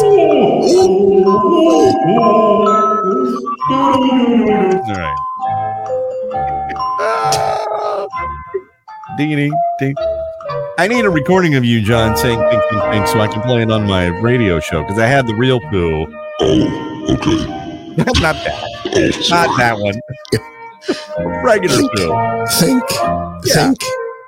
All 3.70 4.96
right. 4.96 5.16
Ding 9.18 9.36
ding 9.36 9.54
ding. 9.80 9.96
I 10.80 10.88
need 10.88 11.06
a 11.06 11.10
recording 11.10 11.56
of 11.56 11.66
you, 11.66 11.82
John, 11.82 12.16
saying 12.16 12.38
think 12.38 12.62
think 12.70 12.84
think 12.92 13.08
so 13.08 13.20
I 13.20 13.28
can 13.28 13.42
play 13.42 13.64
it 13.64 13.72
on 13.72 13.88
my 13.88 14.08
radio 14.20 14.60
show 14.60 14.84
because 14.84 15.00
I 15.00 15.08
have 15.08 15.26
the 15.26 15.34
real 15.34 15.60
poo. 15.60 16.06
Oh, 16.40 17.16
okay. 17.16 17.48
Not 17.98 18.36
that. 18.36 18.64
Oh, 18.86 19.30
not 19.30 19.58
that 19.58 19.80
one. 19.80 20.00
Regular 21.44 21.82
poo. 21.96 22.46
Think. 22.60 22.84
Think. 23.44 23.78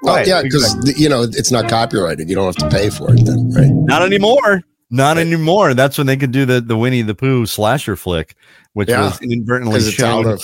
Oh, 0.05 0.15
Right, 0.15 0.25
yeah, 0.25 0.41
because 0.41 0.97
you 0.99 1.09
know 1.09 1.23
it's 1.23 1.51
not 1.51 1.67
copyrighted. 1.69 2.29
You 2.29 2.35
don't 2.35 2.45
have 2.45 2.69
to 2.69 2.75
pay 2.75 2.89
for 2.89 3.13
it 3.13 3.25
then, 3.25 3.51
right? 3.51 3.69
Not 3.69 4.01
anymore. 4.01 4.61
Not 4.89 5.17
anymore. 5.17 5.73
That's 5.73 5.97
when 5.97 6.07
they 6.07 6.17
could 6.17 6.31
do 6.31 6.45
the 6.45 6.61
the 6.61 6.77
Winnie 6.77 7.01
the 7.01 7.13
Pooh 7.13 7.45
slasher 7.45 7.95
flick, 7.95 8.35
which 8.73 8.89
Yeah, 8.89 9.01
was 9.01 9.21
inadvertently 9.21 9.73
Because 9.73 9.89
it's 9.89 10.01
out 10.01 10.23
shown 10.23 10.33
of 10.33 10.43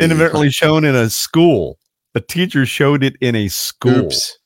inadvertently 0.00 0.50
shown 0.50 0.84
in 0.84 0.94
a 0.94 1.10
school. 1.10 1.78
A 2.14 2.20
teacher 2.20 2.64
showed 2.64 3.04
it 3.04 3.16
in 3.20 3.36
a 3.36 3.48
school. 3.48 4.06
Oops. 4.06 4.38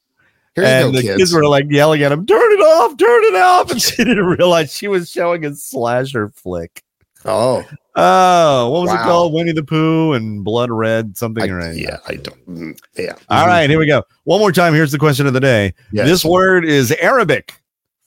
And 0.56 0.94
the 0.94 1.02
kids. 1.02 1.16
kids 1.18 1.32
were 1.32 1.46
like 1.46 1.66
yelling 1.70 2.02
at 2.02 2.12
him, 2.12 2.26
"Turn 2.26 2.52
it 2.52 2.60
off! 2.60 2.96
Turn 2.96 3.24
it 3.24 3.36
off!" 3.36 3.70
And 3.70 3.80
she 3.82 3.96
didn't 3.96 4.24
realize 4.26 4.74
she 4.74 4.88
was 4.88 5.10
showing 5.10 5.44
a 5.44 5.54
slasher 5.54 6.30
flick. 6.30 6.82
oh, 7.24 7.64
Oh, 7.96 8.70
what 8.70 8.82
was 8.82 8.92
it 8.92 8.98
called? 8.98 9.32
Winnie 9.32 9.52
the 9.52 9.62
Pooh 9.64 10.12
and 10.12 10.44
Blood 10.44 10.70
Red 10.70 11.16
something 11.18 11.44
I, 11.44 11.48
or 11.54 11.60
anything. 11.60 11.84
yeah, 11.84 11.98
I 12.06 12.14
don't. 12.14 12.46
mm, 12.48 12.80
Yeah. 12.96 13.14
All 13.28 13.46
right, 13.46 13.68
here 13.68 13.78
we 13.78 13.86
go. 13.86 14.02
One 14.24 14.40
more 14.40 14.52
time. 14.52 14.74
Here's 14.74 14.92
the 14.92 14.98
question 14.98 15.26
of 15.26 15.32
the 15.34 15.40
day. 15.40 15.74
Yes. 15.92 16.06
This 16.08 16.24
word 16.24 16.64
is 16.64 16.92
Arabic 16.92 17.52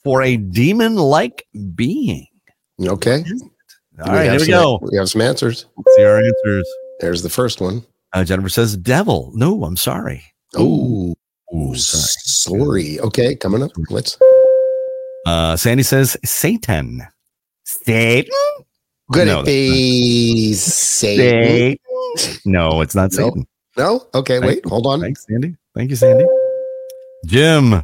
for 0.02 0.22
a 0.22 0.36
demon-like 0.36 1.46
being. 1.74 2.26
Okay. 2.82 3.24
All 4.04 4.12
right, 4.12 4.30
here 4.30 4.40
we 4.40 4.46
go. 4.48 4.80
We 4.90 4.96
have 4.98 5.08
some 5.08 5.20
answers. 5.20 5.66
Let's 5.76 5.96
see 5.96 6.04
our 6.04 6.18
answers. 6.18 6.68
There's 7.00 7.22
the 7.22 7.30
first 7.30 7.60
one. 7.60 7.84
Uh, 8.12 8.24
Jennifer 8.24 8.48
says 8.48 8.76
devil. 8.76 9.30
No, 9.34 9.64
I'm 9.64 9.76
sorry. 9.76 10.24
Oh, 10.56 11.14
Ooh, 11.54 11.74
sorry. 11.76 12.98
Okay, 13.00 13.34
coming 13.36 13.62
up. 13.62 13.70
Let's. 13.90 14.18
Uh, 15.26 15.56
Sandy 15.56 15.82
says 15.84 16.16
Satan. 16.24 17.02
Satan. 17.64 18.30
Could 19.12 19.26
No, 19.28 19.40
it 19.40 19.46
be 19.46 20.52
Satan? 20.54 21.78
Satan. 22.16 22.40
No, 22.44 22.80
it's 22.80 22.94
not 22.94 23.12
No. 23.12 23.16
Satan. 23.16 23.46
No. 23.76 24.06
Okay. 24.14 24.40
Wait. 24.40 24.64
Hold 24.66 24.86
on. 24.86 25.00
Thanks, 25.00 25.26
Sandy. 25.26 25.56
Thank 25.74 25.90
you, 25.90 25.96
Sandy. 25.96 26.24
Jim. 27.26 27.82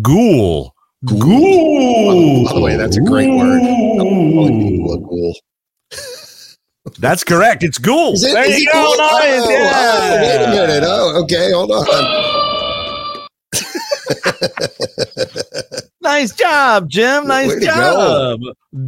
Ghoul. 0.00 0.74
Ghoul. 1.04 1.18
Ghoul. 1.20 2.44
By 2.46 2.52
the 2.54 2.60
way, 2.60 2.76
that's 2.76 2.96
a 2.96 3.00
great 3.00 3.28
word. 3.28 3.60
A 3.60 4.04
ghoul. 4.98 5.34
That's 6.98 7.22
correct. 7.24 7.62
It's 7.62 7.78
ghoul. 7.78 8.14
Is 8.14 8.24
it- 8.24 8.32
there 8.34 8.46
you 8.46 8.66
go. 8.72 8.94
Nice. 8.98 9.40
Oh, 9.42 9.50
yeah. 9.50 9.70
oh, 9.74 10.16
wait 10.20 10.44
a 10.44 10.50
minute. 10.50 10.82
Oh, 10.86 11.22
okay. 11.22 11.52
Hold 11.52 11.70
on. 11.70 12.41
Nice 16.00 16.32
job, 16.34 16.88
Jim. 16.90 17.26
Nice 17.28 17.48
Way 17.48 17.54
to 17.60 17.66
go. 17.66 17.72
job. 17.72 18.40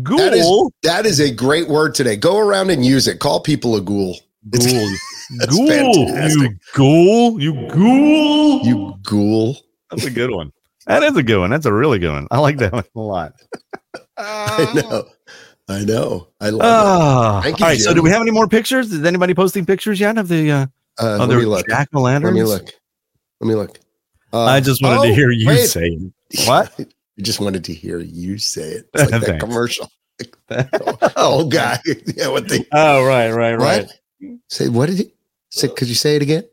Ghoul. 0.03 0.18
That 0.18 0.35
is- 0.35 0.70
That 0.83 1.07
is 1.07 1.20
a 1.20 1.31
great 1.33 1.68
word 1.68 1.94
today. 1.94 2.16
Go 2.16 2.38
around 2.38 2.70
and 2.70 2.85
use 2.85 3.07
it. 3.07 3.20
Call 3.20 3.40
people 3.40 3.77
a 3.77 3.81
ghoul. 3.81 4.16
ghoul. 4.50 4.88
That's 5.38 5.57
ghoul. 5.57 5.68
fantastic. 5.68 6.40
You 6.50 6.59
ghoul. 6.74 7.40
You 7.40 7.53
ghoul. 7.68 8.61
You 8.66 8.94
ghoul. 9.05 9.57
That's 9.90 10.05
a 10.07 10.11
good 10.11 10.31
one. 10.33 10.50
That 10.87 11.03
is 11.03 11.16
a 11.16 11.22
good 11.22 11.38
one. 11.38 11.50
That's 11.50 11.66
a 11.66 11.72
really 11.72 11.98
good 11.98 12.11
one. 12.12 12.27
I 12.31 12.38
like 12.40 12.59
that 12.59 12.72
one 12.72 12.85
a 12.94 13.00
lot. 13.00 13.33
I 14.18 14.72
know. 14.74 15.05
I 15.68 15.85
know. 15.85 16.29
I 16.40 16.50
love 16.50 16.61
Ah. 16.62 17.40
Thank 17.42 17.59
you, 17.61 17.64
all 17.64 17.70
right. 17.70 17.81
So, 17.81 17.94
do 17.94 18.03
we 18.03 18.11
have 18.11 18.20
any 18.20 18.31
more 18.33 18.46
pictures? 18.48 18.92
Is 18.92 19.03
anybody 19.05 19.33
posting 19.35 19.64
pictures 19.64 19.98
yet 19.98 20.18
of 20.18 20.29
the 20.29 20.50
uh, 20.50 20.62
it. 20.64 20.68
Uh, 20.98 21.16
let 21.18 21.20
other 21.20 21.62
jack 21.68 21.88
o' 21.94 22.00
Let 22.00 22.12
lanterns? 22.22 22.35
me 22.35 22.42
look. 22.42 22.70
Let 23.40 23.48
me 23.48 23.55
look. 23.55 23.79
Uh, 24.35 24.47
I 24.47 24.59
just 24.61 24.83
wanted 24.83 24.99
oh, 24.99 25.05
to 25.05 25.14
hear 25.14 25.31
you 25.31 25.47
wait. 25.47 25.66
say 25.68 25.87
it. 25.87 26.12
What? 26.49 26.75
I 26.81 27.23
just 27.23 27.38
wanted 27.38 27.62
to 27.66 27.73
hear 27.73 28.01
you 28.01 28.38
say 28.38 28.62
it. 28.73 28.88
It's 28.94 29.12
like 29.12 29.23
that 29.23 29.38
commercial. 29.38 29.88
oh, 31.16 31.47
guy. 31.49 31.79
yeah, 32.16 32.29
what 32.29 32.49
the 32.49 32.66
Oh, 32.73 33.05
right, 33.05 33.31
right, 33.31 33.55
right. 33.55 33.87
what? 33.87 34.40
Say 34.49 34.68
what 34.68 34.87
did 34.88 34.99
he 34.99 35.12
say? 35.51 35.68
Could 35.68 35.87
you 35.88 35.94
say 35.94 36.16
it 36.16 36.23
again? 36.23 36.44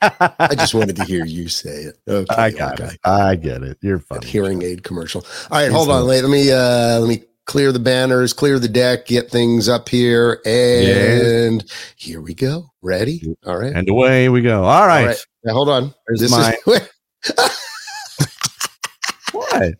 I 0.00 0.54
just 0.56 0.74
wanted 0.74 0.94
to 0.96 1.04
hear 1.04 1.24
you 1.24 1.48
say 1.48 1.84
it. 1.90 1.98
Okay, 2.06 2.34
I 2.34 2.50
got 2.50 2.80
okay. 2.80 2.94
it. 2.94 3.00
I 3.02 3.34
get 3.34 3.62
it. 3.64 3.78
You're 3.80 3.98
That 3.98 4.06
funny. 4.06 4.26
hearing 4.26 4.62
aid 4.62 4.84
commercial. 4.84 5.24
All 5.50 5.58
right, 5.60 5.72
hold 5.72 5.90
on. 5.90 6.06
Wait, 6.06 6.22
let 6.22 6.30
me 6.30 6.52
uh 6.52 7.00
let 7.00 7.08
me 7.08 7.24
clear 7.46 7.72
the 7.72 7.78
banners, 7.78 8.32
clear 8.32 8.58
the 8.58 8.68
deck, 8.68 9.06
get 9.06 9.30
things 9.30 9.68
up 9.68 9.88
here, 9.88 10.40
and 10.44 11.64
here 11.96 12.20
we 12.20 12.34
go. 12.34 12.70
Ready? 12.82 13.34
All 13.46 13.56
right. 13.56 13.72
And 13.74 13.88
away 13.88 14.28
we 14.28 14.42
go. 14.42 14.64
All 14.64 14.86
right. 14.86 15.00
All 15.00 15.06
right. 15.06 15.26
Now, 15.44 15.52
hold 15.54 15.68
on. 15.68 15.94
There's 16.06 16.20
this 16.20 16.30
my- 16.30 16.56
is 16.66 17.60
What? 19.32 19.74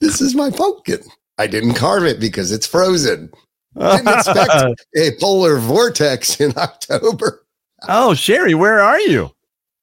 this 0.00 0.20
is 0.20 0.34
my 0.34 0.50
pumpkin. 0.50 1.00
I 1.38 1.46
didn't 1.46 1.74
carve 1.74 2.04
it 2.04 2.20
because 2.20 2.52
it's 2.52 2.66
frozen. 2.66 3.30
Didn't 3.78 4.08
expect- 4.08 4.80
A 4.96 5.10
polar 5.20 5.58
vortex 5.58 6.40
in 6.40 6.52
October. 6.56 7.44
oh, 7.88 8.14
Sherry, 8.14 8.54
where 8.54 8.80
are 8.80 9.00
you? 9.00 9.30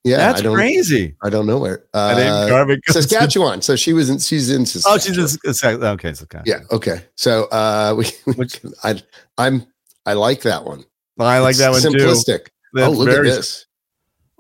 Yeah, 0.08 0.18
That's 0.18 0.42
I 0.42 0.54
crazy. 0.54 1.16
I 1.24 1.30
don't 1.30 1.46
know 1.46 1.58
where. 1.60 1.84
Uh, 1.94 2.48
carve 2.50 2.70
it. 2.70 2.80
'cause 2.86 2.96
Saskatchewan. 2.96 3.62
So 3.62 3.76
she 3.76 3.94
was 3.94 4.10
in. 4.10 4.20
She's 4.20 4.50
in. 4.50 4.66
Saskatchewan. 4.66 4.96
Oh, 4.96 4.98
Saskatchewan. 4.98 5.28
she's 5.28 5.34
just 5.42 5.64
it's- 5.64 5.84
okay. 5.84 6.10
Okay. 6.24 6.42
Yeah. 6.46 6.60
Okay. 6.72 7.02
So 7.16 7.46
uh, 7.46 7.96
we. 7.98 8.06
Which- 8.36 8.62
I. 8.84 9.02
I'm. 9.38 9.66
I 10.06 10.14
like 10.14 10.42
that 10.44 10.64
one. 10.66 10.86
I 11.20 11.40
like 11.40 11.52
It's 11.52 11.60
that 11.60 11.72
one 11.72 11.82
too. 11.82 11.90
Simplistic. 11.90 12.48
That's 12.74 12.88
oh, 12.88 12.92
look 12.92 13.10
very- 13.10 13.30
at 13.32 13.36
this. 13.38 13.66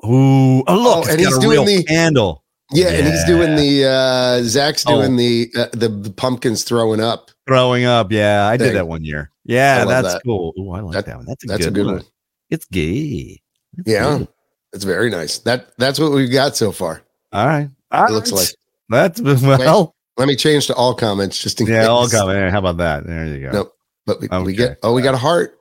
Ooh, 0.06 0.62
oh 0.62 0.64
look, 0.68 1.08
Oh, 1.08 1.10
and 1.10 1.20
he's 1.20 1.38
doing 1.40 1.66
the- 1.66 1.84
candle 1.84 2.44
Yeah, 2.72 2.90
and 2.90 3.08
he's 3.08 3.24
doing 3.26 3.56
the. 3.56 3.86
uh 3.86 4.44
Zach's 4.44 4.84
Oh. 4.88 4.96
doing 5.02 5.16
the, 5.18 5.50
uh, 5.58 5.68
the 5.74 5.88
the 5.90 6.12
pumpkins 6.12 6.64
throwing 6.64 7.00
up. 7.02 7.32
throwing 7.48 7.86
up. 7.86 8.12
Yeah, 8.12 8.46
I 8.48 8.58
did 8.58 8.76
that 8.76 8.88
one 8.88 9.04
year. 9.04 9.32
Yeah, 9.44 9.86
that's 9.86 10.14
that. 10.14 10.22
cool. 10.24 10.54
Oh, 10.58 10.72
I 10.72 10.82
like 10.82 10.94
That- 10.94 11.06
that, 11.08 11.18
one. 11.18 11.26
That's 11.26 11.44
a 11.44 11.48
That's 11.48 11.60
good 11.66 11.68
a 11.70 11.72
good 11.72 11.86
one. 11.88 11.96
one. 11.96 12.06
It's 12.50 12.66
gay. 12.66 13.42
Yeah, 13.86 14.20
gay. 14.20 14.28
It's 14.74 14.84
very 14.84 15.10
nice. 15.10 15.40
That 15.40 15.70
that's 15.78 16.00
what 16.00 16.12
we've 16.12 16.32
got 16.32 16.56
so 16.56 16.72
far. 16.72 17.02
All 17.34 17.46
right. 17.48 17.70
All 17.92 18.06
It 18.08 18.12
looks 18.12 18.32
right. 18.32 18.40
like. 18.40 19.16
that's 19.16 19.22
well. 19.22 19.94
Let 20.18 20.28
me 20.28 20.36
change 20.36 20.68
to 20.68 20.76
all 20.76 20.96
comments 20.96 21.42
just 21.42 21.62
in 21.62 21.68
Yeah, 21.68 21.74
case. 21.82 21.84
Yeah, 21.86 21.90
all 21.90 22.10
comments. 22.10 22.52
How 22.52 22.60
about 22.60 22.78
that? 22.78 23.06
There 23.06 23.26
you 23.28 23.42
go. 23.42 23.52
Nope. 23.52 23.74
But 24.06 24.22
we, 24.22 24.28
we 24.30 24.36
Okay. 24.38 24.54
get. 24.54 24.80
Oh, 24.84 24.94
we 24.94 25.02
got 25.02 25.14
a 25.14 25.18
heart. 25.18 25.58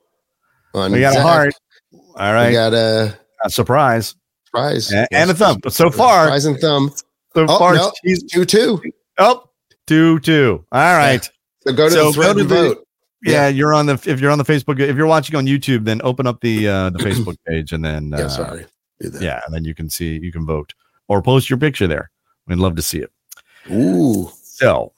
On 0.75 0.93
We 0.93 1.01
got 1.01 1.17
a 1.17 1.21
heart. 1.21 1.55
All 1.93 2.33
right. 2.33 2.49
We 2.49 2.53
got 2.55 2.73
a 2.75 3.19
a 3.45 3.51
surprise 3.51 4.15
prize 4.51 4.91
and, 4.91 5.07
and 5.13 5.31
a 5.31 5.35
thumb. 5.35 5.59
So 5.69 5.91
far, 5.91 6.27
Prize 6.29 6.47
and 6.47 6.59
thumb. 6.59 6.91
so 7.35 7.45
Oh, 7.49 7.59
far, 7.59 7.75
no. 7.75 7.93
she's 8.05 8.23
Two 8.25 8.45
two. 8.47 8.81
up 9.19 9.51
two 9.87 10.19
two. 10.21 10.65
All 10.73 10.97
right. 10.97 11.29
So 11.67 11.73
go 11.75 11.89
to 11.89 11.95
So 11.95 12.07
the 12.07 12.13
thread 12.15 12.37
and 12.39 12.49
the- 12.49 12.55
vote. 12.55 12.87
Yeah. 13.23 13.33
Yeah. 13.33 13.49
you're 13.49 13.75
on 13.75 13.87
the 13.87 13.95
if 14.07 14.21
you're 14.21 14.31
on 14.31 14.39
the 14.39 14.45
Facebook. 14.45 14.81
If 14.81 14.97
you're 14.97 15.07
watching 15.07 15.37
on 15.37 15.47
YouTube, 15.47 15.85
then 15.85 16.01
open 16.03 16.27
up 16.27 16.41
the 16.41 16.67
uh 16.69 16.91
the 16.91 16.99
Facebook 17.01 17.37
page 17.47 17.73
and 17.73 17.85
then 17.85 18.15
uh, 18.15 18.19
yeah, 18.19 18.29
sorry. 18.29 18.67
Do 19.01 19.11
that. 19.11 19.23
yeah, 19.23 19.41
and 19.45 19.55
then 19.55 19.65
you 19.65 19.75
can 19.75 19.91
see 19.91 20.19
you 20.19 20.33
can 20.33 20.47
vote 20.47 20.75
or 21.09 21.21
post 21.23 21.51
your 21.51 21.59
picture 21.59 21.87
there. 21.87 22.11
We'd 22.47 22.59
love 22.59 22.77
to 22.77 22.83
see 22.83 22.99
it. 22.99 23.11
Ooh. 23.71 24.31
So, 24.43 24.93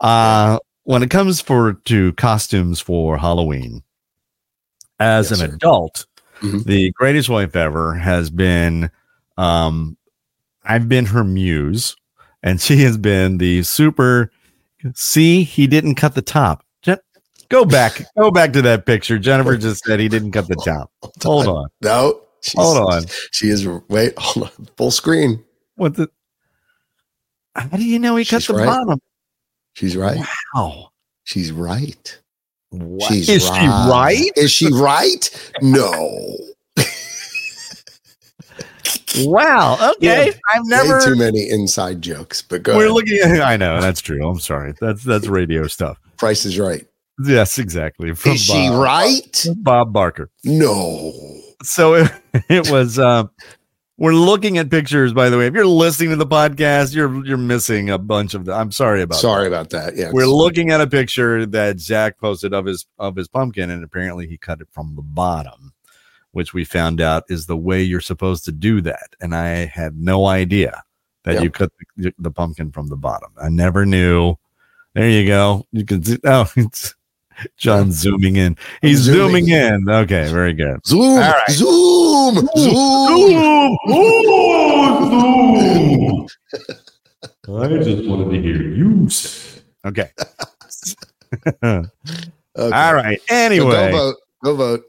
uh, 0.00 0.58
when 0.84 1.02
it 1.02 1.10
comes 1.10 1.40
for 1.40 1.74
to 1.74 2.12
costumes 2.14 2.80
for 2.80 3.16
Halloween, 3.18 3.82
as 4.98 5.30
Yes, 5.30 5.40
an 5.40 5.48
sir. 5.50 5.54
adult, 5.56 6.06
Mhm. 6.40 6.64
the 6.64 6.90
greatest 6.92 7.28
wife 7.28 7.54
ever 7.56 7.94
has 7.94 8.30
been, 8.30 8.90
um, 9.36 9.96
I've 10.64 10.88
been 10.88 11.06
her 11.06 11.22
muse, 11.24 11.96
and 12.42 12.60
she 12.60 12.78
has 12.82 12.96
been 12.96 13.38
the 13.38 13.62
super. 13.62 14.30
See, 14.94 15.44
he 15.44 15.66
didn't 15.66 15.94
cut 15.94 16.14
the 16.14 16.22
top. 16.22 16.64
Jen- 16.82 16.98
Go 17.48 17.64
back. 17.64 18.02
Go 18.18 18.30
back 18.30 18.52
to 18.54 18.62
that 18.62 18.84
picture. 18.86 19.18
Jennifer 19.18 19.56
just 19.56 19.84
said 19.84 20.00
he 20.00 20.08
didn't 20.08 20.32
cut 20.32 20.48
the 20.48 20.56
top. 20.56 20.90
Hold 21.22 21.46
on. 21.46 21.68
No. 21.82 22.20
She's- 22.44 22.54
Hold 22.64 22.92
on. 22.92 23.04
She 23.32 23.48
is 23.48 23.66
wait, 23.88 24.14
hold 24.18 24.46
on. 24.58 24.66
Full 24.76 24.90
screen. 24.90 25.42
What 25.76 25.94
the? 25.96 26.08
How 27.56 27.76
do 27.76 27.84
you 27.84 27.98
know 27.98 28.16
he 28.16 28.24
cut 28.24 28.42
She's 28.42 28.48
the 28.48 28.54
right. 28.54 28.66
bottom? 28.66 29.00
She's 29.74 29.96
right. 29.96 30.20
Wow. 30.54 30.90
She's 31.24 31.50
right. 31.52 32.20
What? 32.70 33.12
She's 33.12 33.28
Is 33.28 33.44
she 33.44 33.66
right? 33.66 34.30
Is 34.36 34.50
she 34.50 34.72
right? 34.72 35.52
No. 35.62 36.36
Wow. 39.18 39.74
Okay. 39.92 40.26
Yeah. 40.26 40.32
I've 40.52 40.88
Way 40.88 40.98
too 41.04 41.14
many 41.16 41.48
inside 41.48 42.02
jokes, 42.02 42.42
but 42.42 42.64
go 42.64 42.76
We're 42.76 42.86
ahead. 42.86 42.94
looking 42.94 43.18
at. 43.18 43.42
I 43.42 43.56
know 43.56 43.80
that's 43.80 44.00
true. 44.00 44.26
I'm 44.28 44.40
sorry. 44.40 44.74
That's 44.80 45.04
that's 45.04 45.28
radio 45.28 45.68
stuff. 45.68 46.00
Price 46.16 46.44
is 46.44 46.58
right. 46.58 46.84
Yes, 47.24 47.58
exactly. 47.60 48.12
From 48.14 48.32
Is 48.32 48.40
she 48.44 48.68
right? 48.70 49.46
Bob 49.58 49.92
Barker. 49.92 50.30
No. 50.42 51.12
So 51.64 51.94
it, 51.94 52.10
it 52.48 52.70
was. 52.70 52.98
Um, 52.98 53.30
we're 53.96 54.14
looking 54.14 54.58
at 54.58 54.70
pictures. 54.70 55.12
By 55.12 55.30
the 55.30 55.38
way, 55.38 55.46
if 55.46 55.54
you're 55.54 55.66
listening 55.66 56.10
to 56.10 56.16
the 56.16 56.26
podcast, 56.26 56.94
you're 56.94 57.24
you're 57.24 57.36
missing 57.36 57.90
a 57.90 57.98
bunch 57.98 58.34
of. 58.34 58.44
The, 58.44 58.52
I'm 58.52 58.72
sorry 58.72 59.02
about. 59.02 59.18
Sorry 59.18 59.46
about 59.46 59.70
that. 59.70 59.96
Yeah. 59.96 60.10
We're 60.12 60.26
looking 60.26 60.70
at 60.72 60.80
a 60.80 60.86
picture 60.86 61.46
that 61.46 61.78
Zach 61.78 62.18
posted 62.18 62.52
of 62.52 62.66
his 62.66 62.86
of 62.98 63.14
his 63.16 63.28
pumpkin, 63.28 63.70
and 63.70 63.84
apparently 63.84 64.26
he 64.26 64.36
cut 64.36 64.60
it 64.60 64.68
from 64.72 64.96
the 64.96 65.02
bottom, 65.02 65.72
which 66.32 66.52
we 66.52 66.64
found 66.64 67.00
out 67.00 67.22
is 67.28 67.46
the 67.46 67.56
way 67.56 67.82
you're 67.82 68.00
supposed 68.00 68.44
to 68.46 68.52
do 68.52 68.80
that. 68.80 69.14
And 69.20 69.34
I 69.34 69.66
had 69.66 69.96
no 69.96 70.26
idea 70.26 70.82
that 71.22 71.34
Yeah. 71.34 71.42
you 71.42 71.50
cut 71.50 71.70
the, 71.96 72.12
the 72.18 72.30
pumpkin 72.32 72.72
from 72.72 72.88
the 72.88 72.96
bottom. 72.96 73.30
I 73.40 73.48
never 73.48 73.86
knew. 73.86 74.34
There 74.94 75.08
you 75.08 75.26
go. 75.26 75.66
You 75.72 75.84
can 75.84 76.02
see. 76.02 76.18
Oh, 76.24 76.50
it's 76.56 76.94
John 77.56 77.90
zooming 77.92 78.36
in. 78.36 78.56
He's 78.82 78.98
zooming. 78.98 79.46
zooming. 79.46 79.84
in. 79.84 79.88
Okay, 79.90 80.30
very 80.32 80.52
good. 80.52 80.84
Zoom, 80.86 81.00
All 81.00 81.16
right. 81.18 81.50
zoom, 81.50 82.48
zoom. 82.56 83.76
zoom. 85.34 86.26
I 87.46 87.68
just 87.82 88.08
wanted 88.08 88.30
to 88.34 88.40
hear 88.42 88.62
you 88.62 89.08
say. 89.08 89.60
Okay. 89.86 90.08
Okay. 92.56 92.76
All 92.76 92.94
right. 92.94 93.20
So 93.28 93.34
Anyway, 93.34 93.90
go 93.90 93.96
vote. 93.98 94.16
Go 94.44 94.54
vote. 94.54 94.84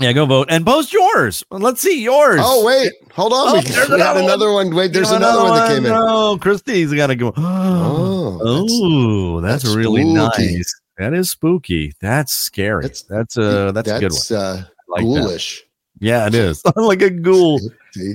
yeah, 0.00 0.12
go 0.12 0.26
vote 0.26 0.48
and 0.50 0.66
post 0.66 0.92
yours. 0.92 1.44
Let's 1.52 1.80
see 1.80 2.02
yours. 2.02 2.40
Oh 2.42 2.64
wait, 2.66 2.90
hold 3.12 3.32
on. 3.32 3.38
Oh, 3.50 3.54
we, 3.54 3.60
there's 3.60 3.88
another 3.88 4.18
another 4.20 4.50
one. 4.52 4.74
Wait, 4.74 4.92
there's 4.92 5.12
You 5.12 5.20
know 5.20 5.28
another 5.28 5.42
one 5.44 5.54
that 5.60 5.68
came 5.68 5.86
in. 5.86 5.92
No, 5.92 6.36
Christie's 6.38 6.92
got 6.92 7.06
to 7.06 7.14
go. 7.14 7.32
Oh, 7.36 8.40
Oh, 8.42 9.40
that's, 9.40 9.62
that's 9.62 9.76
really 9.76 10.02
spooky. 10.02 10.56
nice. 10.56 10.74
That 10.98 11.14
is 11.14 11.30
spooky. 11.30 11.92
That's 12.00 12.32
scary. 12.32 12.82
That's 12.82 13.02
That's- 13.02 13.38
uh 13.38 13.72
that's, 13.72 13.90
a 13.90 14.00
good 14.00 14.12
one. 14.12 14.38
uh, 14.38 14.64
like 14.88 15.00
that. 15.04 15.06
ghoulish. 15.06 15.62
Yeah, 16.00 16.26
it 16.26 16.34
is. 16.34 16.62
like 16.76 17.02
a 17.02 17.10
ghoul. 17.10 17.60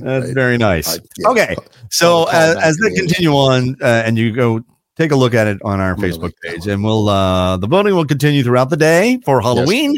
That's 0.01 0.31
very 0.31 0.57
nice. 0.57 0.99
Okay. 1.25 1.55
So 1.89 2.23
uh, 2.23 2.59
as 2.61 2.77
they 2.77 2.93
continue 2.93 3.31
on, 3.31 3.77
uh, 3.81 4.03
and 4.05 4.17
you 4.17 4.31
go 4.33 4.61
take 4.97 5.11
a 5.11 5.15
look 5.15 5.33
at 5.33 5.47
it 5.47 5.59
on 5.63 5.79
our 5.79 5.95
Facebook 5.95 6.33
page, 6.43 6.67
and 6.67 6.83
we'll 6.83 7.07
uh 7.09 7.55
the 7.57 7.67
voting 7.67 7.95
will 7.95 8.05
continue 8.05 8.43
throughout 8.43 8.69
the 8.69 8.77
day 8.77 9.19
for 9.23 9.41
Halloween, 9.41 9.91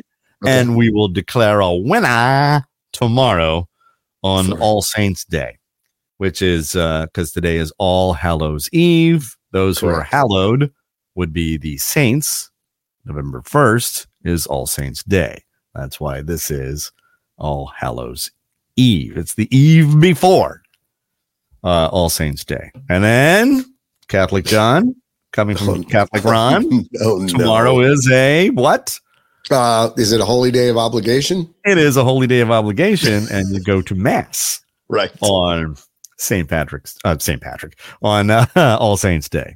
Okay. 0.43 0.51
and 0.59 0.75
we 0.77 0.89
will 0.89 1.07
declare 1.07 1.59
a 1.61 1.73
winner 1.75 2.63
tomorrow 2.93 3.67
on 4.23 4.45
Sure. 4.47 4.59
All 4.59 4.81
Saints 4.81 5.25
Day, 5.25 5.57
which 6.17 6.41
is 6.41 6.75
uh 6.75 7.05
because 7.07 7.31
today 7.31 7.57
is 7.57 7.73
All 7.77 8.13
Hallows 8.13 8.69
Eve. 8.71 9.35
Those 9.51 9.79
who 9.79 9.87
are 9.87 10.03
hallowed 10.03 10.71
would 11.15 11.33
be 11.33 11.57
the 11.57 11.77
saints. 11.77 12.48
November 13.09 13.41
1st 13.41 14.05
is 14.23 14.45
All 14.45 14.67
Saints 14.67 15.03
Day. 15.03 15.43
That's 15.73 15.99
why 15.99 16.21
this 16.21 16.51
is 16.51 16.91
All 17.37 17.71
Hallows 17.75 18.31
Eve. 18.75 19.17
It's 19.17 19.33
the 19.33 19.53
eve 19.55 19.99
before 19.99 20.61
uh, 21.63 21.87
All 21.87 22.09
Saints 22.09 22.45
Day. 22.45 22.71
And 22.89 23.03
then 23.03 23.65
Catholic 24.07 24.45
John 24.45 24.95
coming 25.31 25.57
Oh, 25.61 25.65
from 25.65 25.81
no. 25.81 25.87
Catholic 25.87 26.23
Ron. 26.23 26.65
oh, 27.01 27.17
no. 27.17 27.27
Tomorrow 27.27 27.79
is 27.81 28.09
a 28.11 28.49
what? 28.51 28.99
Uh, 29.49 29.89
is 29.97 30.11
it 30.11 30.21
a 30.21 30.25
holy 30.25 30.51
day 30.51 30.69
of 30.69 30.77
obligation? 30.77 31.51
It 31.65 31.77
is 31.79 31.97
a 31.97 32.03
holy 32.03 32.27
day 32.27 32.41
of 32.41 32.51
obligation, 32.51 33.25
and 33.31 33.49
you 33.49 33.59
go 33.63 33.81
to 33.81 33.95
Mass 33.95 34.61
Right. 34.89 35.11
on 35.21 35.75
St. 36.19 36.47
Patrick's, 36.47 36.95
uh, 37.03 37.17
St. 37.17 37.41
Patrick, 37.41 37.79
on 38.03 38.29
uh, 38.29 38.45
All 38.55 38.97
Saints 38.97 39.27
Day. 39.29 39.55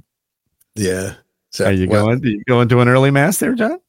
Yeah. 0.75 1.13
So 1.53 1.65
Are 1.65 1.71
you 1.71 1.87
well, 1.87 2.07
going? 2.07 2.23
You 2.23 2.43
going 2.47 2.67
to 2.69 2.79
an 2.81 2.87
early 2.89 3.11
Mass 3.11 3.37
there, 3.37 3.53
John? 3.53 3.79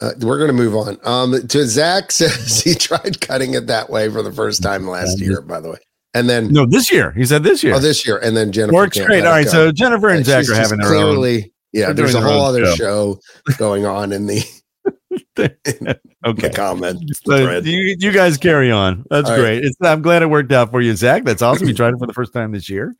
Uh, 0.00 0.12
we're 0.20 0.38
going 0.38 0.46
to 0.48 0.54
move 0.54 0.76
on. 0.76 0.96
Um, 1.02 1.48
to 1.48 1.66
Zach 1.66 2.12
says 2.12 2.62
he 2.62 2.74
tried 2.74 3.20
cutting 3.20 3.54
it 3.54 3.66
that 3.66 3.90
way 3.90 4.08
for 4.08 4.22
the 4.22 4.30
first 4.32 4.62
time 4.62 4.86
last 4.86 5.18
year, 5.20 5.40
by 5.42 5.60
the 5.60 5.70
way, 5.70 5.78
and 6.14 6.28
then 6.30 6.52
No, 6.52 6.66
this 6.66 6.92
year. 6.92 7.10
He 7.10 7.24
said 7.26 7.42
this 7.42 7.64
year. 7.64 7.74
oh, 7.74 7.80
this 7.80 8.06
year, 8.06 8.16
and 8.18 8.36
then 8.36 8.52
Jennifer 8.52 8.74
Works 8.74 8.96
great. 9.04 9.24
All 9.24 9.32
right, 9.32 9.44
go. 9.44 9.50
so 9.50 9.72
Jennifer 9.72 10.08
and 10.10 10.18
Right, 10.18 10.44
Zach 10.44 10.48
are 10.48 10.54
having 10.54 10.78
their 10.78 10.94
own. 10.94 11.16
clearly, 11.16 11.52
Yeah, 11.72 11.92
there's 11.92 12.14
a 12.14 12.20
whole 12.20 12.44
other 12.44 12.64
show. 12.76 13.18
going 13.58 13.86
on 13.86 14.12
in 14.12 14.26
the, 14.26 14.44
the 15.34 15.98
Okay. 16.24 16.50
comment 16.50 17.02
So 17.26 17.58
you, 17.58 17.96
you 17.98 18.12
guys 18.12 18.38
carry 18.38 18.70
on. 18.70 19.04
That's 19.10 19.28
All 19.28 19.34
right. 19.34 19.42
great. 19.42 19.64
It's, 19.64 19.76
I'm 19.82 20.00
glad 20.00 20.22
it 20.22 20.26
worked 20.30 20.52
out 20.52 20.70
for 20.70 20.80
you, 20.80 20.94
Zach. 20.94 21.24
That's 21.24 21.42
awesome. 21.42 21.66
You 21.66 21.74
tried 21.74 21.94
it 21.94 21.98
for 21.98 22.06
the 22.06 22.14
first 22.14 22.32
time 22.32 22.52
this 22.52 22.70
year. 22.70 22.94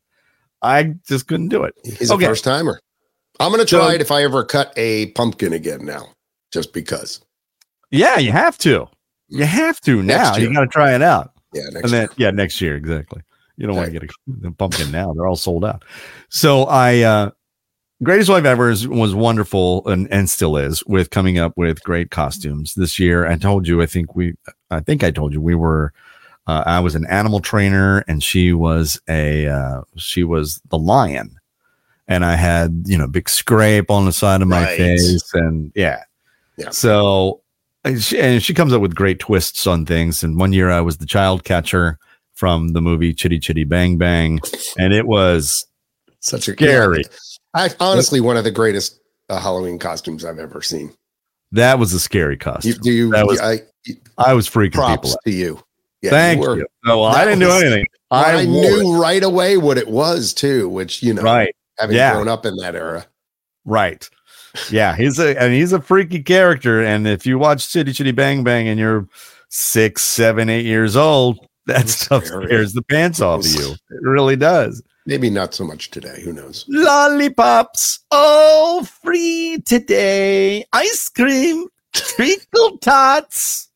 I 0.63 0.95
just 1.07 1.29
couldn't 1.29 1.51
do 1.51 1.63
it. 1.63 1.75
He's 1.85 2.11
Okay. 2.11 2.25
a 2.25 2.29
first 2.29 2.43
timer. 2.43 2.81
I'm 3.41 3.51
going 3.53 3.63
to 3.65 3.69
So- 3.69 3.79
try 3.79 3.95
it 3.95 4.01
if 4.01 4.11
I 4.11 4.23
ever 4.25 4.45
cut 4.45 4.73
a 4.77 5.07
pumpkin 5.13 5.53
again 5.53 5.85
now, 5.85 6.09
just 6.53 6.73
because. 6.73 7.21
Yeah, 7.91 8.19
you 8.19 8.33
have 8.33 8.59
to. 8.59 8.87
You 9.29 9.45
have 9.45 9.81
to 9.83 10.03
now. 10.03 10.37
You 10.37 10.53
got 10.53 10.61
to 10.61 10.67
try 10.67 10.95
it 10.95 11.03
out. 11.03 11.33
Yeah, 11.55 11.63
next 11.73 11.85
and 11.85 11.93
then, 11.93 12.03
year. 12.03 12.11
yeah, 12.17 12.31
next 12.31 12.61
year 12.61 12.77
exactly. 12.77 13.23
You 13.57 13.67
don't 13.67 13.77
want 13.77 13.93
to 13.93 13.99
get 13.99 14.03
a, 14.05 14.47
a 14.49 14.51
pumpkin 14.53 14.91
now; 14.91 15.13
they're 15.15 15.27
all 15.27 15.37
sold 15.37 15.65
out. 15.65 15.85
So 16.29 16.65
I, 16.65 17.01
uh 17.01 17.31
greatest 18.03 18.31
wife 18.31 18.45
ever 18.45 18.71
is, 18.71 18.87
was 18.87 19.15
wonderful 19.15 19.87
and 19.89 20.07
and 20.13 20.29
still 20.31 20.57
is 20.57 20.85
with 20.87 21.11
coming 21.11 21.39
up 21.39 21.53
with 21.57 21.83
great 21.83 22.11
costumes 22.11 22.75
this 22.75 22.99
year. 22.99 23.27
I 23.27 23.37
told 23.37 23.67
you, 23.67 23.81
I 23.83 23.87
think 23.87 24.15
we, 24.15 24.35
I 24.71 24.81
think 24.81 25.03
I 25.03 25.11
told 25.11 25.33
you 25.33 25.41
we 25.41 25.55
were. 25.55 25.93
Uh, 26.47 26.63
I 26.65 26.81
was 26.81 26.95
an 26.95 27.07
animal 27.07 27.41
trainer, 27.41 28.05
and 28.09 28.23
she 28.23 28.53
was 28.53 29.01
a 29.09 29.47
uh, 29.47 29.83
she 29.97 30.25
was 30.25 30.61
the 30.71 30.79
lion, 30.79 31.38
and 32.09 32.25
I 32.25 32.35
had 32.37 32.83
you 32.87 32.99
know 32.99 33.07
big 33.07 33.29
scrape 33.29 33.91
on 33.91 34.05
the 34.07 34.13
side 34.13 34.43
of 34.43 34.49
my 34.49 34.65
Right. 34.65 34.77
face, 34.79 35.31
and 35.35 35.71
yeah, 35.75 36.03
Yeah. 36.57 36.71
So 36.71 37.43
and 37.85 38.03
she, 38.03 38.19
and 38.19 38.43
she 38.43 38.55
comes 38.55 38.73
up 38.73 38.83
with 38.83 38.95
great 38.95 39.21
twists 39.21 39.67
on 39.67 39.87
things. 39.87 40.23
And 40.25 40.39
one 40.39 40.53
year 40.53 40.71
I 40.71 40.81
was 40.81 40.97
the 40.99 41.07
child 41.07 41.45
catcher 41.45 41.99
from 42.35 42.69
the 42.69 42.81
movie 42.81 43.15
Chitty 43.15 43.39
Chitty 43.39 43.65
Bang 43.65 43.97
Bang, 43.99 44.41
and 44.79 44.93
it 44.93 45.07
was 45.07 45.65
Such 46.21 46.49
a 46.49 46.53
scary. 46.53 47.05
I, 47.55 47.71
honestly, 47.81 48.21
one 48.21 48.37
of 48.37 48.45
the 48.45 48.51
greatest 48.51 49.01
uh, 49.29 49.39
Halloween 49.41 49.79
costumes 49.79 50.25
I've 50.25 50.39
ever 50.39 50.61
seen. 50.63 50.93
That 51.53 51.79
was 51.79 51.93
a 51.95 52.01
scary 52.01 52.35
You, 52.35 52.39
costume. 52.39 52.79
do 52.83 52.93
you? 52.93 53.11
That 53.11 53.27
was- 53.27 53.41
I, 53.41 53.61
I 54.19 54.35
was 54.35 54.49
freaking 54.49 54.73
props 54.75 54.97
people. 54.97 55.11
out. 55.13 55.19
to 55.25 55.31
you. 55.31 55.63
Yeah, 56.03 56.11
Thank 56.11 56.41
were- 56.43 56.59
you. 56.59 56.67
No, 56.85 57.03
I 57.05 57.25
didn't 57.25 57.41
do 57.41 57.51
anything. 57.51 57.87
I, 58.11 58.33
I, 58.43 58.45
knew 58.45 59.01
right 59.01 59.23
away 59.23 59.57
what 59.57 59.77
it 59.79 59.89
was 59.89 60.33
too, 60.35 60.69
which 60.69 61.03
you 61.03 61.15
know, 61.15 61.23
Right, 61.23 61.55
having 61.79 61.97
Yeah. 61.97 62.15
grown 62.15 62.29
up 62.29 62.45
in 62.47 62.57
that 62.57 62.75
era. 62.75 63.07
right. 63.65 64.09
Yeah, 64.71 64.97
he's 64.97 65.19
a 65.19 65.39
and 65.41 65.53
he's 65.53 65.73
a 65.73 65.81
freaky 65.81 66.23
character. 66.23 66.83
And 66.83 67.07
if 67.07 67.27
you 67.27 67.39
watch 67.39 67.71
Chitty 67.71 67.93
Chitty 67.93 68.13
Bang 68.13 68.43
Bang 68.43 68.67
and 68.67 68.81
you're 68.81 69.07
six, 69.51 70.03
seven, 70.03 70.49
eight 70.49 70.65
years 70.65 70.97
old, 70.97 71.39
that 71.67 71.83
It's 71.83 71.95
stuff 71.97 72.25
scary. 72.25 72.47
scares 72.47 72.73
the 72.73 72.83
pants 72.83 73.21
off 73.21 73.41
of 73.45 73.53
you. 73.53 73.73
It 73.73 74.01
really 74.03 74.37
does. 74.37 74.83
Maybe 75.07 75.29
not 75.31 75.55
so 75.55 75.65
much 75.65 75.91
today. 75.91 76.21
Who 76.25 76.33
knows? 76.33 76.65
Lollipops, 76.69 78.01
all 78.11 78.85
free 78.85 79.59
today. 79.67 80.65
Ice 80.73 81.09
cream, 81.11 81.67
treacle 81.93 82.79
tots, 82.79 83.69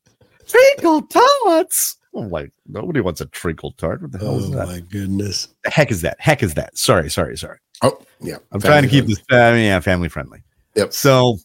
treacle 0.47 1.03
tots. 1.03 1.97
Oh 2.15 2.29
my! 2.29 2.49
Nobody 2.67 3.01
wants 3.01 3.21
a 3.21 3.27
treacle 3.27 3.73
tart. 3.73 4.03
What 4.03 4.13
the 4.13 4.19
hell 4.19 4.39
is 4.39 4.47
oh, 4.47 4.51
that? 4.51 4.69
Oh 4.69 4.73
my 4.73 4.81
goodness! 4.81 5.49
The 5.65 5.71
heck 5.71 5.91
is 5.91 6.01
that? 6.03 6.17
Heck 6.19 6.43
is 6.43 6.55
that? 6.55 6.77
Sorry, 6.77 7.09
sorry, 7.11 7.37
sorry. 7.39 7.59
Oh 7.83 8.01
yeah, 8.21 8.37
I'm 8.53 8.61
trying 8.61 8.83
to 8.83 8.89
keep 8.89 9.05
Family 9.05 9.15
this 9.15 9.25
family, 9.29 9.65
yeah, 9.67 9.81
family 9.81 10.09
friendly. 10.09 10.43
Yep. 10.75 10.93
So, 10.93 11.39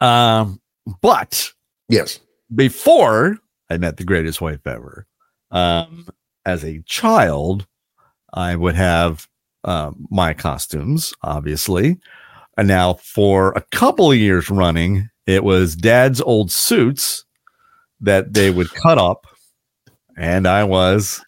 um, 0.00 0.60
but. 1.00 1.52
Yes. 1.88 2.20
before 2.54 3.36
I 3.68 3.76
met 3.76 3.96
the 3.96 4.04
greatest 4.04 4.40
wife 4.40 4.64
ever, 4.64 5.06
um, 5.50 6.06
as 6.46 6.64
a 6.64 6.82
child, 6.82 7.66
I 8.32 8.54
would 8.54 8.76
have 8.76 9.28
um, 9.64 10.06
my 10.10 10.32
costumes, 10.34 11.12
obviously. 11.22 11.98
And 12.56 12.68
now, 12.68 12.94
for 12.94 13.52
a 13.52 13.62
couple 13.72 14.10
of 14.12 14.18
years 14.18 14.50
running, 14.50 15.08
it 15.26 15.44
was 15.44 15.76
dad's 15.76 16.20
old 16.20 16.52
suits 16.52 17.24
that 18.00 18.34
they 18.34 18.50
would 18.50 18.72
cut 18.74 18.98
up. 18.98 19.26
And 20.16 20.46
I 20.46 20.64
was, 20.64 21.24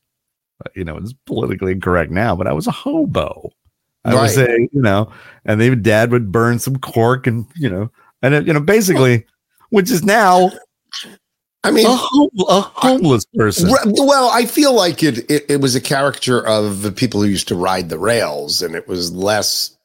you 0.74 0.84
know, 0.84 0.96
it's 0.96 1.14
politically 1.26 1.72
incorrect 1.72 2.10
now, 2.10 2.36
but 2.36 2.46
I 2.46 2.52
was 2.52 2.66
a 2.66 2.72
hobo. 2.72 3.50
I 4.04 4.14
was 4.14 4.36
Right. 4.36 4.48
a, 4.48 4.68
you 4.72 4.82
know, 4.82 5.10
and 5.44 5.60
they 5.60 5.74
dad 5.74 6.10
would 6.10 6.32
burn 6.32 6.58
some 6.58 6.76
cork 6.76 7.26
and, 7.26 7.46
you 7.56 7.68
know, 7.70 7.90
and 8.22 8.34
it, 8.34 8.46
you 8.46 8.52
know, 8.52 8.60
basically, 8.60 9.24
which 9.70 9.90
is 9.90 10.02
now 10.02 10.50
I 11.64 11.70
mean, 11.70 11.86
a, 11.86 11.90
home, 11.94 12.30
a 12.48 12.60
homeless 12.60 13.24
person. 13.36 13.68
Re- 13.70 13.78
Well, 13.86 14.28
I 14.32 14.46
feel 14.46 14.74
like 14.74 15.02
it, 15.04 15.30
it 15.30 15.46
it 15.48 15.60
was 15.60 15.76
a 15.76 15.80
caricature 15.80 16.44
of 16.44 16.82
the 16.82 16.90
people 16.90 17.22
who 17.22 17.28
used 17.28 17.46
to 17.48 17.54
ride 17.54 17.88
the 17.88 17.98
rails, 17.98 18.62
and 18.62 18.74
it 18.74 18.88
was 18.88 19.12
less 19.12 19.76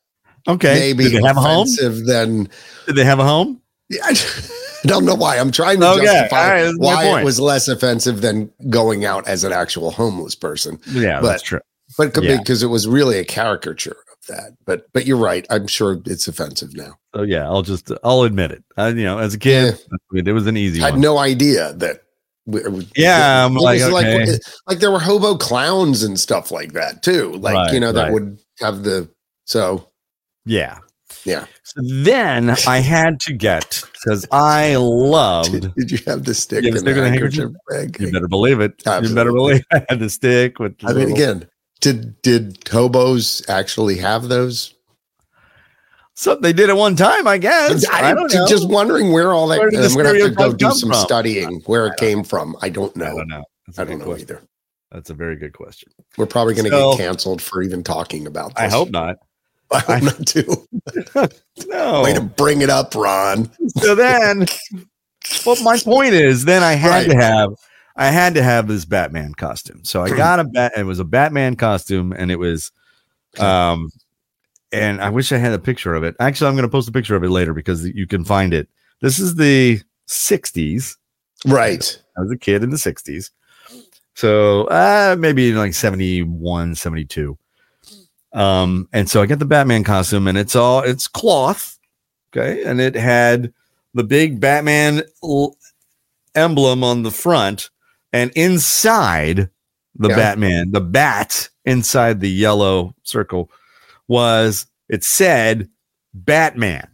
Okay, 0.47 0.73
maybe 0.79 1.03
did 1.03 1.21
they 1.21 1.27
have 1.27 1.37
a 1.37 1.41
home? 1.41 1.63
offensive 1.67 2.05
than. 2.05 2.49
Did 2.87 2.95
they 2.95 3.03
have 3.05 3.19
a 3.19 3.23
home? 3.23 3.61
Yeah, 3.89 4.01
I 4.05 4.15
don't 4.87 5.05
know 5.05 5.13
why. 5.13 5.37
I'm 5.37 5.51
trying 5.51 5.79
to 5.81 5.91
Okay, 5.91 6.05
justify 6.05 6.63
right, 6.63 6.73
why 6.77 7.19
it 7.21 7.23
was 7.23 7.39
less 7.39 7.67
offensive 7.67 8.21
than 8.21 8.51
going 8.69 9.05
out 9.05 9.27
as 9.27 9.43
an 9.43 9.51
actual 9.53 9.91
homeless 9.91 10.33
person. 10.33 10.79
Yeah, 10.87 11.21
But- 11.21 11.27
that's 11.27 11.43
true. 11.43 11.59
But 11.97 12.17
Yeah. 12.21 12.37
because 12.37 12.63
it 12.63 12.67
was 12.67 12.85
really 12.87 13.17
a 13.17 13.23
caricature 13.23 13.95
that. 14.27 14.51
But 14.65 14.85
but 14.93 15.05
you're 15.05 15.17
right. 15.17 15.45
I'm 15.49 15.67
sure 15.67 15.99
it's 16.05 16.27
offensive 16.27 16.75
now. 16.75 16.95
So 17.15 17.23
yeah, 17.23 17.45
I'll 17.45 17.61
just 17.63 17.91
I'll 18.03 18.21
admit 18.23 18.51
it. 18.51 18.63
I, 18.77 18.89
you 18.89 19.03
know, 19.03 19.17
as 19.19 19.33
a 19.33 19.39
kid, 19.39 19.77
mean, 20.11 20.27
it 20.27 20.31
was 20.33 20.47
an 20.47 20.57
easy 20.57 20.81
I 20.81 20.85
had 20.85 20.93
one. 20.93 21.01
no 21.01 21.17
idea 21.17 21.73
that. 21.73 22.01
we- 22.45 22.87
Yeah, 22.95 23.45
I'm 23.45 23.57
it 23.57 23.61
like, 23.61 23.81
okay. 23.81 24.37
like 24.67 24.79
there 24.79 24.91
were 24.91 24.99
hobo 24.99 25.35
clowns 25.35 26.03
and 26.03 26.19
stuff 26.19 26.49
like 26.51 26.73
that 26.73 27.03
too. 27.03 27.33
Like 27.33 27.55
Right, 27.55 27.73
you 27.73 27.79
know 27.79 27.91
that 27.91 28.03
right. 28.03 28.13
would 28.13 28.39
have 28.59 28.83
the 28.83 29.09
so 29.45 29.89
yeah, 30.45 30.77
Yeah. 31.25 31.45
So 31.63 31.81
then 31.83 32.55
I 32.65 32.79
had 32.79 33.19
to 33.21 33.33
get 33.33 33.83
because 33.93 34.25
I 34.31 34.75
loved. 34.79 35.51
Did, 35.51 35.73
did 35.75 35.91
you 35.91 35.99
have 36.07 36.23
the 36.23 36.33
stick 36.33 36.63
You 36.63 36.73
have 36.73 36.75
a 36.75 36.77
and 36.77 36.85
stick 36.85 36.95
the 36.95 37.01
and 37.03 37.07
a 37.07 37.09
handkerchief? 37.09 37.99
You 37.99 38.11
better 38.13 38.27
believe 38.29 38.61
it. 38.61 38.81
You 38.85 39.13
better 39.13 39.33
believe 39.33 39.61
I 39.73 39.85
had 39.89 39.99
the 39.99 40.09
stick 40.09 40.59
with. 40.59 40.75
I 40.85 40.93
mean, 40.93 40.95
little- 41.09 41.15
again, 41.15 41.49
did 41.81 42.21
did 42.21 42.67
hobos 42.69 43.47
actually 43.49 43.97
have 43.97 44.27
those? 44.29 44.73
so 46.15 46.35
they 46.35 46.51
did 46.53 46.69
it 46.69 46.75
one 46.75 46.95
time, 46.95 47.27
I 47.27 47.37
guess. 47.37 47.87
I, 47.89 48.09
I, 48.09 48.13
don't 48.15 48.33
know. 48.33 48.47
just 48.47 48.67
wondering 48.67 49.11
where 49.11 49.33
all 49.33 49.47
that. 49.49 49.59
Where 49.59 49.67
I'm 49.67 49.93
gonna 49.95 50.19
have 50.19 50.29
to 50.29 50.31
go 50.31 50.53
do 50.53 50.71
some 50.71 50.89
from? 50.89 50.99
studying 50.99 51.61
where 51.67 51.87
it 51.87 51.97
came 51.97 52.23
from. 52.23 52.55
I 52.61 52.69
don't 52.69 52.91
I 52.97 52.99
know. 53.05 53.17
don't 53.17 53.27
know. 53.27 53.43
I 53.77 53.83
don't 53.83 53.99
know 53.99 54.05
question. 54.05 54.21
either. 54.29 54.41
That's 54.91 55.09
a 55.09 55.13
very 55.13 55.35
good 55.35 55.53
question. 55.53 55.91
We're 56.17 56.25
probably 56.25 56.53
going 56.53 56.65
to 56.65 56.71
So- 56.71 56.91
get 56.91 57.03
canceled 57.03 57.41
for 57.41 57.61
even 57.61 57.83
talking 57.83 58.25
about 58.25 58.55
this. 58.55 58.63
I 58.63 58.69
hope 58.69 58.89
not. 58.89 59.17
I 59.71 59.79
hope 59.79 59.89
I- 59.89 59.99
not 59.99 60.25
too. 60.25 60.67
No. 61.67 62.03
Way 62.03 62.13
to 62.13 62.21
bring 62.21 62.61
it 62.61 62.69
up, 62.69 62.95
Ron. 62.95 63.51
so 63.77 63.93
then 63.95 64.45
well 65.45 65.61
my 65.63 65.77
point 65.79 66.13
is 66.13 66.45
then 66.45 66.63
i 66.63 66.73
had 66.73 67.09
to 67.09 67.15
have 67.15 67.49
i 67.97 68.07
had 68.07 68.33
to 68.35 68.43
have 68.43 68.67
this 68.67 68.85
batman 68.85 69.33
costume. 69.33 69.83
So 69.83 70.01
i 70.01 70.09
got 70.15 70.39
a 70.39 70.43
bat 70.45 70.73
it 70.77 70.83
was 70.85 70.99
a 70.99 71.03
batman 71.05 71.55
costume 71.55 72.13
and 72.13 72.31
it 72.31 72.37
was 72.37 72.71
um 73.39 73.89
and 74.71 75.01
i 75.01 75.09
wish 75.09 75.31
i 75.31 75.37
had 75.37 75.53
a 75.53 75.59
picture 75.59 75.93
of 75.93 76.03
it. 76.03 76.15
Actually 76.19 76.47
i'm 76.49 76.55
going 76.55 76.63
to 76.67 76.71
post 76.71 76.89
a 76.89 76.91
picture 76.91 77.15
of 77.15 77.23
it 77.23 77.29
later 77.29 77.53
because 77.53 77.85
you 77.87 78.07
can 78.07 78.23
find 78.23 78.53
it. 78.53 78.67
This 79.01 79.19
is 79.19 79.35
the 79.35 79.81
60s 80.07 80.95
Right. 81.45 82.01
i 82.17 82.21
was 82.21 82.31
a 82.31 82.37
kid 82.37 82.63
in 82.63 82.69
the 82.71 82.77
60s 82.77 83.29
so 84.15 84.63
uh 84.65 85.15
maybe 85.19 85.53
like 85.53 85.73
71 85.75 86.73
72 86.75 87.37
um 88.33 88.89
and 88.93 89.07
so 89.09 89.21
i 89.21 89.25
get 89.27 89.37
the 89.39 89.45
batman 89.45 89.83
costume 89.83 90.27
and 90.27 90.37
it's 90.37 90.55
all 90.55 90.81
it's 90.81 91.07
cloth 91.07 91.77
okay? 92.35 92.63
And 92.63 92.81
it 92.81 92.95
had 92.95 93.53
the 93.93 94.03
big 94.03 94.39
batman 94.39 95.03
l- 95.23 95.55
emblem 96.35 96.83
on 96.83 97.03
the 97.03 97.11
front 97.11 97.69
and 98.13 98.31
inside 98.35 99.49
the 99.95 100.09
Yeah. 100.09 100.15
batman 100.15 100.71
the 100.71 100.81
bat 100.81 101.49
inside 101.65 102.19
the 102.19 102.29
yellow 102.29 102.93
circle 103.03 103.49
was 104.07 104.67
it 104.89 105.03
said 105.03 105.69
batman 106.13 106.87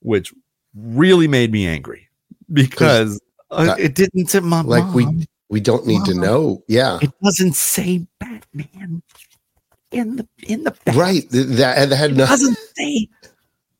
which 0.00 0.32
really 0.74 1.28
made 1.28 1.52
me 1.52 1.66
angry 1.66 2.08
because 2.52 3.20
uh, 3.50 3.74
it 3.78 3.94
didn't 3.94 4.28
say 4.28 4.40
my 4.40 4.62
Like 4.62 4.92
we 4.94 5.04
mom. 5.04 5.22
we 5.50 5.60
don't 5.60 5.86
need 5.86 6.04
to 6.06 6.14
know. 6.14 6.62
Yeah. 6.68 6.98
It 7.02 7.12
doesn't 7.22 7.54
say 7.54 8.06
Batman 8.18 9.02
in 9.90 10.16
the 10.16 10.26
in 10.46 10.64
the 10.64 10.70
back. 10.84 10.96
Right. 10.96 11.28
That, 11.30 11.44
that 11.88 11.92
had 11.92 12.12
It 12.12 12.16
no. 12.16 12.26
doesn't 12.26 12.56
say. 12.76 13.08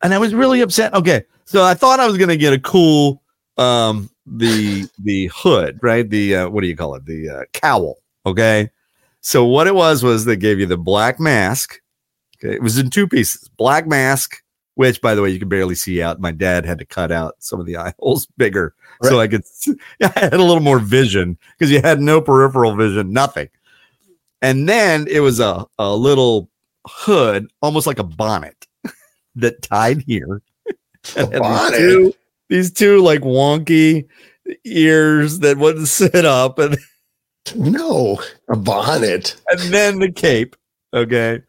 And 0.02 0.12
I 0.12 0.18
was 0.18 0.34
really 0.34 0.60
upset. 0.60 0.92
Okay, 0.94 1.24
so 1.46 1.62
I 1.64 1.72
thought 1.74 2.00
I 2.00 2.06
was 2.06 2.18
gonna 2.18 2.36
get 2.36 2.52
a 2.52 2.58
cool 2.60 3.22
um 3.56 4.10
the 4.26 4.88
the 4.98 5.30
hood, 5.34 5.78
right? 5.82 6.08
The 6.08 6.36
uh, 6.36 6.48
what 6.48 6.62
do 6.62 6.68
you 6.68 6.76
call 6.76 6.94
it? 6.94 7.04
The 7.06 7.28
uh, 7.28 7.42
cowl. 7.52 7.98
Okay. 8.26 8.70
So 9.20 9.44
what 9.44 9.66
it 9.66 9.74
was 9.74 10.02
was 10.02 10.24
they 10.24 10.36
gave 10.36 10.58
you 10.58 10.66
the 10.66 10.76
black 10.76 11.20
mask. 11.20 11.80
Okay, 12.36 12.54
it 12.54 12.62
was 12.62 12.78
in 12.78 12.90
two 12.90 13.06
pieces. 13.06 13.48
Black 13.56 13.86
mask, 13.86 14.42
which 14.74 15.00
by 15.00 15.14
the 15.14 15.22
way 15.22 15.30
you 15.30 15.38
can 15.38 15.48
barely 15.48 15.76
see 15.76 16.02
out. 16.02 16.20
My 16.20 16.32
dad 16.32 16.64
had 16.64 16.78
to 16.78 16.84
cut 16.84 17.12
out 17.12 17.36
some 17.38 17.60
of 17.60 17.66
the 17.66 17.76
eye 17.78 17.94
holes 17.98 18.26
bigger 18.36 18.74
so 19.02 19.20
I 19.20 19.28
could. 19.28 19.44
I 20.02 20.12
had 20.14 20.34
a 20.34 20.42
little 20.42 20.60
more 20.60 20.78
vision 20.78 21.38
because 21.52 21.70
you 21.70 21.80
had 21.80 22.00
no 22.00 22.20
peripheral 22.20 22.76
vision, 22.76 23.12
nothing. 23.12 23.48
And 24.40 24.68
then 24.68 25.06
it 25.08 25.20
was 25.20 25.40
a 25.40 25.66
a 25.78 25.94
little 25.94 26.48
hood, 26.86 27.48
almost 27.60 27.86
like 27.86 27.98
a 27.98 28.04
bonnet, 28.04 28.66
that 29.36 29.62
tied 29.62 30.02
here. 30.02 30.42
Bonnet? 31.14 31.78
Two, 31.78 32.14
these 32.52 32.70
two 32.72 33.00
like 33.00 33.20
wonky 33.22 34.06
ears 34.64 35.38
that 35.40 35.56
wouldn't 35.58 35.88
sit 36.00 36.24
up, 36.24 36.58
and 36.58 36.76
No. 37.54 38.20
A 38.50 38.56
bonnet. 38.56 39.36
and 39.50 39.60
then 39.72 39.98
the 39.98 40.12
cape. 40.12 40.54
Okay. 40.94 41.40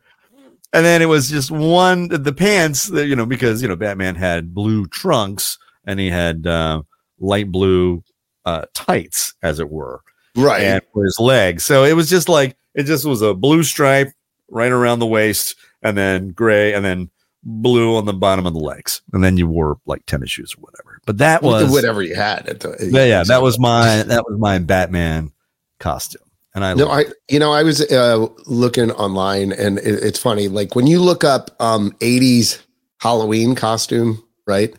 And 0.75 0.83
then 0.85 1.01
it 1.03 1.05
was 1.05 1.29
just 1.29 1.51
one 1.51 2.07
the 2.07 2.33
pants 2.33 2.87
that 2.87 3.05
you 3.07 3.15
know 3.15 3.25
because 3.25 3.61
you 3.61 3.67
know 3.67 3.75
Batman 3.75 4.15
had 4.15 4.53
blue 4.53 4.87
trunks 4.87 5.57
and 5.85 5.99
he 5.99 6.09
had 6.09 6.47
uh, 6.47 6.81
light 7.19 7.51
blue 7.51 8.03
uh, 8.45 8.65
tights 8.73 9.33
as 9.43 9.59
it 9.59 9.69
were 9.69 10.01
Right. 10.35 10.63
and 10.63 10.81
for 10.93 11.03
his 11.03 11.19
legs. 11.19 11.63
So 11.63 11.83
it 11.83 11.93
was 11.93 12.09
just 12.09 12.27
like 12.29 12.57
it 12.73 12.83
just 12.83 13.05
was 13.05 13.21
a 13.21 13.33
blue 13.35 13.61
stripe 13.63 14.11
right 14.49 14.71
around 14.71 14.99
the 14.99 15.05
waist 15.05 15.55
and 15.83 15.95
then 15.97 16.29
gray 16.29 16.73
and 16.73 16.83
then 16.83 17.11
blue 17.43 17.95
on 17.97 18.05
the 18.05 18.13
bottom 18.13 18.45
of 18.47 18.53
the 18.53 18.59
legs. 18.59 19.01
And 19.11 19.23
then 19.23 19.37
you 19.37 19.47
wore 19.47 19.77
like 19.85 20.05
tennis 20.07 20.31
shoes 20.31 20.55
or 20.57 20.61
whatever. 20.61 20.92
But 21.05 21.17
that 21.17 21.43
was 21.43 21.71
whatever 21.71 22.01
you 22.01 22.15
had. 22.15 22.47
At 22.47 22.59
the, 22.61 22.89
yeah, 22.91 23.05
yeah, 23.05 23.23
that 23.23 23.41
was 23.41 23.59
my 23.59 24.03
that 24.03 24.23
was 24.25 24.39
my 24.39 24.59
Batman 24.59 25.31
costume. 25.79 26.21
And 26.55 26.63
I 26.63 26.73
No, 26.75 26.89
I 26.89 27.05
you 27.29 27.39
know 27.39 27.51
I 27.51 27.63
was 27.63 27.81
uh, 27.81 28.27
looking 28.45 28.91
online 28.91 29.51
and 29.51 29.79
it, 29.79 30.03
it's 30.03 30.19
funny 30.19 30.47
like 30.47 30.75
when 30.75 30.87
you 30.87 31.01
look 31.01 31.23
up 31.23 31.51
um 31.59 31.91
80s 31.99 32.61
Halloween 32.99 33.55
costume, 33.55 34.23
right? 34.47 34.73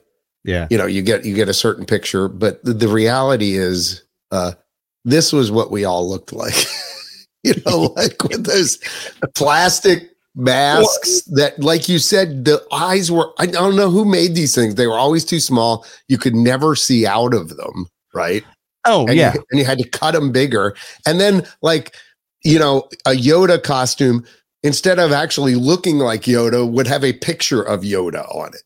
yeah. 0.44 0.66
You 0.70 0.78
know, 0.78 0.86
you 0.86 1.02
get 1.02 1.24
you 1.24 1.34
get 1.34 1.48
a 1.48 1.54
certain 1.54 1.86
picture, 1.86 2.28
but 2.28 2.62
the, 2.64 2.74
the 2.74 2.88
reality 2.88 3.54
is 3.54 4.04
uh 4.30 4.52
this 5.04 5.32
was 5.32 5.50
what 5.50 5.70
we 5.70 5.84
all 5.84 6.08
looked 6.08 6.32
like. 6.32 6.54
you 7.42 7.54
know, 7.66 7.80
like 7.96 8.22
with 8.24 8.44
those 8.44 8.78
plastic 9.34 10.10
masks 10.34 11.22
that 11.32 11.58
like 11.60 11.88
you 11.88 11.98
said 11.98 12.44
the 12.44 12.64
eyes 12.72 13.10
were 13.10 13.32
I 13.38 13.46
don't 13.46 13.76
know 13.76 13.90
who 13.90 14.04
made 14.04 14.34
these 14.34 14.54
things. 14.54 14.74
They 14.74 14.86
were 14.86 14.98
always 14.98 15.24
too 15.24 15.40
small. 15.40 15.86
You 16.08 16.18
could 16.18 16.34
never 16.34 16.74
see 16.74 17.06
out 17.06 17.34
of 17.34 17.56
them, 17.56 17.86
right? 18.12 18.44
Oh 18.84 19.06
and 19.06 19.16
yeah. 19.16 19.34
you, 19.34 19.44
and 19.50 19.58
you 19.60 19.64
had 19.64 19.78
to 19.78 19.88
cut 19.88 20.12
them 20.12 20.30
bigger. 20.32 20.74
And 21.06 21.18
then, 21.20 21.46
like, 21.62 21.94
you 22.42 22.58
know, 22.58 22.88
a 23.06 23.12
Yoda 23.12 23.62
costume, 23.62 24.26
instead 24.62 24.98
of 24.98 25.10
actually 25.10 25.54
looking 25.54 25.98
like 25.98 26.22
Yoda, 26.22 26.70
would 26.70 26.86
have 26.86 27.02
a 27.04 27.14
picture 27.14 27.62
of 27.62 27.80
Yoda 27.82 28.28
on 28.34 28.50
it. 28.54 28.62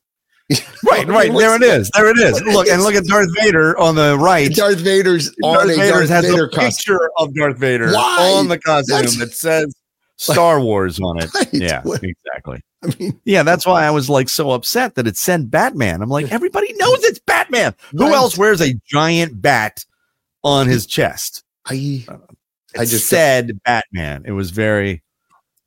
Right, 0.91 1.07
right. 1.07 1.31
There 1.33 1.55
it 1.55 1.62
is. 1.62 1.91
There 1.95 2.09
it 2.09 2.19
is. 2.19 2.41
Look 2.43 2.69
and 2.69 2.83
look 2.83 2.95
at 2.95 3.05
Darth 3.05 3.29
Vader 3.39 3.79
on 3.79 3.95
the 3.95 4.16
right. 4.19 4.51
Darth 4.51 4.79
Vader's 4.79 5.29
on 5.43 5.66
Darth 5.66 5.77
Vader 5.77 5.91
Darth 5.91 6.09
has 6.09 6.25
Vader 6.25 6.45
a 6.45 6.49
costume. 6.51 6.71
picture 6.97 7.11
of 7.19 7.35
Darth 7.35 7.59
Vader 7.59 7.93
Why? 7.93 8.33
on 8.37 8.49
the 8.49 8.59
costume 8.59 8.97
That's- 8.97 9.19
that 9.19 9.33
says 9.35 9.75
Star 10.19 10.61
Wars 10.61 11.01
on 11.01 11.19
it. 11.23 11.31
Right. 11.35 11.49
Yeah, 11.53 11.81
What- 11.83 12.03
exactly. 12.05 12.61
I 12.85 12.95
mean, 12.99 13.21
Yeah, 13.25 13.43
that's 13.43 13.66
why 13.66 13.85
I 13.85 13.91
was 13.99 14.09
like 14.11 14.29
so 14.29 14.51
upset 14.51 14.95
that 14.97 15.07
it 15.07 15.16
said 15.16 15.51
Batman. 15.51 16.03
I'm 16.03 16.09
like, 16.11 16.31
everybody 16.31 16.73
knows 16.75 17.03
it's 17.05 17.19
Batman. 17.21 17.75
Who 17.93 18.05
Right. 18.07 18.14
else 18.14 18.37
wears 18.39 18.61
a 18.61 18.75
giant 18.87 19.41
bat 19.41 19.85
on 20.45 20.66
his 20.69 20.87
chest? 20.87 21.43
I, 21.66 22.05
uh, 22.09 22.14
It 22.75 22.81
I 22.81 22.85
just- 22.85 23.09
said 23.09 23.61
Batman. 23.64 24.25
It 24.27 24.33
was 24.33 24.51
very, 24.51 25.03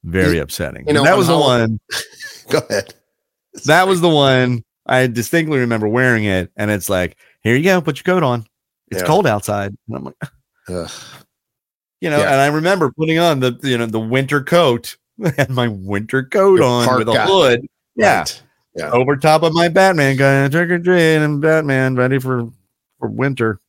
very 0.03 0.37
upsetting. 0.39 0.87
you 0.87 0.93
know, 0.93 1.03
that 1.03 1.17
was 1.17 1.27
the 1.27 1.37
Halloween- 1.37 1.79
one. 1.79 1.99
go 2.49 2.59
ahead. 2.69 2.93
That 3.65 3.87
was 3.87 3.99
the 4.01 4.09
one 4.09 4.63
I 4.85 5.07
distinctly 5.07 5.59
remember 5.59 5.87
wearing 5.87 6.23
it, 6.25 6.51
and 6.55 6.71
it's 6.71 6.89
like, 6.89 7.17
here 7.43 7.55
you 7.55 7.63
go, 7.63 7.81
put 7.81 7.97
your 7.97 8.03
coat 8.15 8.23
on. 8.23 8.45
It's 8.89 9.01
Yeah. 9.01 9.07
cold 9.07 9.27
outside. 9.27 9.75
And 9.87 9.97
I'm 9.97 10.03
like, 10.05 10.15
Ugh. 10.69 10.89
You 12.01 12.09
know, 12.09 12.17
Yeah. 12.19 12.31
and 12.33 12.41
I 12.41 12.47
remember 12.47 12.91
putting 12.91 13.17
on 13.19 13.39
the 13.39 13.57
you 13.63 13.77
know 13.77 13.85
the 13.85 13.99
winter 13.99 14.43
coat. 14.43 14.97
and 15.37 15.49
my 15.49 15.67
winter 15.67 16.23
coat 16.23 16.55
Your 16.59 16.63
on 16.63 16.97
with 16.97 17.07
a 17.07 17.25
hood. 17.25 17.67
Yeah. 17.95 18.19
Right. 18.19 18.41
Yeah. 18.75 18.89
over 18.91 19.15
top 19.17 19.43
of 19.43 19.53
my 19.53 19.67
Batman 19.67 20.15
guy, 20.17 20.47
trick 20.47 20.69
or 20.71 20.79
treat, 20.79 21.17
and 21.17 21.41
Batman 21.41 21.95
ready 21.95 22.17
for 22.19 22.49
for 22.99 23.07
winter. 23.09 23.59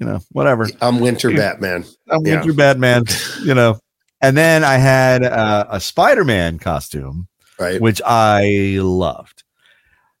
You 0.00 0.06
know, 0.06 0.20
whatever. 0.32 0.68
I'm 0.80 0.98
Winter 0.98 1.30
Batman. 1.30 1.84
I'm 2.10 2.26
Yeah. 2.26 2.36
winter 2.38 2.52
Batman. 2.54 3.04
You 3.44 3.54
know, 3.54 3.78
and 4.20 4.36
then 4.36 4.64
I 4.64 4.76
had 4.78 5.22
uh, 5.22 5.66
a 5.70 5.78
Spider 5.80 6.24
Man 6.24 6.58
costume, 6.58 7.28
Right. 7.60 7.80
which 7.80 8.00
I 8.04 8.78
loved. 8.80 9.44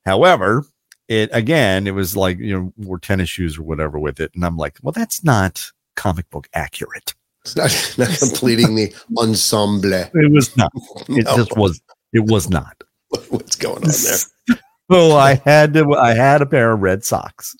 However, 0.04 0.64
it 1.08 1.30
again, 1.32 1.86
it 1.88 1.92
was 1.94 2.16
like 2.16 2.38
you 2.38 2.54
know, 2.54 2.72
wore 2.76 2.98
tennis 3.00 3.30
shoes 3.30 3.58
or 3.58 3.62
whatever 3.62 3.98
with 3.98 4.20
it, 4.20 4.30
and 4.34 4.44
I'm 4.44 4.56
like, 4.56 4.78
well, 4.82 4.92
that's 4.92 5.24
not 5.24 5.64
comic 5.96 6.28
book 6.30 6.48
accurate. 6.54 7.14
It's 7.44 7.56
not, 7.56 7.94
not 8.08 8.18
completing 8.18 8.74
the 8.74 8.94
ensemble. 9.18 9.92
It 9.92 10.32
was 10.32 10.56
not. 10.56 10.72
It 11.08 11.24
No. 11.24 11.36
just 11.36 11.56
was. 11.56 11.80
It 12.12 12.24
was 12.30 12.48
not. 12.48 12.76
What's 13.28 13.56
going 13.56 13.84
on 13.84 13.90
there? 13.90 14.58
So 14.90 15.16
I 15.16 15.34
had 15.44 15.74
to. 15.74 15.94
I 15.94 16.14
had 16.14 16.42
a 16.42 16.46
pair 16.46 16.72
of 16.72 16.80
red 16.80 17.04
socks. 17.04 17.54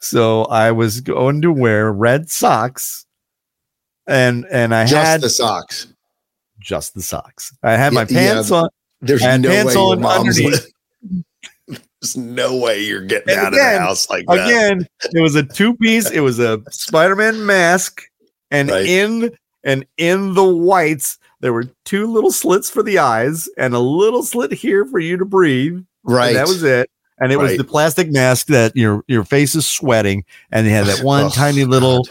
So 0.00 0.44
I 0.44 0.70
was 0.72 1.00
going 1.00 1.42
to 1.42 1.50
wear 1.52 1.92
red 1.92 2.30
socks, 2.30 3.06
and 4.06 4.46
and 4.50 4.74
I 4.74 4.84
Just 4.86 5.06
had 5.06 5.20
the 5.20 5.30
socks. 5.30 5.86
just 6.60 6.94
the 6.94 7.02
socks. 7.02 7.52
I 7.62 7.72
had 7.72 7.92
my 7.92 8.02
Yeah, 8.02 8.20
yeah. 8.20 8.32
pants 8.34 8.50
on. 8.50 8.68
There's 9.00 9.22
no 9.22 9.48
pants 9.48 9.74
way 9.76 9.80
your 9.82 9.96
mom's 9.96 10.38
underneath. 10.38 10.66
There's 12.00 12.16
no 12.16 12.56
way 12.56 12.80
you're 12.84 13.00
getting 13.04 13.30
And 13.30 13.38
out 13.46 13.52
of 13.54 13.58
the 13.58 13.78
house 13.78 14.10
like 14.10 14.26
that. 14.26 14.46
Again, 14.46 14.86
it 15.12 15.20
was 15.22 15.34
a 15.36 15.42
two 15.42 15.74
piece. 15.76 16.10
It 16.10 16.20
was 16.20 16.38
a 16.38 16.60
Spider-Man 16.70 17.44
mask, 17.46 18.02
and 18.54 18.70
Right. 18.70 18.86
in 18.86 19.36
and 19.64 19.86
in 19.96 20.34
the 20.34 20.44
whites 20.44 21.18
there 21.40 21.52
were 21.52 21.64
two 21.84 22.06
little 22.06 22.30
slits 22.32 22.70
for 22.70 22.82
the 22.82 22.98
eyes 22.98 23.48
and 23.58 23.74
a 23.74 23.78
little 23.78 24.22
slit 24.22 24.52
here 24.52 24.84
for 24.86 24.98
you 24.98 25.16
to 25.18 25.24
breathe. 25.24 25.82
right. 26.04 26.28
And 26.28 26.36
that 26.36 26.48
was 26.48 26.62
it. 26.62 26.90
And 27.20 27.30
it 27.32 27.36
was 27.38 27.56
the 27.56 27.64
plastic 27.64 28.10
mask 28.10 28.46
that 28.48 28.74
your 28.76 29.04
your 29.08 29.24
face 29.24 29.54
is 29.54 29.66
sweating, 29.70 30.24
and 30.50 30.66
they 30.66 30.70
had 30.70 30.86
that 30.86 31.04
one 31.04 31.24
Oh, 31.26 31.28
tiny 31.30 31.64
little. 31.64 32.06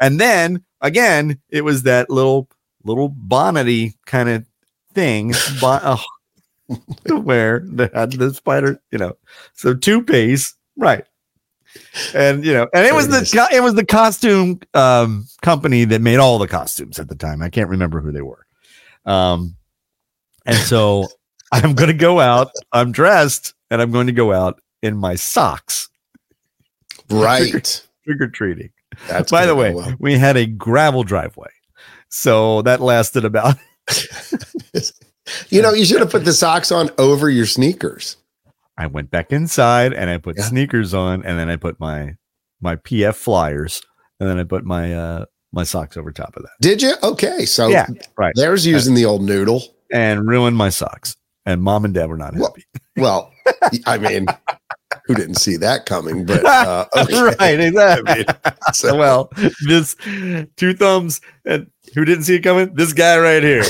And 0.00 0.20
then 0.20 0.64
again, 0.80 1.38
it 1.50 1.62
was 1.62 1.82
that 1.84 2.08
little 2.08 2.48
little 2.84 3.10
bonnety 3.10 3.94
kind 4.06 4.28
of 4.28 4.46
thing. 4.94 5.34
Bon- 5.60 5.80
oh, 5.82 6.04
uh, 6.70 6.76
to 7.08 7.16
wear 7.18 7.60
that 7.72 7.92
had 7.94 8.12
the 8.12 8.32
spider, 8.32 8.80
you 8.92 8.98
know. 8.98 9.16
So 9.54 9.74
two 9.74 10.02
piece, 10.02 10.54
right? 10.76 11.04
And 12.14 12.44
you 12.44 12.52
know, 12.52 12.68
and 12.72 12.86
it 12.86 12.94
was 12.94 13.08
the 13.08 13.18
it 13.18 13.22
is. 13.22 13.32
co- 13.32 13.46
it 13.52 13.60
was 13.60 13.74
the 13.74 13.84
costume 13.84 14.60
um, 14.74 15.26
company 15.42 15.84
that 15.84 16.00
made 16.00 16.18
all 16.18 16.38
the 16.38 16.48
costumes 16.48 16.98
at 16.98 17.08
the 17.08 17.14
time. 17.14 17.42
I 17.42 17.50
can't 17.50 17.68
remember 17.68 18.00
who 18.00 18.12
they 18.12 18.22
were. 18.22 18.46
Um, 19.04 19.56
and 20.46 20.56
so 20.56 21.08
I'm 21.52 21.74
going 21.74 21.88
to 21.88 21.94
go 21.94 22.20
out. 22.20 22.50
I'm 22.72 22.92
dressed, 22.92 23.54
and 23.70 23.80
I'm 23.82 23.90
going 23.90 24.06
to 24.06 24.12
go 24.12 24.32
out 24.32 24.60
in 24.82 24.96
my 24.96 25.14
socks 25.14 25.88
right. 27.10 27.82
trick 28.04 28.20
or 28.20 28.28
treating. 28.28 28.70
That's 29.06 29.30
By 29.30 29.46
the 29.46 29.54
way, 29.54 29.74
well. 29.74 29.94
we 29.98 30.18
had 30.18 30.36
a 30.36 30.46
gravel 30.46 31.04
driveway, 31.04 31.50
so 32.08 32.62
that 32.62 32.80
lasted 32.80 33.24
about 33.24 33.56
you 35.48 35.62
know, 35.62 35.72
you 35.72 35.84
should 35.84 36.00
have 36.00 36.10
put 36.10 36.24
the 36.24 36.32
socks 36.32 36.72
on 36.72 36.90
over 36.98 37.30
your 37.30 37.46
sneakers. 37.46 38.16
I 38.78 38.86
went 38.86 39.10
back 39.10 39.32
inside 39.32 39.92
and 39.92 40.08
I 40.08 40.18
put 40.18 40.36
Yeah. 40.38 40.44
sneakers 40.44 40.94
on 40.94 41.24
and 41.24 41.38
then 41.38 41.50
I 41.50 41.56
put 41.56 41.78
my 41.80 42.14
my 42.60 42.76
PF 42.76 43.14
flyers 43.16 43.82
and 44.20 44.28
then 44.28 44.38
I 44.38 44.44
put 44.44 44.64
my 44.64 44.94
uh 44.94 45.24
my 45.52 45.64
socks 45.64 45.96
over 45.96 46.12
top 46.12 46.36
of 46.36 46.42
that. 46.44 46.50
Did 46.60 46.80
you? 46.82 46.94
Okay. 47.02 47.44
So 47.44 47.68
Yeah, 47.68 47.86
right. 48.16 48.32
there's 48.36 48.64
using 48.66 48.94
the 48.94 49.04
old 49.04 49.22
noodle. 49.22 49.62
And 49.92 50.28
ruined 50.28 50.56
my 50.56 50.68
socks. 50.68 51.16
And 51.46 51.62
mom 51.62 51.84
and 51.86 51.94
dad 51.94 52.08
were 52.10 52.16
not 52.18 52.34
Well, 52.34 52.44
happy. 52.54 52.64
Well, 52.96 53.32
I 53.86 53.96
mean, 53.96 54.26
who 55.06 55.14
didn't 55.14 55.36
see 55.36 55.56
that 55.56 55.86
coming? 55.86 56.26
But 56.26 56.44
uh, 56.46 56.84
okay. 56.96 57.22
right, 57.38 57.60
exactly. 57.60 58.12
I 58.12 58.16
mean, 58.16 58.26
so- 58.74 58.96
well, 58.96 59.30
this 59.66 59.94
two 60.56 60.74
thumbs 60.74 61.20
and 61.46 61.70
who 61.94 62.04
didn't 62.04 62.24
see 62.24 62.34
it 62.36 62.40
coming? 62.42 62.74
This 62.74 62.92
guy 62.92 63.18
right 63.18 63.42
here. 63.42 63.62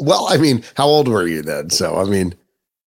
well, 0.00 0.26
I 0.28 0.38
mean, 0.40 0.64
how 0.76 0.86
old 0.86 1.08
were 1.08 1.26
you 1.26 1.42
then? 1.42 1.70
So, 1.70 1.96
I 1.96 2.04
mean, 2.04 2.34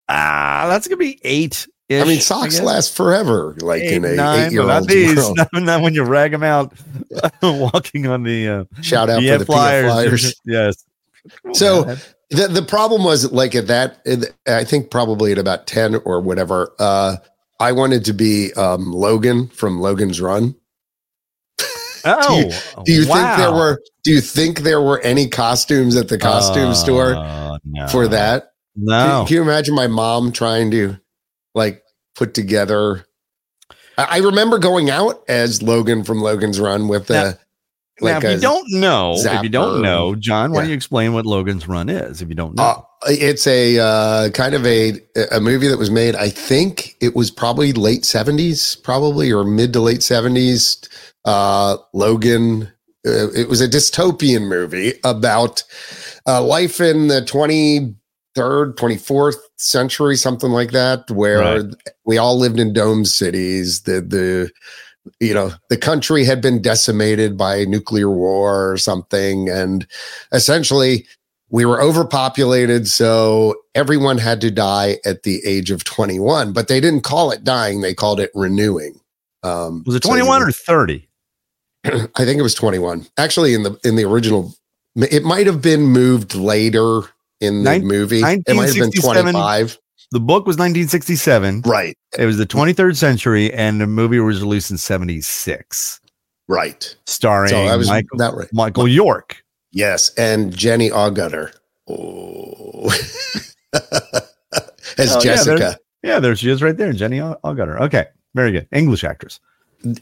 Ah, 0.09 0.65
that's 0.69 0.87
gonna 0.87 0.97
be 0.97 1.19
eight. 1.23 1.67
I 1.91 2.05
mean, 2.05 2.21
socks 2.21 2.59
last 2.59 2.95
forever, 2.95 3.55
like 3.59 3.83
in 3.83 4.03
a 4.03 4.09
eight, 4.09 4.15
nine, 4.15 4.39
eight 4.47 4.51
year 4.51 4.63
old 4.69 4.87
these. 4.87 5.15
world. 5.15 5.37
Not, 5.53 5.63
not 5.63 5.81
when 5.81 5.93
you 5.93 6.03
rag 6.03 6.31
them 6.31 6.41
out 6.41 6.73
walking 7.43 8.07
on 8.07 8.23
the 8.23 8.47
uh, 8.47 8.81
Shout 8.81 9.09
out 9.11 9.21
PF 9.21 9.33
for 9.33 9.37
the 9.39 9.45
flyers. 9.45 9.91
flyers. 9.91 10.35
yes. 10.45 10.85
So- 11.53 11.85
man. 11.85 11.97
The, 12.29 12.47
the 12.47 12.63
problem 12.63 13.03
was 13.03 13.31
like 13.31 13.53
at 13.53 13.67
that, 13.67 13.99
I 14.47 14.63
think 14.63 14.89
probably 14.89 15.33
at 15.33 15.37
about 15.37 15.67
10 15.67 15.97
or 16.03 16.19
whatever, 16.19 16.73
uh, 16.79 17.17
I 17.59 17.73
wanted 17.73 18.05
to 18.05 18.13
be 18.13 18.51
um, 18.53 18.91
Logan 18.91 19.49
from 19.49 19.79
Logan's 19.79 20.19
Run. 20.19 20.55
oh, 22.05 22.49
Do 22.85 22.91
you 22.91 23.05
think 23.05 23.37
there 23.37 23.51
were, 23.51 23.79
do 24.03 24.11
you 24.11 24.19
think 24.21 24.61
there 24.61 24.81
were 24.81 24.99
any 25.01 25.27
costumes 25.27 25.95
at 25.95 26.07
the 26.07 26.17
costume 26.17 26.73
store 26.73 27.13
Uh, 27.15 27.59
no. 27.65 27.87
for 27.89 28.07
that? 28.07 28.52
No. 28.75 29.19
Can, 29.19 29.27
can 29.27 29.35
you 29.35 29.41
imagine 29.41 29.75
my 29.75 29.87
mom 29.87 30.31
trying 30.31 30.71
to 30.71 30.99
like 31.53 31.83
put 32.15 32.33
together? 32.33 33.05
I, 33.97 34.07
I 34.11 34.17
remember 34.17 34.57
going 34.57 34.89
out 34.89 35.23
as 35.27 35.61
Logan 35.61 36.03
from 36.03 36.21
Logan's 36.21 36.59
Run 36.59 36.87
with 36.87 37.07
the 37.07 37.13
now, 37.13 37.33
like 38.01 38.23
if 38.23 38.31
you 38.31 38.39
don't 38.39 38.65
know, 38.71 39.13
if 39.15 39.43
you 39.43 39.49
don't 39.49 39.81
know, 39.81 40.15
John, 40.15 40.51
why 40.51 40.61
don't 40.61 40.69
you 40.69 40.75
explain 40.75 41.13
what 41.13 41.25
Logan's 41.25 41.67
Run 41.67 41.89
is? 41.89 42.21
If 42.21 42.29
you 42.29 42.35
don't 42.35 42.55
know, 42.55 42.63
Uh, 42.63 42.81
it's 43.09 43.45
a 43.45 43.79
uh, 43.79 44.29
kind 44.31 44.55
of 44.55 44.65
a 44.65 44.93
a 45.31 45.39
movie 45.39 45.67
that 45.67 45.77
was 45.77 45.91
made. 45.91 46.15
I 46.15 46.29
think 46.29 46.95
it 47.01 47.15
was 47.15 47.29
probably 47.29 47.71
late 47.73 48.05
seventies, 48.05 48.77
probably 48.77 49.31
or 49.31 49.43
mid 49.43 49.73
to 49.73 49.79
late 49.79 50.03
seventies. 50.03 50.81
Uh, 51.25 51.77
Logan. 51.93 52.71
Uh, 53.05 53.29
it 53.33 53.49
was 53.49 53.59
a 53.59 53.67
dystopian 53.67 54.47
movie 54.47 54.93
about 55.03 55.61
uh, 56.25 56.41
life 56.41 56.79
in 56.79 57.09
the 57.09 57.23
twenty 57.25 57.93
third, 58.35 58.77
twenty 58.77 58.97
fourth 58.97 59.37
century, 59.57 60.15
something 60.15 60.51
like 60.51 60.71
that, 60.71 61.09
where 61.11 61.39
Right. 61.39 61.65
we 62.05 62.17
all 62.17 62.37
lived 62.37 62.59
in 62.59 62.73
dome 62.73 63.05
cities. 63.05 63.81
The 63.81 64.01
the 64.01 64.51
you 65.19 65.33
know 65.33 65.51
the 65.69 65.77
country 65.77 66.23
had 66.23 66.41
been 66.41 66.61
decimated 66.61 67.37
by 67.37 67.65
nuclear 67.65 68.09
war 68.09 68.71
or 68.71 68.77
something, 68.77 69.49
and 69.49 69.85
essentially 70.31 71.05
we 71.49 71.65
were 71.65 71.81
overpopulated, 71.81 72.87
so 72.87 73.53
everyone 73.75 74.17
had 74.17 74.41
to 74.41 74.49
die 74.49 74.97
at 75.05 75.21
the 75.21 75.39
age 75.45 75.69
of 75.69 75.83
21, 75.83 76.51
but 76.51 76.67
they 76.67 76.79
didn't 76.79 77.01
call 77.01 77.29
it 77.29 77.43
dying, 77.43 77.81
they 77.81 77.93
called 77.93 78.19
it 78.19 78.31
renewing. 78.33 78.99
Um, 79.43 79.83
was 79.85 79.93
it 79.93 80.01
21 80.01 80.41
were- 80.41 80.47
or 80.47 80.51
30? 80.51 81.07
I 81.85 81.91
think 82.25 82.39
it 82.39 82.41
was 82.41 82.55
21. 82.55 83.05
Actually, 83.17 83.53
in 83.53 83.61
the 83.63 83.77
in 83.83 83.95
the 83.97 84.05
original, 84.05 84.55
it 84.95 85.23
might 85.23 85.45
have 85.45 85.61
been 85.61 85.81
moved 85.83 86.33
later 86.33 87.01
in 87.43 87.63
the 87.63 87.71
Nin- 87.71 87.87
movie. 87.87 88.19
It 88.19 88.21
might 88.21 88.37
have 88.37 88.45
been 88.45 88.57
1967. 88.57 89.33
25. 89.33 89.77
The 90.11 90.19
book 90.19 90.45
was 90.45 90.57
1967. 90.57 91.61
Right, 91.65 91.97
It 92.19 92.25
was 92.25 92.37
the 92.37 92.45
23rd 92.45 92.95
century, 92.95 93.51
and 93.53 93.81
the 93.81 93.87
movie 93.87 94.19
was 94.19 94.41
released 94.41 94.69
in 94.69 94.77
76, 94.77 95.99
right. 96.47 96.95
starring 97.07 97.49
So 97.49 97.63
I 97.63 97.75
was 97.75 97.87
Michael, 97.87 98.17
that 98.19 98.35
right. 98.35 98.47
Michael 98.53 98.87
York. 98.87 99.43
Yes, 99.71 100.13
and 100.15 100.55
Jenny 100.55 100.91
Agutter. 100.91 101.51
Oh. 101.89 102.91
As 103.73 105.15
Oh, 105.15 105.15
yeah, 105.15 105.19
Jessica. 105.21 105.77
Yeah, 106.03 106.19
there 106.19 106.35
she 106.35 106.49
is 106.51 106.61
right 106.61 106.77
there, 106.77 106.93
Jenny 106.93 107.17
Agutter. 107.17 107.81
Okay, 107.81 108.05
very 108.35 108.51
good. 108.51 108.67
English 108.71 109.03
actress. 109.03 109.39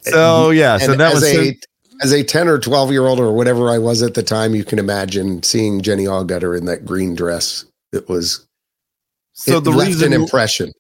So 0.02 0.50
yeah, 0.50 0.78
so 0.78 0.92
and 0.92 1.00
that 1.00 1.14
as 1.16 1.22
was 1.22 1.24
a 1.24 1.58
as 2.02 2.12
a 2.12 2.24
10 2.24 2.48
or 2.48 2.58
12 2.60 2.92
year 2.92 3.06
old 3.08 3.20
or 3.20 3.32
whatever 3.34 3.70
I 3.70 3.78
was 3.78 4.02
at 4.02 4.14
the 4.14 4.24
time, 4.24 4.56
you 4.56 4.64
can 4.64 4.80
imagine 4.80 5.44
seeing 5.44 5.82
Jenny 5.82 6.06
Agutter 6.06 6.58
in 6.58 6.66
that 6.66 6.86
green 6.86 7.16
dress. 7.16 7.66
It 7.94 8.08
was 8.10 8.46
so 9.34 9.58
it 9.58 9.64
the 9.64 9.72
left 9.72 9.90
reason 9.90 10.14
an 10.14 10.22
impression. 10.22 10.72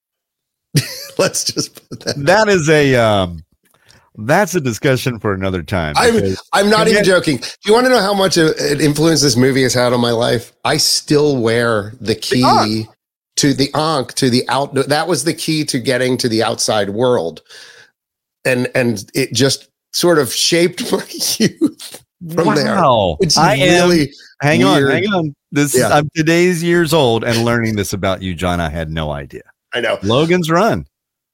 Let's 1.18 1.44
just 1.44 1.88
put 1.90 2.00
that. 2.02 2.16
that 2.26 2.48
is 2.48 2.70
a 2.70 2.96
um 2.96 3.44
that's 4.16 4.56
a 4.56 4.62
discussion 4.62 5.20
for 5.20 5.34
another 5.34 5.64
time. 5.64 5.94
I'm- 5.98 6.36
I'm 6.54 6.70
not 6.70 6.88
even 6.88 6.98
yet- 6.98 7.06
joking. 7.06 7.38
Do 7.38 7.48
you 7.66 7.74
want 7.74 7.86
to 7.86 7.90
know 7.92 8.02
how 8.02 8.14
much 8.14 8.38
it 8.38 8.82
influence 8.82 9.22
this 9.22 9.38
movie 9.38 9.64
has 9.64 9.74
had 9.74 9.94
on 9.94 10.02
my 10.02 10.12
life? 10.12 10.52
I 10.66 10.78
still 10.78 11.38
wear 11.38 11.94
the 12.02 12.16
key 12.16 12.44
Ankh. 12.46 12.88
to 13.38 13.54
the 13.54 13.70
Ankh 13.74 14.14
to 14.16 14.30
the 14.30 14.48
out. 14.50 14.74
That 14.76 15.08
was 15.08 15.24
the 15.24 15.34
key 15.34 15.64
to 15.66 15.80
getting 15.80 16.18
to 16.18 16.30
the 16.30 16.44
outside 16.44 16.90
world, 16.92 17.42
and 18.46 18.70
and 18.76 19.10
it 19.14 19.34
just 19.34 19.70
sort 19.94 20.20
of 20.20 20.34
shaped 20.34 20.82
my 20.92 21.04
youth. 21.38 22.04
from 22.34 22.56
there. 22.56 22.76
wow. 22.76 23.18
It's 23.22 23.38
I 23.38 23.56
am 23.56 23.90
really 23.90 24.12
hang 24.42 24.64
on, 24.64 24.84
hang 24.90 25.06
on. 25.08 25.36
This 25.52 25.76
Yeah. 25.78 25.90
I'm 25.90 26.10
today's 26.16 26.64
years 26.64 26.94
old 26.94 27.24
and 27.24 27.44
learning 27.44 27.76
this 27.76 27.94
about 27.94 28.22
you, 28.22 28.34
John. 28.36 28.60
I 28.60 28.70
had 28.70 28.90
no 28.90 29.12
idea. 29.12 29.44
I 29.74 29.82
know. 29.82 29.98
Logan's 30.04 30.50
Run. 30.50 30.86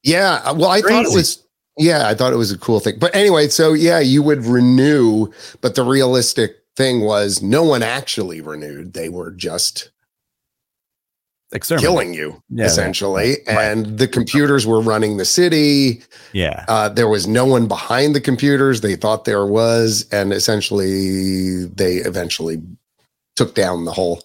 Yeah. 0.04 0.42
uh, 0.46 0.54
Well, 0.54 0.70
I 0.70 0.82
thought 0.82 1.06
it 1.06 1.14
was, 1.14 1.44
yeah, 1.78 2.08
I 2.08 2.14
thought 2.16 2.34
it 2.34 2.38
was 2.38 2.52
a 2.52 2.58
cool 2.58 2.80
thing. 2.80 2.96
But 3.00 3.16
anyway, 3.16 3.48
so 3.50 3.74
yeah, 3.74 4.00
you 4.00 4.24
would 4.24 4.46
renew, 4.46 5.28
but 5.62 5.76
the 5.76 5.84
realistic 5.84 6.56
thing 6.76 7.02
was 7.02 7.42
no 7.42 7.64
one 7.64 7.84
actually 7.84 8.40
renewed. 8.42 8.94
They 8.94 9.10
were 9.10 9.32
just 9.32 9.90
Exterminate. 11.54 11.84
killing 11.88 12.14
you, 12.14 12.42
Yeah, 12.50 12.66
essentially. 12.66 13.38
right. 13.48 13.58
And 13.58 13.98
the 13.98 14.08
computers 14.08 14.68
were 14.68 14.82
running 14.82 15.16
the 15.18 15.26
city. 15.26 16.04
Yeah. 16.34 16.66
Uh, 16.68 16.90
there 16.90 17.08
was 17.08 17.26
no 17.26 17.46
one 17.46 17.68
behind 17.68 18.14
the 18.16 18.22
computers. 18.22 18.82
They 18.82 18.96
thought 18.98 19.24
there 19.26 19.46
was. 19.46 20.06
And 20.12 20.34
essentially, 20.34 21.66
they 21.66 21.96
eventually 21.98 22.62
took 23.38 23.56
down 23.56 23.86
the 23.86 23.94
whole 23.94 24.22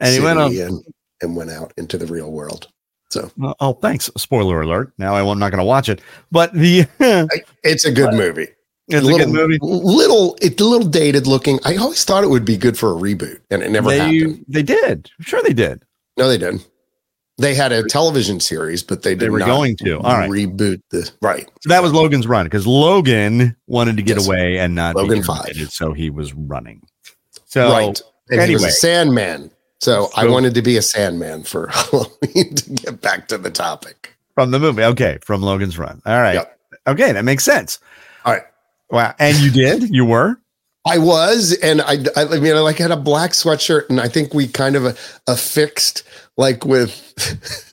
And 0.00 0.12
he 0.14 0.20
went 0.20 0.38
on 0.40 0.56
and, 0.56 0.84
and 1.22 1.36
went 1.36 1.50
out 1.50 1.72
into 1.76 1.96
the 1.96 2.06
real 2.06 2.32
world. 2.32 2.66
So 3.10 3.30
oh, 3.60 3.72
thanks. 3.74 4.10
Spoiler 4.16 4.60
alert. 4.60 4.92
Now 4.98 5.14
I, 5.14 5.20
am 5.20 5.38
not 5.38 5.50
going 5.50 5.60
to 5.60 5.64
watch 5.64 5.88
it, 5.88 6.00
but 6.30 6.52
the 6.52 6.86
it's 7.62 7.84
a 7.84 7.92
good 7.92 8.12
movie. 8.14 8.48
it's 8.88 9.00
a 9.00 9.00
little, 9.00 9.18
good 9.18 9.28
movie. 9.28 9.58
Little, 9.62 10.36
it's 10.42 10.60
a 10.60 10.64
little 10.64 10.86
dated 10.88 11.26
looking. 11.26 11.58
I 11.64 11.76
always 11.76 12.04
thought 12.04 12.22
it 12.22 12.28
would 12.28 12.44
be 12.44 12.56
good 12.58 12.76
for 12.76 12.90
a 12.90 13.00
reboot, 13.00 13.40
and 13.50 13.62
it 13.62 13.70
never 13.70 13.88
They 13.88 13.98
happened. 13.98 14.44
they 14.48 14.62
did. 14.62 15.10
I'm 15.18 15.24
sure 15.24 15.42
they 15.42 15.54
did. 15.54 15.84
No, 16.18 16.28
they 16.28 16.36
didn't. 16.38 16.68
They 17.38 17.54
had 17.54 17.70
a 17.70 17.84
television 17.88 18.40
series, 18.40 18.82
but 18.82 19.02
they 19.04 19.10
did 19.14 19.20
They 19.20 19.30
were 19.30 19.38
going 19.38 19.76
to. 19.84 19.98
All 20.00 20.12
right. 20.14 20.28
reboot 20.28 20.82
the 20.90 21.08
right. 21.22 21.48
So 21.62 21.68
that 21.68 21.82
was 21.82 21.92
Logan's 21.92 22.26
run 22.26 22.46
because 22.46 22.66
Logan 22.66 23.54
wanted 23.68 23.96
to 23.96 24.02
get 24.02 24.16
Yes. 24.16 24.26
away 24.26 24.58
and 24.58 24.74
not 24.74 24.96
Logan 24.96 25.20
be 25.20 25.24
five. 25.24 25.54
so 25.70 25.92
he 25.92 26.10
was 26.10 26.34
running. 26.34 26.82
So 27.46 27.70
right. 27.70 28.02
And 28.30 28.42
he 28.42 28.52
was 28.54 28.62
anyway. 28.64 28.68
a 28.68 28.72
Sandman. 28.72 29.50
So 29.80 30.08
I 30.16 30.26
wanted 30.26 30.54
to 30.56 30.62
be 30.62 30.76
a 30.76 30.82
Sandman 30.82 31.44
for 31.44 31.68
Halloween 31.72 32.54
to 32.56 32.70
get 32.72 33.00
back 33.00 33.28
to 33.28 33.38
the 33.38 33.50
topic. 33.50 34.16
from 34.34 34.50
the 34.50 34.58
movie, 34.58 34.82
okay, 34.82 35.18
from 35.24 35.40
Logan's 35.40 35.78
run. 35.78 36.02
All 36.04 36.20
right, 36.20 36.34
Yep. 36.34 36.58
okay, 36.88 37.12
that 37.12 37.24
makes 37.24 37.44
sense. 37.44 37.78
All 38.24 38.32
right. 38.32 38.42
Wow, 38.90 39.14
and 39.20 39.36
you 39.38 39.50
did, 39.52 39.90
you 39.94 40.04
were. 40.04 40.40
I 40.88 40.98
was, 40.98 41.56
and 41.62 41.80
I, 41.82 41.98
I, 42.16 42.24
I 42.24 42.40
mean, 42.40 42.54
I 42.54 42.60
like 42.60 42.78
had 42.78 42.90
a 42.90 42.96
black 42.96 43.32
sweatshirt, 43.32 43.88
and 43.90 44.00
I 44.00 44.08
think 44.08 44.32
we 44.34 44.48
kind 44.48 44.76
of 44.76 44.84
uh, 44.86 44.92
affixed 45.26 46.02
like 46.36 46.64
with 46.64 46.92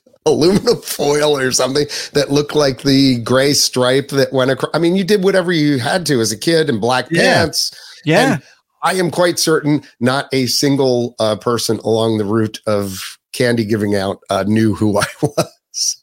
aluminum 0.26 0.82
foil 0.82 1.36
or 1.36 1.50
something 1.52 1.86
that 2.12 2.30
looked 2.30 2.54
like 2.54 2.82
the 2.82 3.20
gray 3.22 3.52
stripe 3.52 4.08
that 4.08 4.32
went 4.32 4.50
across. 4.50 4.70
I 4.74 4.78
mean, 4.78 4.96
you 4.96 5.04
did 5.04 5.22
whatever 5.24 5.52
you 5.52 5.78
had 5.78 6.04
to 6.06 6.20
as 6.20 6.32
a 6.32 6.36
kid 6.38 6.68
in 6.68 6.80
black 6.80 7.06
Yeah. 7.10 7.44
pants. 7.44 7.70
Yeah, 8.04 8.34
And 8.34 8.42
I 8.82 8.94
am 8.94 9.10
quite 9.10 9.38
certain 9.38 9.82
not 10.00 10.28
a 10.32 10.46
single 10.46 11.14
uh, 11.18 11.36
person 11.36 11.78
along 11.78 12.18
the 12.18 12.24
route 12.24 12.60
of 12.66 13.18
candy 13.32 13.64
giving 13.64 13.94
out 13.94 14.20
uh, 14.30 14.44
knew 14.46 14.74
who 14.74 14.98
I 15.00 15.06
was 15.22 16.02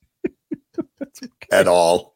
at 1.51 1.67
all. 1.67 2.12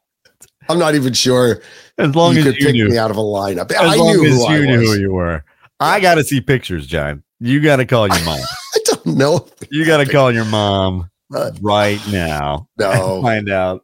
I'm 0.70 0.80
not 0.80 0.96
even 0.96 1.14
sure 1.14 1.62
as 1.98 2.16
long 2.16 2.34
you 2.34 2.40
as 2.40 2.46
could 2.46 2.56
you 2.58 2.66
pick 2.68 2.74
knew. 2.76 2.90
me 2.90 2.98
out 2.98 3.12
of 3.12 3.18
a 3.18 3.22
lineup. 3.22 3.72
As 3.72 3.78
I 3.80 3.96
long 3.96 4.16
knew 4.18 4.26
as 4.26 4.36
who 4.36 4.46
I 4.46 4.58
you 4.58 4.68
knew 4.68 4.80
was. 4.80 4.94
who 4.96 5.00
you 5.00 5.12
were. 5.14 5.44
I 5.80 6.00
got 6.00 6.16
to 6.16 6.24
see 6.24 6.42
pictures, 6.42 6.88
John. 6.88 7.24
You 7.40 7.62
got 7.62 7.76
to 7.78 7.86
call 7.86 8.08
your 8.08 8.24
mom. 8.26 8.40
I 8.76 8.80
don't 8.86 9.06
know. 9.18 9.48
You 9.70 9.86
got 9.86 9.98
to 9.98 10.12
call 10.12 10.32
your 10.32 10.46
mom 10.46 11.10
Uh, 11.36 11.52
right 11.62 12.00
now. 12.12 12.68
No. 12.80 13.22
Find 13.22 13.50
out. 13.50 13.84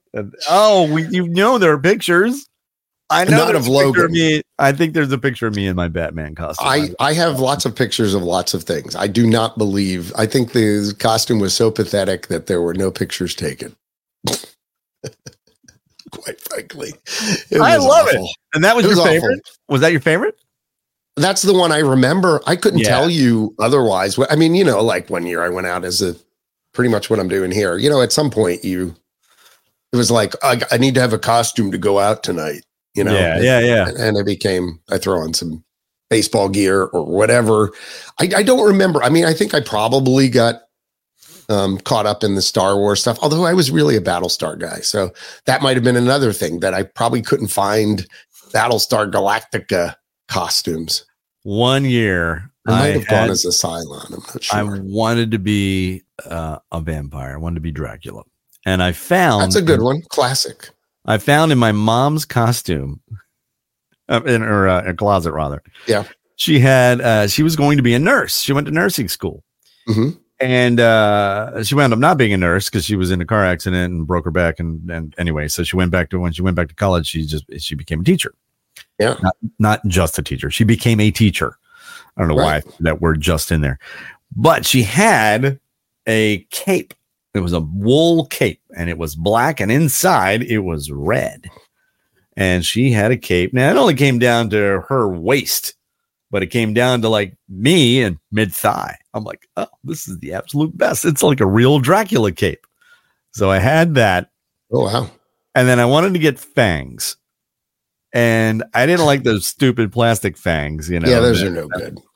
Oh, 0.49 0.91
we, 0.91 1.07
you 1.09 1.27
know 1.27 1.57
there 1.57 1.71
are 1.73 1.79
pictures. 1.79 2.47
I 3.09 3.25
know 3.25 3.37
Not 3.45 3.55
of 3.55 3.67
Logan. 3.67 4.11
me. 4.11 4.41
I 4.57 4.71
think 4.71 4.93
there's 4.95 5.11
a 5.11 5.17
picture 5.19 5.45
of 5.45 5.55
me 5.55 5.67
in 5.67 5.75
my 5.75 5.87
Batman 5.87 6.33
costume. 6.33 6.65
I, 6.67 6.89
I 6.99 7.13
have 7.13 7.39
lots 7.39 7.63
of 7.65 7.75
pictures 7.75 8.15
of 8.15 8.23
lots 8.23 8.55
of 8.55 8.63
things. 8.63 8.95
I 8.95 9.05
do 9.07 9.27
not 9.27 9.55
believe. 9.57 10.11
I 10.15 10.25
think 10.25 10.53
the 10.53 10.95
costume 10.97 11.37
was 11.39 11.53
so 11.53 11.69
pathetic 11.69 12.27
that 12.27 12.47
there 12.47 12.61
were 12.61 12.73
no 12.73 12.89
pictures 12.89 13.35
taken. 13.35 13.75
Quite 16.13 16.39
frankly, 16.41 16.93
I 17.59 17.75
love 17.77 18.07
it. 18.07 18.21
and 18.53 18.63
that 18.63 18.75
was 18.75 18.85
It 18.85 18.89
your 18.89 18.97
was 18.97 18.99
awful. 18.99 19.11
favorite. 19.13 19.39
Was 19.67 19.81
that 19.81 19.91
your 19.91 20.01
favorite? 20.01 20.35
That's 21.15 21.41
the 21.41 21.53
one 21.53 21.71
I 21.71 21.79
remember. 21.79 22.41
I 22.45 22.55
couldn't 22.55 22.79
Yeah. 22.79 22.89
tell 22.89 23.09
you 23.09 23.55
otherwise. 23.59 24.17
I 24.29 24.35
mean, 24.35 24.55
you 24.55 24.63
know, 24.63 24.81
like 24.83 25.09
one 25.09 25.25
year 25.25 25.43
I 25.43 25.49
went 25.49 25.67
out 25.67 25.83
as 25.85 26.01
a 26.01 26.15
pretty 26.73 26.89
much 26.89 27.09
what 27.09 27.19
I'm 27.19 27.27
doing 27.27 27.51
here. 27.51 27.77
You 27.77 27.89
know, 27.89 28.01
at 28.01 28.11
some 28.11 28.29
point 28.29 28.63
you, 28.63 28.95
it 29.91 29.97
was 29.97 30.09
like 30.11 30.33
I, 30.43 30.61
I 30.71 30.77
need 30.77 30.93
to 30.95 31.01
have 31.01 31.13
a 31.13 31.19
costume 31.19 31.71
to 31.71 31.77
go 31.77 31.99
out 31.99 32.23
tonight. 32.23 32.63
You 32.95 33.03
know, 33.03 33.13
yeah, 33.13 33.39
yeah, 33.39 33.59
yeah. 33.59 33.89
and 33.97 34.17
it 34.17 34.25
became 34.25 34.79
I 34.89 34.97
throw 34.99 35.19
on 35.19 35.33
some 35.33 35.63
baseball 36.11 36.47
gear 36.49 36.83
or 36.83 37.03
whatever. 37.05 37.71
I, 38.19 38.29
I 38.37 38.43
don't 38.43 38.65
remember. 38.67 39.01
I 39.03 39.09
mean, 39.09 39.25
I 39.25 39.33
think 39.33 39.53
I 39.55 39.61
probably 39.61 40.29
got 40.29 40.61
um, 41.53 41.77
caught 41.79 42.05
up 42.05 42.23
in 42.23 42.35
the 42.35 42.41
Star 42.41 42.75
Wars 42.77 43.01
stuff, 43.01 43.17
although 43.21 43.45
I 43.45 43.53
was 43.53 43.69
really 43.71 43.95
a 43.95 44.01
Battlestar 44.01 44.57
guy. 44.59 44.79
So 44.81 45.11
that 45.45 45.61
might 45.61 45.75
have 45.77 45.83
been 45.83 45.95
another 45.95 46.33
thing 46.33 46.59
that 46.61 46.73
I 46.73 46.83
probably 46.83 47.21
couldn't 47.21 47.47
find 47.47 48.05
Battlestar 48.51 49.09
Galactica 49.11 49.95
costumes. 50.27 51.05
One 51.43 51.85
year, 51.85 52.51
I 52.67 52.71
might 52.71 52.79
I, 52.81 52.87
have 52.91 53.07
gone 53.07 53.19
had- 53.19 53.29
as 53.31 53.45
a 53.45 53.49
Cylon. 53.49 54.05
I'm 54.13 54.23
not 54.33 54.43
sure. 54.43 54.59
I 54.59 54.63
wanted 54.81 55.31
to 55.31 55.39
be 55.39 56.03
uh, 56.25 56.59
a 56.71 56.81
vampire. 56.81 57.33
I 57.33 57.37
wanted 57.37 57.55
to 57.55 57.61
be 57.61 57.71
Dracula, 57.71 58.23
and 58.65 58.81
I 58.81 58.91
found 58.93 59.43
That's 59.43 59.55
a 59.55 59.61
good 59.61 59.81
one. 59.81 60.01
Classic. 60.09 60.69
I 61.05 61.17
found 61.17 61.51
in 61.51 61.57
my 61.57 61.73
mom's 61.73 62.23
costume, 62.25 63.01
uh, 64.07 64.21
in 64.25 64.41
her 64.41 64.67
uh, 64.69 64.83
her 64.83 64.93
closet 64.93 65.33
rather. 65.33 65.61
Yeah. 65.87 66.05
she 66.37 66.59
had. 66.59 67.01
Uh, 67.01 67.27
she 67.27 67.43
was 67.43 67.55
going 67.57 67.75
to 67.77 67.83
be 67.83 67.93
a 67.93 67.99
nurse. 67.99 68.39
She 68.39 68.53
went 68.53 68.65
to 68.67 68.71
nursing 68.71 69.09
school, 69.09 69.43
Mhm. 69.89 70.17
And 70.39 70.79
uh, 70.79 71.63
she 71.63 71.75
wound 71.75 71.93
up 71.93 71.99
not 71.99 72.17
being 72.17 72.33
a 72.33 72.37
nurse 72.37 72.69
because 72.69 72.85
she 72.85 72.95
was 72.95 73.11
in 73.11 73.21
a 73.21 73.25
car 73.25 73.45
accident 73.45 73.93
and 73.93 74.07
broke 74.07 74.25
her 74.25 74.31
back. 74.31 74.59
And 74.59 74.89
and 74.89 75.15
anyway, 75.17 75.47
so 75.47 75.63
she 75.63 75.75
went 75.75 75.91
back 75.91 76.09
to 76.09 76.19
when 76.19 76.33
she 76.33 76.41
went 76.41 76.55
back 76.55 76.69
to 76.69 76.75
college. 76.75 77.07
She 77.07 77.25
just 77.25 77.45
she 77.59 77.75
became 77.75 78.01
a 78.01 78.03
teacher. 78.03 78.33
Yeah. 78.99 79.17
not, 79.21 79.35
not 79.59 79.87
just 79.87 80.17
a 80.19 80.23
teacher. 80.23 80.49
She 80.49 80.63
became 80.63 80.99
a 80.99 81.11
teacher. 81.11 81.57
I 82.15 82.21
don't 82.21 82.29
know 82.29 82.35
why 82.35 82.61
that 82.81 83.01
word 83.01 83.21
just 83.21 83.51
in 83.51 83.61
there, 83.61 83.79
but 84.35 84.65
she 84.65 84.83
had 84.83 85.59
a 86.07 86.39
cape. 86.51 86.93
It 87.33 87.39
was 87.39 87.53
a 87.53 87.61
wool 87.61 88.25
cape 88.27 88.61
and 88.77 88.89
it 88.89 88.99
was 88.99 89.15
black 89.15 89.59
and 89.59 89.71
inside 89.71 90.43
it 90.43 90.59
was 90.59 90.91
red. 90.91 91.49
And 92.37 92.63
she 92.63 92.91
had 92.91 93.11
a 93.11 93.17
cape. 93.17 93.53
Now 93.53 93.71
it 93.71 93.77
only 93.77 93.95
came 93.95 94.19
down 94.19 94.51
to 94.51 94.83
her 94.87 95.07
waist, 95.07 95.73
but 96.33 96.41
it 96.41 96.47
came 96.47 96.73
down 96.73 96.99
to 97.03 97.09
like 97.09 97.37
me 97.47 98.01
and 98.01 98.17
mid 98.31 98.51
thigh. 98.51 98.97
I'm 99.13 99.23
like, 99.23 99.47
oh, 99.55 99.67
this 99.83 100.07
is 100.07 100.17
the 100.17 100.33
absolute 100.33 100.75
best. 100.75 101.05
It's 101.05 101.21
like 101.21 101.39
a 101.39 101.45
real 101.45 101.77
Dracula 101.77 102.31
cape. 102.31 102.65
So 103.33 103.51
I 103.51 103.59
had 103.59 103.93
that. 103.95 104.31
Oh 104.71 104.85
wow. 104.85 105.11
And 105.53 105.67
then 105.67 105.79
I 105.79 105.85
wanted 105.85 106.13
to 106.13 106.19
get 106.19 106.39
fangs. 106.39 107.15
And 108.15 108.63
I 108.73 108.85
didn't 108.85 109.05
like 109.05 109.23
those 109.23 109.45
stupid 109.45 109.91
plastic 109.91 110.37
fangs, 110.37 110.89
you 110.89 110.99
know. 110.99 111.07
yeah, 111.09 111.19
those 111.19 111.39
that- 111.41 111.47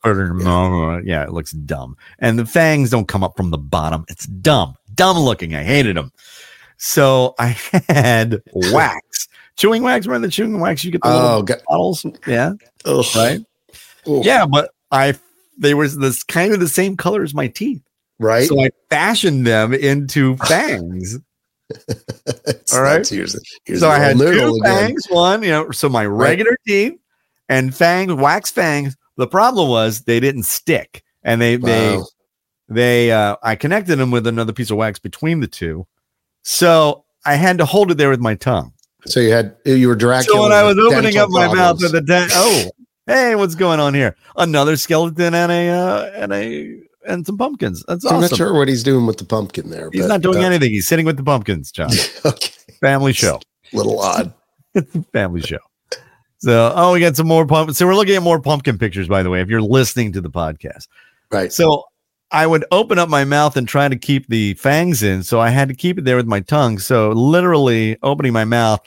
are 0.03 0.33
no 0.33 0.91
good. 0.93 1.05
yeah, 1.07 1.23
it 1.23 1.31
looks 1.33 1.51
dumb. 1.51 1.95
And 2.19 2.37
the 2.39 2.45
fangs 2.45 2.89
don't 2.89 3.07
come 3.07 3.23
up 3.23 3.35
from 3.37 3.49
the 3.51 3.57
bottom. 3.57 4.05
It's 4.07 4.25
dumb, 4.27 4.75
dumb 4.95 5.17
looking. 5.19 5.55
I 5.55 5.63
hated 5.63 5.95
them. 5.97 6.11
So 6.77 7.33
I 7.39 7.57
had 7.89 8.41
wax, 8.53 9.27
chewing 9.57 9.81
wax. 9.83 10.05
Remember 10.05 10.27
the 10.27 10.31
chewing 10.31 10.59
wax? 10.59 10.83
You 10.83 10.91
get 10.91 11.01
the 11.01 11.09
little 11.09 11.29
Oh, 11.29 11.43
bottles. 11.67 12.05
Yeah, 12.27 12.53
Ugh. 12.85 13.05
right. 13.15 13.39
Ooh. 14.07 14.21
Yeah, 14.23 14.45
but 14.45 14.71
I 14.91 15.15
they 15.57 15.73
were 15.73 15.87
this 15.87 16.23
kind 16.23 16.53
of 16.53 16.59
the 16.59 16.67
same 16.67 16.95
color 16.97 17.23
as 17.23 17.33
my 17.33 17.47
teeth. 17.47 17.81
Right. 18.19 18.47
So 18.47 18.59
I 18.61 18.69
fashioned 18.89 19.45
them 19.45 19.73
into 19.73 20.37
fangs. 20.47 21.19
All 22.73 22.81
right. 22.81 23.07
Here's, 23.07 23.39
here's 23.65 23.79
so 23.81 23.89
I 23.89 23.99
had 23.99 24.17
two 24.17 24.25
noodle 24.25 24.55
again. 24.61 24.87
fangs. 24.87 25.05
One, 25.09 25.43
you 25.43 25.49
know, 25.49 25.71
so 25.71 25.89
my 25.89 26.05
regular 26.05 26.57
teeth 26.65 26.93
and 27.49 27.75
fangs, 27.75 28.13
wax 28.13 28.51
fangs. 28.51 28.95
The 29.17 29.27
problem 29.27 29.69
was 29.69 30.01
they 30.01 30.19
didn't 30.19 30.43
stick, 30.43 31.03
and 31.23 31.41
they 31.41 31.55
they 31.57 31.97
Wow. 31.97 32.05
they 32.69 33.11
uh 33.11 33.35
I 33.43 33.55
connected 33.55 33.97
them 33.97 34.11
with 34.11 34.27
another 34.27 34.53
piece 34.53 34.71
of 34.71 34.77
wax 34.77 34.99
between 34.99 35.39
the 35.39 35.47
two. 35.47 35.87
So 36.43 37.03
I 37.25 37.35
had 37.35 37.57
to 37.57 37.65
hold 37.65 37.91
it 37.91 37.95
there 37.97 38.09
with 38.09 38.19
my 38.21 38.35
tongue. 38.35 38.73
So 39.05 39.19
you 39.19 39.31
had 39.31 39.55
you 39.65 39.87
were 39.87 39.95
Dracula. 39.95 40.37
So 40.37 40.43
when 40.43 40.51
I 40.51 40.63
was 40.63 40.77
opening 40.77 41.17
up 41.17 41.29
my 41.29 41.53
mouth 41.53 41.81
with 41.81 41.91
the 41.91 42.01
dent, 42.01 42.31
oh, 42.33 42.69
hey, 43.07 43.35
what's 43.35 43.55
going 43.55 43.79
on 43.79 43.93
here? 43.93 44.15
Another 44.35 44.77
skeleton 44.77 45.33
and 45.33 45.51
a 45.51 45.69
uh, 45.69 46.11
and 46.13 46.33
a 46.33 46.79
and 47.07 47.25
some 47.25 47.37
pumpkins. 47.37 47.83
That's 47.87 48.05
I'm 48.05 48.17
awesome. 48.17 48.21
not 48.21 48.37
sure 48.37 48.53
what 48.53 48.67
he's 48.67 48.83
doing 48.83 49.05
with 49.07 49.17
the 49.17 49.25
pumpkin 49.25 49.69
there. 49.69 49.89
He's 49.91 50.03
but, 50.03 50.09
not 50.09 50.21
doing 50.21 50.43
uh, 50.43 50.47
anything. 50.47 50.69
He's 50.69 50.87
sitting 50.87 51.05
with 51.05 51.17
the 51.17 51.23
pumpkins, 51.23 51.71
John. 51.71 51.89
okay, 52.25 52.51
Family 52.79 53.13
show. 53.13 53.39
little 53.73 53.99
odd. 53.99 54.33
It's 54.75 54.93
a 54.95 55.01
family 55.13 55.41
show. 55.41 55.59
So, 56.39 56.71
oh, 56.75 56.93
we 56.93 56.99
got 56.99 57.15
some 57.15 57.27
more 57.27 57.47
pumpkin. 57.47 57.73
So 57.73 57.87
we're 57.87 57.95
looking 57.95 58.15
at 58.15 58.21
more 58.21 58.39
pumpkin 58.39 58.77
pictures, 58.77 59.07
by 59.07 59.23
the 59.23 59.29
way, 59.31 59.41
if 59.41 59.47
you're 59.47 59.61
listening 59.61 60.13
to 60.13 60.21
the 60.21 60.29
podcast. 60.29 60.87
Right. 61.31 61.51
So 61.51 61.85
I 62.29 62.45
would 62.45 62.63
open 62.71 62.99
up 62.99 63.09
my 63.09 63.25
mouth 63.25 63.57
and 63.57 63.67
try 63.67 63.87
to 63.87 63.95
keep 63.95 64.27
the 64.27 64.53
fangs 64.53 65.01
in. 65.01 65.23
So 65.23 65.39
I 65.39 65.49
had 65.49 65.67
to 65.69 65.75
keep 65.75 65.97
it 65.97 66.05
there 66.05 66.15
with 66.15 66.27
my 66.27 66.41
tongue. 66.41 66.77
So 66.77 67.09
literally 67.09 67.97
opening 68.03 68.33
my 68.33 68.45
mouth, 68.45 68.81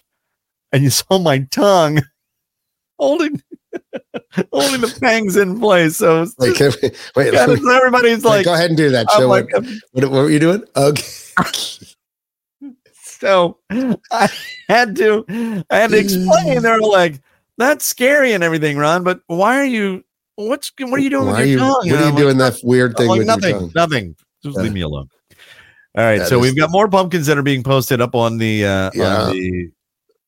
and 0.73 0.85
you 0.85 0.91
saw 0.91 1.19
my 1.19 1.41
tongue 1.51 2.03
holding 3.01 3.43
holding 4.53 4.81
the 4.81 4.89
fangs 4.89 5.37
in 5.37 5.59
place. 5.61 5.97
So 5.97 6.23
it's 6.23 6.35
Wait, 6.39 6.57
just- 6.57 6.83
we, 6.83 6.91
wait, 7.17 7.33
yeah, 7.35 7.47
let 7.47 7.61
me- 7.61 7.75
everybody's 7.75 8.25
like, 8.25 8.45
go 8.45 8.55
ahead 8.55 8.71
and 8.71 8.77
do 8.77 8.91
that. 8.91 9.11
Show 9.13 9.29
like, 9.29 9.53
what, 9.53 9.65
what, 9.93 10.11
were 10.11 10.31
you 10.31 10.39
doing? 10.39 10.65
Okay. 10.77 11.03
so 12.95 13.59
I 14.11 14.29
had 14.69 14.97
to 14.97 15.25
I 15.71 15.77
had 15.77 15.91
to 15.91 15.99
explain. 15.99 16.63
They're 16.63 16.81
like, 16.81 17.21
that's 17.59 17.85
scary 17.85 18.33
and 18.33 18.43
everything, 18.45 18.77
Ron. 18.79 19.05
But 19.05 19.21
why 19.27 19.57
are 19.59 19.65
you? 19.65 20.05
What's 20.37 20.73
what 20.79 20.93
are 20.99 21.03
you 21.03 21.11
doing 21.11 21.27
Why 21.27 21.41
with 21.41 21.49
your 21.49 21.49
you, 21.49 21.59
tongue? 21.59 21.71
what 21.71 22.03
are 22.03 22.11
you 22.11 22.17
doing 22.17 22.39
like, 22.39 22.55
that 22.55 22.61
weird 22.67 22.97
thing 22.97 23.09
like, 23.09 23.19
with 23.19 23.27
nothing, 23.27 23.51
your 23.51 23.61
tongue? 23.61 23.73
nothing. 23.75 24.17
Just 24.43 24.57
Yeah. 24.57 24.63
leave 24.63 24.73
me 24.73 24.81
alone. 24.81 25.07
All 25.99 26.05
right, 26.05 26.19
That 26.19 26.29
so 26.29 26.37
is- 26.39 26.43
we've 26.43 26.57
got 26.57 26.71
more 26.71 26.89
pumpkins 26.89 27.27
that 27.27 27.37
are 27.37 27.43
being 27.43 27.63
posted 27.63 28.01
up 28.01 28.15
on 28.15 28.39
the 28.39 28.65
uh, 28.65 28.91
Yeah. 28.95 29.23
on 29.25 29.33
the 29.33 29.71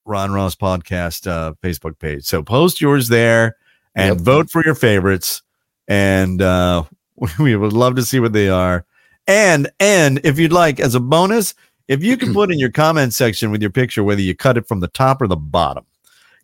Ron 0.05 0.33
Ross 0.33 0.55
podcast 0.55 1.27
uh, 1.27 1.55
Facebook 1.63 1.99
page. 1.99 2.25
So 2.25 2.43
post 2.43 2.81
yours 2.81 3.09
there 3.09 3.57
and 3.95 4.17
Yep. 4.17 4.25
vote 4.25 4.51
for 4.51 4.65
your 4.65 4.75
favorites, 4.75 5.43
and 5.89 6.41
uh, 6.43 6.85
we 7.39 7.55
would 7.57 7.73
love 7.73 7.97
to 7.97 8.03
see 8.03 8.21
what 8.21 8.33
they 8.33 8.49
are. 8.49 8.85
And 9.27 9.71
and 9.79 10.21
if 10.25 10.39
you'd 10.39 10.53
like, 10.53 10.81
as 10.81 10.95
a 10.95 11.01
bonus, 11.01 11.55
if 11.89 12.03
you 12.03 12.17
can 12.17 12.33
put 12.35 12.51
in 12.51 12.59
your 12.59 12.71
comment 12.71 13.15
section 13.15 13.51
with 13.51 13.61
your 13.63 13.71
picture 13.71 14.03
whether 14.03 14.21
you 14.23 14.35
cut 14.35 14.57
it 14.57 14.67
from 14.67 14.81
the 14.81 14.89
top 14.89 15.23
or 15.23 15.29
the 15.29 15.37
bottom, 15.37 15.85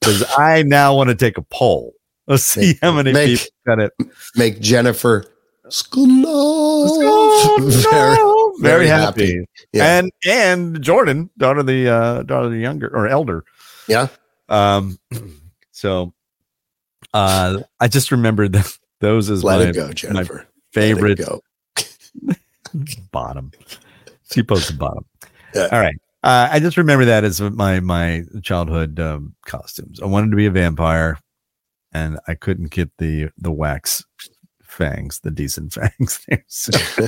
because 0.00 0.22
I 0.38 0.62
now 0.62 0.94
want 0.94 1.08
to 1.08 1.14
take 1.16 1.38
a 1.38 1.42
poll. 1.42 1.94
Let's 2.26 2.44
see 2.44 2.60
Make- 2.60 2.78
how 2.82 2.92
many 2.92 3.12
make- 3.12 3.38
people 3.38 3.46
cut 3.66 3.78
it. 3.80 3.92
Make 4.36 4.60
Jennifer 4.60 5.24
Skulov 5.68 6.88
very, 8.58 8.86
happy. 8.86 9.36
happy. 9.36 9.44
Yeah. 9.72 9.98
And 9.98 10.12
and 10.26 10.82
Jordan, 10.82 11.30
daughter 11.38 11.60
of 11.60 11.66
the 11.66 11.88
uh 11.88 12.22
daughter 12.22 12.46
of 12.46 12.52
the 12.52 12.58
younger 12.58 12.88
or 12.94 13.08
elder. 13.08 13.44
Yeah. 13.86 14.08
Um 14.48 14.98
so 15.70 16.12
uh 17.14 17.60
I 17.80 17.88
just 17.88 18.10
remembered 18.10 18.52
that 18.52 18.78
those 19.00 19.30
as 19.30 19.44
Let 19.44 19.66
my 19.66 19.72
go, 19.72 19.92
Jennifer. 19.92 20.40
It 20.40 20.46
favorite 20.72 21.18
go. 21.18 21.40
bottom. 23.12 23.52
She 24.32 24.42
posted 24.42 24.78
bottom. 24.78 25.04
Yeah. 25.54 25.68
All 25.72 25.80
right. 25.80 25.96
Uh, 26.22 26.48
I 26.50 26.58
just 26.58 26.76
remember 26.76 27.04
that 27.04 27.24
as 27.24 27.40
my 27.40 27.80
my 27.80 28.24
childhood 28.42 28.98
um, 28.98 29.34
costumes. 29.46 30.00
I 30.00 30.06
wanted 30.06 30.30
to 30.30 30.36
be 30.36 30.46
a 30.46 30.50
vampire, 30.50 31.18
and 31.92 32.18
I 32.26 32.34
couldn't 32.34 32.70
get 32.70 32.90
the 32.98 33.30
the 33.38 33.52
wax 33.52 34.04
fangs, 34.62 35.20
the 35.20 35.30
decent 35.30 35.72
fangs. 35.98 36.20
there. 36.28 36.44
So, 36.48 36.72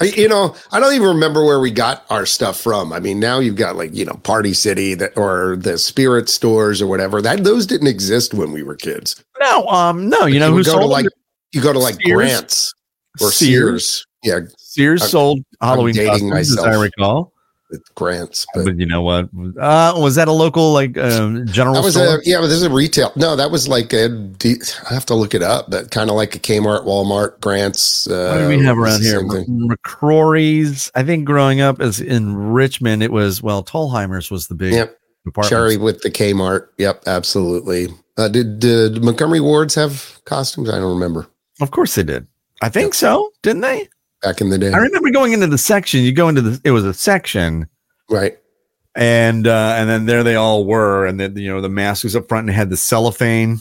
You 0.00 0.28
know, 0.28 0.54
I 0.70 0.78
don't 0.78 0.94
even 0.94 1.08
remember 1.08 1.44
where 1.44 1.58
we 1.58 1.70
got 1.70 2.04
our 2.08 2.24
stuff 2.24 2.60
from. 2.60 2.92
I 2.92 3.00
mean, 3.00 3.18
now 3.18 3.40
you've 3.40 3.56
got 3.56 3.76
like 3.76 3.94
you 3.94 4.04
know 4.04 4.14
Party 4.22 4.54
City 4.54 4.94
that 4.94 5.16
or 5.16 5.56
the 5.56 5.76
Spirit 5.76 6.28
stores 6.28 6.80
or 6.80 6.86
whatever. 6.86 7.20
That 7.20 7.42
those 7.42 7.66
didn't 7.66 7.88
exist 7.88 8.32
when 8.32 8.52
we 8.52 8.62
were 8.62 8.76
kids. 8.76 9.22
no, 9.40 9.66
um, 9.66 10.08
no. 10.08 10.26
You 10.26 10.38
know 10.38 10.48
you 10.48 10.54
who 10.56 10.64
go 10.64 10.78
to 10.78 10.86
like 10.86 11.06
you 11.52 11.60
go 11.60 11.72
to 11.72 11.78
like 11.78 11.96
Sears? 11.96 12.14
Grants 12.14 12.74
or 13.20 13.32
Sears. 13.32 14.06
Yeah, 14.22 14.40
Sears 14.56 15.02
I'm- 15.02 15.10
sold 15.10 15.40
Halloween 15.60 15.94
dating 15.94 16.30
costumes, 16.30 16.58
as 16.58 16.64
I 16.64 16.80
recall. 16.80 17.32
With 17.70 17.94
Grants. 17.94 18.46
But 18.54 18.64
But 18.64 18.78
you 18.78 18.86
know 18.86 19.02
what? 19.02 19.28
Uh, 19.60 19.92
was 19.98 20.14
that 20.14 20.26
a 20.26 20.32
local 20.32 20.72
like 20.72 20.96
um, 20.96 21.46
general 21.46 21.74
that 21.74 21.84
was 21.84 21.94
store? 21.94 22.16
a 22.18 22.20
yeah, 22.24 22.38
but 22.40 22.46
this 22.46 22.56
is 22.56 22.62
a 22.62 22.70
retail. 22.70 23.12
No, 23.14 23.36
that 23.36 23.50
was 23.50 23.68
like 23.68 23.92
a. 23.92 24.08
D- 24.08 24.56
I 24.90 24.94
have 24.94 25.04
to 25.06 25.14
look 25.14 25.34
it 25.34 25.42
up, 25.42 25.70
but 25.70 25.90
kind 25.90 26.08
of 26.08 26.16
like 26.16 26.34
a 26.34 26.38
Kmart, 26.38 26.84
Walmart, 26.86 27.40
Grants. 27.40 28.06
Uh, 28.08 28.30
what 28.32 28.38
do 28.42 28.48
we 28.56 28.64
have 28.64 28.78
around 28.78 29.02
here? 29.02 29.20
McCrory's. 29.22 30.90
I 30.94 31.02
think 31.02 31.24
growing 31.24 31.60
up 31.60 31.80
as 31.80 32.00
in 32.00 32.36
Richmond, 32.36 33.02
it 33.02 33.12
was 33.12 33.42
well, 33.42 33.62
Thalhimer's 33.62 34.30
was 34.30 34.46
the 34.48 34.54
big 34.54 34.72
Yep. 34.72 34.98
department. 35.24 35.50
Cherry 35.50 35.76
with 35.76 36.00
the 36.02 36.10
Kmart. 36.10 36.68
Yep, 36.78 37.02
absolutely. 37.06 37.88
Uh, 38.16 38.28
did 38.28 38.58
did 38.60 39.02
Montgomery 39.02 39.40
Wards 39.40 39.74
have 39.74 40.18
costumes? 40.24 40.68
I 40.70 40.78
don't 40.78 40.94
remember 40.94 41.26
Of 41.60 41.70
course 41.70 41.94
they 41.94 42.02
did. 42.02 42.26
I 42.62 42.68
think 42.68 42.94
so, 42.94 43.30
didn't 43.42 43.62
they? 43.62 43.88
Back 44.22 44.40
in 44.40 44.50
the 44.50 44.58
day. 44.58 44.72
I 44.72 44.78
remember 44.78 45.10
going 45.10 45.32
into 45.32 45.46
the 45.46 45.58
section. 45.58 46.00
You 46.02 46.12
go 46.12 46.28
into 46.28 46.40
the 46.42 46.60
it 46.64 46.70
was 46.72 46.84
a 46.84 46.94
section, 46.94 47.66
Right. 48.10 48.38
and 48.94 49.46
uh, 49.46 49.74
and 49.76 49.88
then 49.88 50.06
there 50.06 50.22
they 50.22 50.34
all 50.34 50.64
were, 50.64 51.06
and 51.06 51.18
then 51.20 51.36
you 51.36 51.48
know 51.52 51.60
the 51.60 51.68
mask 51.68 52.04
was 52.04 52.16
up 52.16 52.28
front 52.28 52.46
and 52.48 52.56
had 52.56 52.70
the 52.70 52.76
cellophane, 52.76 53.58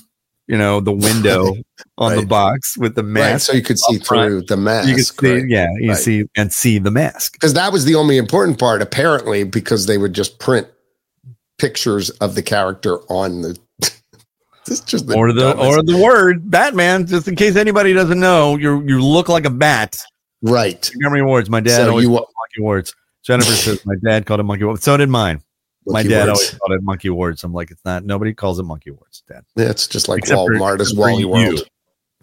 you 0.47 0.57
know, 0.57 0.79
the 0.79 0.91
window 0.91 1.53
on 1.97 2.15
the 2.15 2.25
box 2.25 2.77
with 2.77 2.95
the 2.95 3.03
Right. 3.03 3.11
mask. 3.13 3.47
So 3.47 3.53
you 3.53 3.61
could 3.61 3.79
see 3.79 3.99
front. 3.99 4.29
through 4.29 4.41
the 4.43 4.57
mask. 4.57 4.87
you 4.89 4.95
could 4.95 5.05
see, 5.05 5.45
yeah, 5.47 5.67
you 5.79 5.89
Right. 5.89 5.97
see 5.97 6.23
and 6.35 6.51
see 6.53 6.79
the 6.79 6.91
mask. 6.91 7.33
Because 7.33 7.53
that 7.53 7.71
was 7.71 7.85
the 7.85 7.95
only 7.95 8.17
important 8.17 8.57
part, 8.59 8.81
apparently, 8.81 9.43
because 9.43 9.85
they 9.85 9.97
would 9.97 10.13
just 10.13 10.39
print 10.39 10.67
pictures 11.57 12.09
of 12.11 12.35
the 12.35 12.41
character 12.43 12.99
on 13.11 13.41
the. 13.41 13.57
the 14.65 15.13
or 15.15 15.31
the 15.33 15.53
dumbest- 15.53 15.65
or 15.77 15.81
the 15.83 15.97
word 16.03 16.49
Batman. 16.51 17.05
Just 17.07 17.27
in 17.27 17.35
case 17.35 17.55
anybody 17.55 17.93
doesn't 17.93 18.19
know, 18.19 18.57
you 18.57 18.81
you 18.85 19.01
look 19.03 19.29
like 19.29 19.45
a 19.45 19.49
bat. 19.49 19.97
Right. 20.41 20.89
Montgomery 20.95 21.23
Wards. 21.23 21.49
My 21.49 21.59
dad 21.59 21.77
So 21.77 21.89
always 21.89 22.03
you 22.03 22.09
called 22.09 22.21
it 22.29 22.33
Monkey 22.37 22.61
Wards. 22.63 22.95
Jennifer 23.23 23.51
says 23.53 23.85
my 23.85 23.95
dad 24.03 24.25
called 24.25 24.39
it 24.39 24.43
Monkey 24.43 24.63
Wards. 24.65 24.83
So 24.83 24.95
did 24.97 25.09
mine. 25.09 25.41
my 25.85 26.03
dad 26.03 26.27
Wards. 26.27 26.39
always 26.39 26.49
called 26.59 26.71
it 26.73 26.83
Monkey 26.83 27.09
Wards. 27.09 27.43
I'm 27.43 27.53
like, 27.53 27.71
it's 27.71 27.83
not. 27.85 28.03
Nobody 28.05 28.33
calls 28.33 28.59
it 28.59 28.63
Monkey 28.63 28.91
Wards, 28.91 29.23
Dad. 29.27 29.43
Yeah, 29.55 29.69
it's 29.69 29.87
just 29.87 30.07
like 30.07 30.19
Except 30.19 30.37
for- 30.37 30.51
Walmart 30.53 30.79
is 30.81 30.95
Wally 30.95 31.19
you. 31.21 31.29
World. 31.29 31.67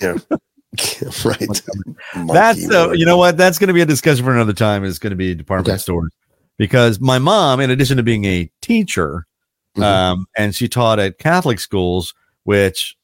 Yeah. 0.00 0.16
right. 1.24 1.62
That's. 2.32 2.66
World. 2.68 2.98
You 2.98 3.06
know 3.06 3.16
what? 3.16 3.36
That's 3.36 3.58
going 3.58 3.68
to 3.68 3.74
be 3.74 3.80
a 3.82 3.86
discussion 3.86 4.24
for 4.24 4.32
another 4.32 4.52
time. 4.52 4.84
Is 4.84 4.98
going 4.98 5.10
to 5.12 5.16
be 5.16 5.34
department 5.34 5.68
Okay. 5.74 5.78
stores 5.78 6.12
because 6.56 7.00
my 7.00 7.18
mom, 7.18 7.60
in 7.60 7.70
addition 7.70 7.96
to 7.98 8.02
being 8.02 8.24
a 8.24 8.50
teacher, 8.60 9.26
Mhm. 9.76 9.82
um, 9.82 10.26
and 10.36 10.54
she 10.54 10.68
taught 10.68 10.98
at 10.98 11.18
Catholic 11.18 11.58
schools, 11.60 12.12
which 12.42 12.96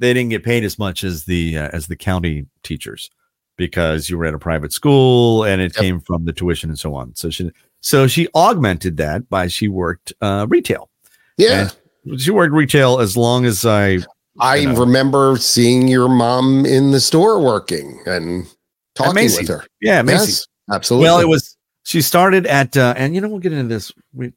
they 0.00 0.12
didn't 0.14 0.30
get 0.30 0.42
paid 0.44 0.64
as 0.64 0.78
much 0.78 1.04
as 1.04 1.24
the 1.24 1.58
uh, 1.58 1.68
as 1.72 1.86
the 1.88 1.96
county 1.96 2.46
teachers 2.62 3.10
because 3.56 4.08
you 4.10 4.18
were 4.18 4.24
at 4.26 4.34
a 4.34 4.38
private 4.38 4.72
school 4.72 5.44
and 5.44 5.60
it 5.60 5.72
Yep. 5.76 5.82
came 5.82 6.00
from 6.00 6.24
the 6.24 6.32
tuition 6.32 6.70
and 6.70 6.78
so 6.78 6.94
on. 6.94 7.14
So 7.14 7.30
she 7.30 7.50
so 7.80 8.06
she 8.06 8.28
augmented 8.34 8.96
that 8.98 9.28
by 9.28 9.46
she 9.48 9.68
worked 9.68 10.12
uh, 10.20 10.46
retail. 10.48 10.90
yeah. 11.36 11.70
She 12.18 12.30
worked 12.30 12.52
retail 12.52 13.00
as 13.00 13.16
long 13.16 13.46
as 13.46 13.64
I 13.64 13.98
I 14.38 14.56
you 14.56 14.68
know. 14.72 14.80
remember 14.80 15.36
seeing 15.38 15.88
your 15.88 16.08
mom 16.08 16.66
in 16.66 16.90
the 16.90 17.00
store 17.00 17.40
working 17.40 18.02
and 18.06 18.46
talking 18.94 19.14
with 19.24 19.48
her. 19.48 19.64
yeah 19.80 20.02
Macy's. 20.02 20.28
Yes, 20.28 20.46
absolutely. 20.76 21.04
Well, 21.04 21.20
it 21.20 21.28
was. 21.28 21.56
She 21.86 22.00
started 22.02 22.46
at, 22.46 22.76
uh, 22.78 22.94
and 22.96 23.14
you 23.14 23.20
know, 23.20 23.28
we'll 23.28 23.38
get 23.38 23.52
into 23.52 23.68
this. 23.68 23.92
We 24.12 24.32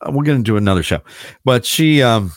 uh, 0.00 0.10
we'll 0.12 0.20
get 0.22 0.34
into 0.36 0.56
another 0.56 0.82
show, 0.82 1.00
but 1.44 1.64
she 1.66 2.02
um 2.02 2.32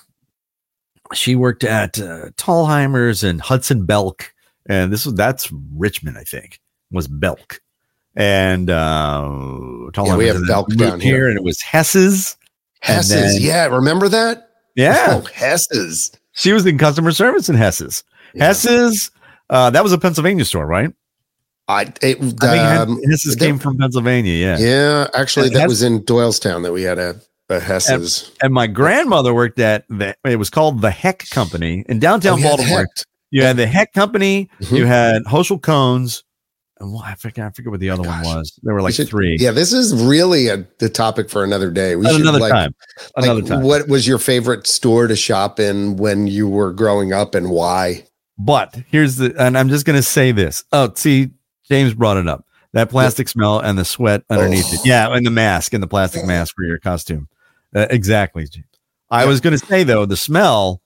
she 1.13 1.35
worked 1.35 1.63
at 1.63 1.99
uh, 1.99 2.31
Thalhimer's 2.37 3.23
and 3.23 3.39
Hudson 3.41 3.85
Belk, 3.85 4.32
and 4.67 4.91
this 4.91 5.05
was 5.05 5.15
that's 5.15 5.51
Richmond, 5.75 6.17
I 6.17 6.23
think, 6.23 6.59
was 6.91 7.07
Belk, 7.07 7.61
and 8.15 8.69
uh, 8.69 9.29
Yeah, 9.97 10.15
we 10.17 10.27
have 10.27 10.45
Belk 10.47 10.69
down 10.75 10.99
here. 10.99 11.27
and 11.27 11.37
it 11.37 11.43
was 11.43 11.61
Hess's. 11.61 12.37
and 12.83 12.95
Hess's. 12.97 13.09
then- 13.35 13.41
yeah, 13.41 13.65
remember 13.67 14.07
that? 14.09 14.49
Yeah, 14.75 15.21
Oh, 15.23 15.27
Hess's. 15.33 16.11
she 16.31 16.51
was 16.53 16.65
in 16.65 16.77
customer 16.77 17.11
service 17.11 17.47
in 17.49 17.55
Hess's. 17.55 18.03
Yeah. 18.33 18.45
Hess's. 18.47 19.11
Uh, 19.49 19.69
that 19.69 19.83
was 19.83 19.91
a 19.93 19.97
Pennsylvania 19.97 20.45
store, 20.45 20.65
right? 20.65 20.91
I, 21.67 21.93
it, 22.01 22.43
I 22.43 22.77
um, 22.77 22.99
Hess's 23.03 23.35
that- 23.35 23.45
came 23.45 23.59
from 23.59 23.77
Pennsylvania. 23.77 24.33
Yeah. 24.33 24.57
yeah, 24.59 25.07
actually, 25.13 25.47
And 25.47 25.55
that 25.55 25.61
Hess- 25.61 25.69
was 25.69 25.83
in 25.83 26.01
Doylestown 26.03 26.63
that 26.63 26.73
we 26.73 26.81
had 26.83 26.97
a, 26.99 27.15
Hess's. 27.49 28.31
and 28.41 28.51
my 28.51 28.65
grandmother 28.65 29.31
worked 29.31 29.59
at 29.59 29.85
the 29.87 30.15
it 30.25 30.37
was 30.37 30.49
called 30.49 30.81
the 30.81 30.89
Hecht 30.89 31.29
Company 31.29 31.85
in 31.87 31.99
downtown 31.99 32.33
Oh, 32.33 32.37
yeah, 32.41 32.47
Baltimore. 32.49 32.87
You 33.33 33.43
had 33.43 33.57
the 33.57 33.65
Hecht 33.67 33.93
Company, 33.93 34.49
Mhm. 34.61 34.77
you 34.77 34.85
had 34.85 35.23
Hochschild 35.23 35.61
Kohns, 35.61 36.21
and 36.79 36.93
what 36.93 37.05
I 37.05 37.15
forget 37.15 37.47
I 37.47 37.49
forget 37.49 37.71
what 37.71 37.79
the 37.79 37.89
other 37.89 38.03
one 38.03 38.21
was. 38.23 38.59
There 38.61 38.73
were 38.75 38.81
like 38.81 38.89
We 38.91 38.93
should- 38.93 39.09
three. 39.09 39.37
Yeah, 39.39 39.51
this 39.51 39.73
is 39.73 39.93
really 39.95 40.49
a 40.49 40.65
the 40.79 40.87
topic 40.89 41.29
for 41.29 41.43
another 41.43 41.71
day. 41.71 41.95
We 41.95 42.05
should 42.05 42.21
another 42.21 42.39
like, 42.39 42.51
time. 42.51 42.75
like, 43.17 43.25
Another 43.25 43.41
time. 43.41 43.63
What 43.63 43.87
was 43.87 44.07
your 44.07 44.19
favorite 44.19 44.67
store 44.67 45.07
to 45.07 45.15
shop 45.15 45.59
in 45.59 45.95
when 45.97 46.27
you 46.27 46.47
were 46.47 46.71
growing 46.73 47.11
up, 47.11 47.33
and 47.33 47.49
why? 47.49 48.03
But 48.37 48.75
here's 48.89 49.15
the 49.17 49.33
and 49.39 49.57
I'm 49.57 49.69
just 49.69 49.85
gonna 49.85 50.03
say 50.03 50.31
this. 50.31 50.63
Oh, 50.71 50.91
see, 50.95 51.31
James 51.69 51.93
brought 51.95 52.17
it 52.17 52.27
up. 52.27 52.45
That 52.73 52.89
plastic 52.91 53.29
smell 53.29 53.59
and 53.59 53.77
the 53.79 53.85
sweat 53.85 54.23
underneath 54.29 54.65
Oh. 54.69 54.73
it. 54.75 54.85
Yeah, 54.85 55.11
and 55.11 55.25
the 55.25 55.31
mask 55.31 55.73
and 55.73 55.81
the 55.81 55.87
plastic 55.87 56.23
mask 56.25 56.53
for 56.55 56.65
your 56.65 56.77
costume. 56.79 57.29
Uh, 57.75 57.87
exactly. 57.89 58.45
James. 58.47 58.65
I 59.09 59.25
was 59.25 59.41
gonna 59.41 59.57
say 59.57 59.83
though, 59.83 60.05
the 60.05 60.17
smell 60.17 60.81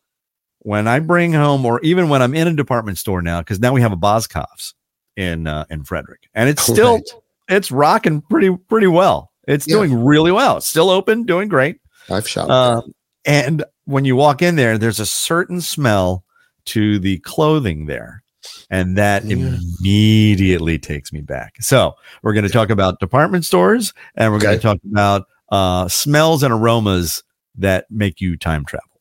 when 0.67 0.85
I 0.85 0.99
bring 0.99 1.31
home, 1.31 1.65
or 1.65 1.79
even 1.81 2.09
when 2.09 2.21
I'm 2.21 2.35
in 2.35 2.45
a 2.45 2.53
department 2.53 2.97
store 2.97 3.21
now, 3.21 3.39
because 3.39 3.61
now 3.61 3.71
we 3.71 3.79
have 3.79 3.93
a 3.93 3.97
Boscov's 3.97 4.73
in 5.15 5.47
uh, 5.47 5.63
in 5.69 5.85
Frederick, 5.85 6.27
and 6.35 6.49
it's 6.49 6.61
still 6.61 6.95
Right. 6.95 7.09
it's 7.47 7.71
rocking 7.71 8.19
pretty 8.19 8.53
pretty 8.67 8.87
well. 8.87 9.31
It's 9.47 9.65
Yeah. 9.65 9.75
doing 9.75 10.03
really 10.03 10.33
well. 10.33 10.57
It's 10.57 10.69
still 10.69 10.89
open, 10.89 11.23
doing 11.23 11.47
great. 11.47 11.77
I've 12.11 12.27
shopped. 12.27 12.51
Uh, 12.51 12.81
and 13.23 13.63
when 13.85 14.03
you 14.03 14.17
walk 14.17 14.41
in 14.41 14.57
there, 14.57 14.77
there's 14.77 14.99
a 14.99 15.05
certain 15.05 15.61
smell 15.61 16.25
to 16.65 16.99
the 16.99 17.19
clothing 17.19 17.85
there. 17.85 18.21
And 18.69 18.97
that 18.97 19.23
Yeah. 19.23 19.37
immediately 19.81 20.77
takes 20.79 21.13
me 21.13 21.21
back. 21.21 21.53
So 21.61 21.93
we're 22.23 22.33
going 22.33 22.43
to 22.45 22.51
talk 22.51 22.69
about 22.69 22.99
department 22.99 23.45
stores 23.45 23.93
and 24.15 24.33
we're 24.33 24.39
going 24.39 24.57
to 24.57 24.61
talk 24.61 24.79
about 24.91 25.27
uh, 25.49 25.87
smells 25.87 26.43
and 26.43 26.53
aromas 26.53 27.23
that 27.55 27.85
make 27.89 28.19
you 28.19 28.35
time 28.35 28.65
travel 28.65 28.96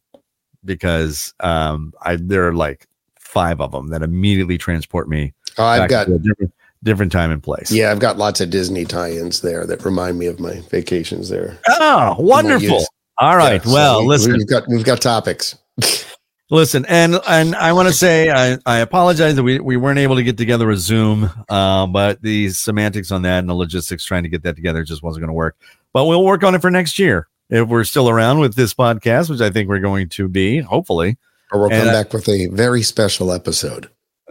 because 0.66 1.32
um, 1.40 1.94
I, 2.02 2.16
there 2.16 2.46
are 2.46 2.54
like 2.54 2.86
five 3.18 3.60
of 3.60 3.72
them 3.72 3.88
that 3.88 4.02
immediately 4.02 4.58
transport 4.58 5.08
me 5.08 5.32
oh, 5.58 5.64
I've 5.64 5.90
got 5.90 6.08
a 6.08 6.18
different, 6.18 6.52
different 6.82 7.12
time 7.12 7.30
and 7.30 7.42
place. 7.42 7.70
yeah, 7.72 7.90
I've 7.90 8.00
got 8.00 8.18
lots 8.18 8.40
of 8.40 8.50
Disney 8.50 8.84
tie-ins 8.84 9.40
there 9.40 9.66
that 9.66 9.84
remind 9.84 10.18
me 10.18 10.26
of 10.26 10.40
my 10.40 10.60
vacations 10.70 11.28
there. 11.28 11.58
Oh, 11.68 12.16
wonderful. 12.18 12.84
All 13.18 13.36
right. 13.36 13.64
Yeah, 13.64 13.70
so 13.70 13.72
well, 13.72 14.00
we- 14.02 14.08
listen. 14.08 14.32
we've 14.32 14.48
got 14.48 14.68
we've 14.68 14.84
got 14.84 15.00
topics. 15.00 15.56
Listen, 16.48 16.86
and 16.88 17.18
and 17.26 17.56
I 17.56 17.72
want 17.72 17.88
to 17.88 17.94
say 17.94 18.30
I, 18.30 18.56
I 18.66 18.78
apologize 18.78 19.34
that 19.34 19.42
we, 19.42 19.58
we 19.58 19.76
weren't 19.76 19.98
able 19.98 20.14
to 20.14 20.22
get 20.22 20.38
together 20.38 20.70
a 20.70 20.76
Zoom, 20.76 21.28
uh, 21.48 21.88
but 21.88 22.22
the 22.22 22.50
semantics 22.50 23.10
on 23.10 23.22
that 23.22 23.40
and 23.40 23.48
the 23.48 23.54
logistics 23.54 24.04
trying 24.04 24.22
to 24.22 24.28
get 24.28 24.44
that 24.44 24.54
together 24.54 24.84
just 24.84 25.02
wasn't 25.02 25.22
going 25.22 25.30
to 25.30 25.34
work. 25.34 25.56
But 25.92 26.04
we'll 26.04 26.24
work 26.24 26.44
on 26.44 26.54
it 26.54 26.62
for 26.62 26.70
next 26.70 27.00
year 27.00 27.26
if 27.50 27.68
we're 27.68 27.84
still 27.84 28.08
around 28.08 28.40
with 28.40 28.54
this 28.54 28.74
podcast, 28.74 29.30
which 29.30 29.40
I 29.40 29.50
think 29.50 29.68
we're 29.68 29.78
going 29.80 30.08
to 30.10 30.28
be, 30.28 30.60
hopefully. 30.60 31.16
Or 31.52 31.60
we'll 31.60 31.72
And, 31.72 31.84
come 31.84 31.92
back 31.92 32.12
with 32.12 32.28
a 32.28 32.48
very 32.48 32.82
special 32.82 33.32
episode. 33.32 33.90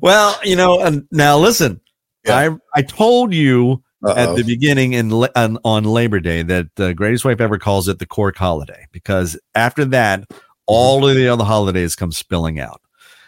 well, 0.00 0.38
you 0.42 0.56
know, 0.56 0.80
and 0.80 1.06
now 1.12 1.38
listen, 1.38 1.80
I 2.26 2.50
I 2.74 2.82
told 2.82 3.32
you 3.32 3.84
at 4.04 4.28
Uh-oh. 4.28 4.36
the 4.36 4.42
beginning 4.42 4.92
in 4.94 5.12
on, 5.12 5.58
on 5.64 5.84
Labor 5.84 6.18
Day 6.20 6.42
that 6.42 6.66
the 6.74 6.94
greatest 6.94 7.24
wife 7.24 7.40
ever 7.40 7.58
calls 7.58 7.86
it 7.88 7.98
the 7.98 8.06
cork 8.06 8.36
holiday 8.36 8.86
because 8.90 9.38
after 9.54 9.84
that, 9.86 10.28
mm-hmm. 10.28 10.38
all 10.66 11.08
of 11.08 11.14
the 11.14 11.28
other 11.28 11.44
holidays 11.44 11.94
come 11.94 12.10
spilling 12.10 12.58
out. 12.58 12.80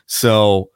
So 0.07 0.71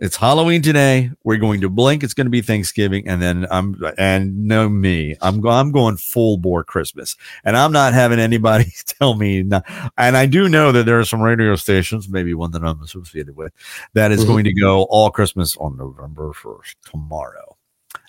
it's 0.00 0.16
Halloween 0.16 0.62
today. 0.62 1.10
We're 1.24 1.36
going 1.38 1.60
to 1.62 1.68
blink. 1.70 2.02
It's 2.02 2.14
going 2.14 2.26
to 2.26 2.30
be 2.30 2.40
Thanksgiving, 2.42 3.06
and 3.08 3.20
then 3.22 3.46
I'm 3.50 3.74
and 3.98 4.44
know 4.46 4.68
me. 4.68 5.16
I'm 5.20 5.44
I'm 5.46 5.72
going 5.72 5.96
full 5.96 6.36
bore 6.38 6.64
Christmas, 6.64 7.16
and 7.44 7.56
I'm 7.56 7.72
not 7.72 7.92
having 7.94 8.18
anybody 8.18 8.72
tell 8.86 9.14
me. 9.14 9.42
Not, 9.42 9.64
and 9.98 10.16
I 10.16 10.26
do 10.26 10.48
know 10.48 10.72
that 10.72 10.86
there 10.86 10.98
are 10.98 11.04
some 11.04 11.20
radio 11.22 11.56
stations, 11.56 12.08
maybe 12.08 12.34
one 12.34 12.50
that 12.52 12.62
I'm 12.64 12.82
associated 12.82 13.36
with, 13.36 13.52
that 13.94 14.12
is 14.12 14.24
Mhm. 14.24 14.28
going 14.28 14.44
to 14.44 14.52
go 14.54 14.82
all 14.84 15.10
Christmas 15.10 15.56
on 15.58 15.76
November 15.76 16.32
first 16.32 16.76
tomorrow. 16.90 17.56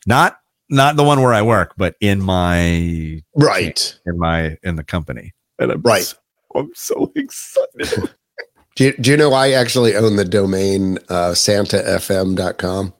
Not 0.05 0.39
not 0.69 0.95
the 0.97 1.03
one 1.03 1.21
where 1.21 1.33
I 1.33 1.41
work, 1.41 1.73
but 1.77 1.95
in 2.01 2.21
my 2.21 3.21
right. 3.35 3.99
in 4.05 4.17
my 4.17 4.57
in 4.63 4.75
the 4.75 4.83
company. 4.83 5.33
And 5.59 5.71
I'm 5.71 5.81
Right. 5.81 6.03
so- 6.03 6.17
I'm 6.55 6.71
so 6.73 7.11
excited. 7.15 8.09
Do 8.77 8.83
you, 8.83 8.93
do 8.93 9.09
you 9.09 9.17
know 9.17 9.33
I 9.33 9.51
actually 9.51 9.95
own 9.95 10.17
the 10.17 10.23
domain 10.23 10.99
uh, 11.09 11.31
santafm.com? 11.31 12.93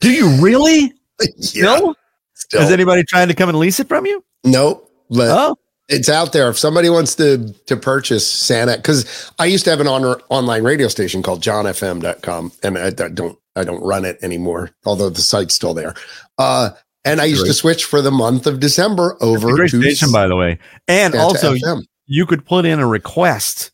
do 0.00 0.10
you 0.10 0.28
really? 0.40 0.92
Still? 1.38 1.96
Still. 2.34 2.60
Has 2.60 2.70
anybody 2.70 3.02
trying 3.02 3.28
to 3.28 3.34
come 3.34 3.48
and 3.48 3.58
lease 3.58 3.80
it 3.80 3.88
from 3.88 4.06
you? 4.06 4.22
nope. 4.44 4.86
But 5.08 5.28
Oh, 5.28 5.56
it's 5.88 6.08
out 6.08 6.32
there. 6.32 6.48
If 6.50 6.58
somebody 6.58 6.88
wants 6.88 7.16
to 7.16 7.52
to 7.66 7.76
purchase 7.76 8.28
Santa, 8.28 8.76
because 8.76 9.32
I 9.38 9.46
used 9.46 9.64
to 9.64 9.70
have 9.70 9.80
an 9.80 9.88
on, 9.88 10.04
online 10.28 10.62
radio 10.62 10.88
station 10.88 11.22
called 11.22 11.42
johnfm.com, 11.42 12.52
and 12.62 12.78
I, 12.78 12.86
I 12.86 13.08
don't 13.08 13.36
I 13.56 13.64
don't 13.64 13.82
run 13.82 14.04
it 14.04 14.18
anymore, 14.22 14.70
although 14.84 15.10
the 15.10 15.20
site's 15.20 15.54
still 15.54 15.74
there. 15.74 15.94
Uh, 16.38 16.70
and 17.04 17.20
I 17.20 17.24
used 17.24 17.46
to 17.46 17.54
switch 17.54 17.86
for 17.86 18.02
the 18.02 18.10
month 18.10 18.46
of 18.46 18.60
December 18.60 19.16
over 19.20 19.52
great 19.54 19.70
to 19.70 19.80
station, 19.80 20.12
by 20.12 20.28
the 20.28 20.36
way. 20.36 20.58
And 20.86 21.14
Santa 21.14 21.26
also, 21.26 21.54
FM. 21.54 21.84
you 22.06 22.26
could 22.26 22.44
put 22.44 22.66
in 22.66 22.78
a 22.78 22.86
request. 22.86 23.72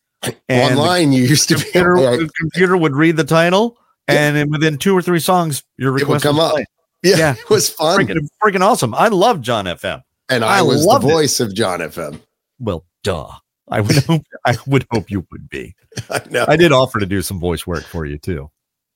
And 0.49 0.79
online. 0.79 1.13
You 1.13 1.25
used 1.25 1.49
to 1.49 1.57
be 1.57 1.63
computer, 1.63 1.97
able 1.97 2.19
to- 2.19 2.25
the 2.27 2.33
computer 2.41 2.77
would 2.77 2.95
read 2.97 3.17
the 3.17 3.25
title, 3.25 3.77
Yeah. 4.09 4.15
and 4.29 4.37
then 4.37 4.51
within 4.51 4.79
two 4.79 4.97
or 4.97 5.03
three 5.03 5.21
songs, 5.21 5.63
your 5.79 5.93
request 5.93 6.25
would 6.25 6.29
come 6.29 6.39
up. 6.41 6.57
yeah, 7.03 7.17
yeah. 7.17 7.35
it 7.39 7.51
was 7.51 7.69
fun. 7.71 8.01
Freaking, 8.01 8.29
freaking 8.43 8.61
awesome! 8.63 8.95
I 8.95 9.09
love 9.09 9.41
John 9.41 9.65
FM. 9.67 10.03
and 10.29 10.45
I, 10.45 10.59
I 10.59 10.63
was 10.63 10.83
the 10.83 10.89
loved 10.89 11.05
it. 11.05 11.13
voice 11.13 11.41
of 11.41 11.55
John 11.55 11.81
FM. 11.81 12.21
Well, 12.59 12.85
duh. 13.05 13.29
I 13.69 13.81
would 13.81 13.97
hope. 14.05 14.23
I 14.45 14.57
would 14.69 14.87
hope 14.93 15.11
you 15.11 15.27
would 15.33 15.49
be. 15.51 15.75
I 16.11 16.21
know. 16.31 16.45
I 16.47 16.57
did 16.57 16.71
offer 16.71 17.01
to 17.01 17.07
do 17.07 17.21
some 17.21 17.41
voice 17.41 17.67
work 17.67 17.83
for 17.85 18.07
you 18.07 18.17
too. 18.17 18.49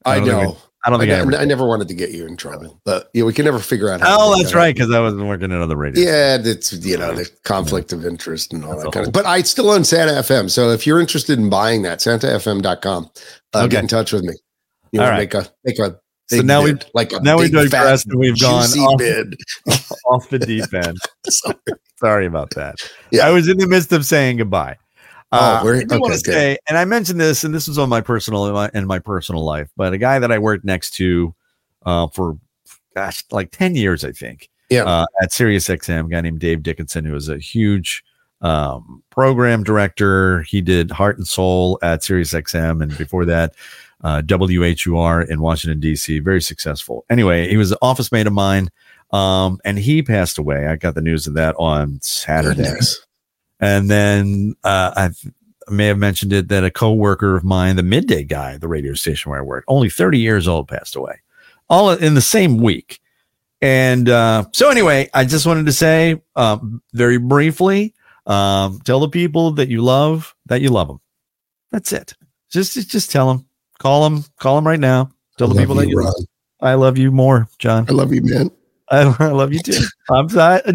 I, 0.05 0.17
think 0.17 0.29
know. 0.29 0.57
I 0.85 0.89
don't 0.91 0.99
think 0.99 1.13
I, 1.13 1.17
ever 1.17 1.35
I 1.37 1.45
never 1.45 1.67
wanted 1.67 1.89
to 1.89 1.95
get 1.95 2.11
you 2.13 2.27
in 2.27 2.37
trouble, 2.39 2.81
but 2.87 3.11
yeah, 3.13 3.25
we 3.25 3.33
can 3.35 3.45
never 3.45 3.59
figure 3.59 3.91
out. 3.91 4.01
how 4.01 4.17
Oh, 4.19 4.37
that's 4.37 4.53
that 4.53 4.57
right, 4.57 4.75
because 4.75 4.91
I 4.91 4.99
wasn't 5.01 5.27
working 5.27 5.53
at 5.53 5.61
other 5.61 5.77
radio. 5.77 6.03
Yeah, 6.05 6.37
that's 6.39 6.73
you 6.73 6.97
know 6.97 7.15
the 7.15 7.29
conflict 7.45 7.93
of 7.93 8.07
interest 8.07 8.53
and 8.55 8.65
all 8.65 8.71
That's 8.73 8.85
that 8.85 8.93
kind 8.93 9.05
whole- 9.05 9.09
of. 9.09 9.13
But 9.13 9.27
I 9.27 9.43
still 9.43 9.71
own 9.71 9.85
Santa 9.85 10.13
FM, 10.13 10.49
so 10.51 10.71
if 10.71 10.87
you're 10.87 11.01
interested 11.01 11.39
in 11.39 11.51
buying 11.51 11.83
that, 11.83 11.99
SantaFM.com, 11.99 13.11
uh, 13.55 13.59
Okay. 13.59 13.69
get 13.69 13.83
in 13.83 13.89
touch 13.89 14.13
with 14.13 14.23
me. 14.23 14.33
You 14.93 15.01
All 15.03 15.09
right. 15.11 15.19
make 15.19 15.35
a 15.35 15.47
make 15.65 15.79
a 15.79 15.99
So 16.31 16.41
now 16.41 16.65
bid, 16.65 16.87
like 16.95 17.13
a 17.13 17.21
now 17.21 17.37
we've 17.39 17.53
digressed 17.53 18.07
and 18.09 18.19
we've 18.19 18.41
gone 18.41 18.65
off- 18.65 18.99
bid. 18.99 19.37
off 20.07 20.29
the 20.31 20.39
deep 20.39 20.73
end. 20.73 20.97
So- 21.29 21.53
Sorry 21.99 22.25
about 22.25 22.51
that. 22.55 22.77
Yeah. 23.11 23.27
I 23.27 23.31
was 23.31 23.47
in 23.49 23.59
the 23.59 23.67
midst 23.67 23.93
of 23.93 24.07
saying 24.07 24.39
goodbye. 24.39 24.77
Uh, 25.33 25.61
Oh, 25.61 25.65
we're- 25.65 25.81
I 25.81 25.85
do 25.85 26.01
want 26.01 26.13
to 26.15 26.19
say, 26.33 26.59
and 26.69 26.77
I 26.77 26.85
mentioned 26.85 27.21
this, 27.21 27.45
and 27.45 27.55
this 27.55 27.69
was 27.69 27.79
on 27.79 27.89
my 27.89 28.01
personal 28.01 28.47
in 28.47 28.53
my, 28.55 28.71
in 28.75 28.87
my 28.87 28.99
personal 28.99 29.45
life, 29.45 29.69
but 29.77 29.93
a 29.93 29.99
guy 29.99 30.19
that 30.19 30.33
I 30.33 30.39
worked 30.39 30.65
next 30.65 30.91
to 30.95 31.35
uh, 31.87 32.09
for 32.09 32.37
gosh, 32.97 33.23
like 33.31 33.51
ten 33.53 33.75
years, 33.75 34.05
I 34.05 34.13
think. 34.13 34.49
Yeah. 34.69 34.85
Uh, 34.85 35.07
at 35.23 35.33
Sirius 35.33 35.69
XM, 35.69 36.07
a 36.07 36.09
guy 36.09 36.21
named 36.21 36.39
Dave 36.41 36.63
Dickinson, 36.63 37.05
who 37.05 37.13
was 37.13 37.29
a 37.29 37.39
huge 37.39 38.05
um, 38.41 39.03
program 39.11 39.63
director. 39.65 40.43
He 40.43 40.61
did 40.61 40.91
Heart 40.91 41.19
and 41.19 41.27
Soul 41.27 41.79
at 41.83 42.03
Sirius 42.03 42.33
XM, 42.33 42.83
and 42.83 42.97
before 42.99 43.25
that, 43.27 43.55
uh, 44.03 44.23
WHUR 44.23 45.23
in 45.23 45.41
Washington 45.41 45.79
D.C. 45.81 46.19
Very 46.21 46.41
successful. 46.43 47.05
Anyway, 47.11 47.49
he 47.49 47.57
was 47.57 47.71
an 47.73 47.79
office 47.83 48.11
mate 48.13 48.27
of 48.27 48.33
mine, 48.33 48.69
um, 49.13 49.59
and 49.65 49.79
he 49.79 50.03
passed 50.03 50.39
away. 50.39 50.67
I 50.69 50.77
got 50.77 50.95
the 50.95 51.03
news 51.03 51.27
of 51.27 51.35
that 51.35 51.55
on 51.59 51.99
Saturday. 52.01 52.63
Goodness. 52.63 53.05
And 53.61 53.91
then 53.91 54.55
uh, 54.65 54.93
I've, 54.97 55.33
I 55.69 55.73
may 55.73 55.87
have 55.87 55.99
mentioned 55.99 56.33
it 56.33 56.49
that 56.49 56.65
a 56.65 56.71
coworker 56.71 57.37
of 57.37 57.45
mine, 57.45 57.77
the 57.77 57.83
midday 57.83 58.25
guy 58.25 58.57
the 58.57 58.69
radio 58.69 58.95
station 58.95 59.31
where 59.31 59.39
I 59.39 59.43
work, 59.43 59.65
only 59.69 59.91
30 59.91 60.19
years 60.19 60.49
old, 60.49 60.69
passed 60.69 60.97
away, 60.97 61.21
all 61.69 61.91
in 61.91 62.15
the 62.15 62.21
same 62.21 62.59
week. 62.59 63.01
And 63.63 64.09
uh, 64.09 64.47
so, 64.53 64.71
anyway, 64.71 65.11
I 65.13 65.25
just 65.27 65.47
wanted 65.47 65.67
to 65.67 65.73
say 65.73 66.21
um, 66.35 66.83
very 66.95 67.19
briefly 67.19 67.95
um, 68.27 68.81
tell 68.85 69.01
the 69.01 69.09
people 69.09 69.53
that 69.53 69.69
you 69.69 69.83
love 69.83 70.35
that 70.47 70.63
you 70.63 70.71
love 70.71 70.89
them. 70.89 71.01
That's 71.71 71.93
it. 71.93 72.15
Just, 72.51 72.89
just, 72.89 73.11
tell 73.13 73.29
them, 73.29 73.47
call 73.79 74.09
them, 74.09 74.25
call 74.39 74.57
them 74.57 74.67
right 74.67 74.81
now. 74.81 75.11
Tell 75.37 75.47
the 75.47 75.55
I 75.55 75.59
love 75.59 75.63
people 75.63 75.75
that 75.77 75.89
you 75.89 75.99
Ron. 75.99 76.07
love. 76.07 76.25
I 76.61 76.75
love 76.75 76.99
you 76.99 77.13
more, 77.13 77.49
John. 77.59 77.87
I 77.89 77.93
love 77.93 78.13
you, 78.13 78.23
man. 78.23 78.51
I, 79.21 79.29
love 79.29 79.53
you 79.53 79.61
too. 79.61 79.81
I'm 80.11 80.27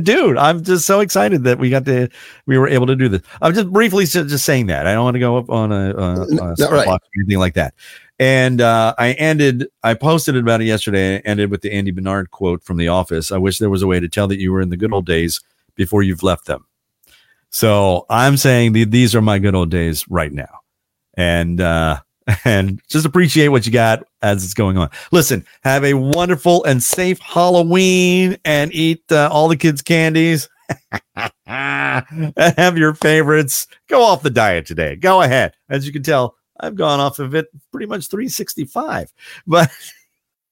dude. 0.04 0.38
I'm 0.38 0.64
just 0.64 0.86
so 0.86 1.02
excited 1.02 1.44
that 1.44 1.60
we 1.60 1.70
got 1.70 1.84
to, 1.86 2.08
we 2.46 2.58
were 2.58 2.70
able 2.70 2.88
to 2.88 2.96
do 2.96 3.10
this. 3.10 3.22
I'm 3.42 3.54
just 3.54 3.70
briefly 3.70 4.06
just, 4.06 4.30
just 4.30 4.46
saying 4.46 4.68
that. 4.68 4.88
I 4.88 4.94
don't 4.94 5.04
want 5.04 5.16
to 5.16 5.20
go 5.20 5.38
up 5.38 5.50
on 5.50 5.74
a, 5.74 5.94
a, 5.94 6.22
a 6.22 6.72
right. 6.72 6.88
or 6.88 7.00
anything 7.18 7.40
like 7.40 7.56
that. 7.56 7.74
And 8.18 8.62
uh, 8.62 8.96
I 8.98 9.12
ended. 9.14 9.68
I 9.84 9.94
posted 9.94 10.38
about 10.38 10.62
it 10.62 10.66
yesterday. 10.66 11.18
I 11.18 11.22
ended 11.26 11.52
with 11.52 11.62
the 11.62 11.74
Andy 11.74 11.92
Bernard 11.92 12.32
quote 12.32 12.64
from 12.64 12.78
The 12.78 12.88
Office. 12.88 13.34
I 13.34 13.38
wish 13.38 13.58
there 13.58 13.70
was 13.70 13.82
a 13.82 13.88
way 13.88 14.00
to 14.00 14.08
tell 14.08 14.30
that 14.30 14.40
you 14.40 14.54
were 14.54 14.62
in 14.62 14.70
the 14.70 14.78
good 14.78 14.94
old 14.94 15.06
days 15.06 15.42
before 15.76 16.02
you've 16.02 16.24
left 16.24 16.46
them. 16.46 16.66
So 17.50 18.06
I'm 18.10 18.38
saying 18.38 18.72
the, 18.72 18.86
these 18.86 19.14
are 19.16 19.22
my 19.22 19.40
good 19.40 19.56
old 19.56 19.70
days 19.70 20.08
right 20.08 20.32
now, 20.32 20.62
and 21.16 21.60
uh, 21.60 22.00
and 22.46 22.82
just 22.88 23.06
appreciate 23.06 23.50
what 23.50 23.66
you 23.66 23.72
got 23.72 24.06
as 24.22 24.44
it's 24.44 24.54
going 24.54 24.78
on. 24.78 24.90
Listen, 25.12 25.46
have 25.64 25.84
a 25.84 25.94
wonderful 25.94 26.64
and 26.64 26.82
safe 26.82 27.20
Halloween 27.20 28.38
and 28.46 28.74
eat 28.74 29.04
uh, 29.12 29.30
all 29.32 29.48
the 29.48 29.58
kids' 29.58 29.82
candies. 29.82 30.50
and 31.46 32.34
have 32.58 32.78
your 32.78 32.96
favorites. 32.96 33.68
Go 33.88 34.02
off 34.02 34.24
the 34.24 34.30
diet 34.30 34.66
today. 34.66 34.96
Go 34.96 35.22
ahead. 35.22 35.54
As 35.70 35.86
you 35.86 35.94
can 35.94 36.04
tell, 36.04 36.36
I've 36.60 36.76
gone 36.76 37.00
off 37.00 37.20
of 37.20 37.36
it 37.36 37.48
pretty 37.72 37.86
much 37.86 38.08
365. 38.08 39.14
But 39.46 39.72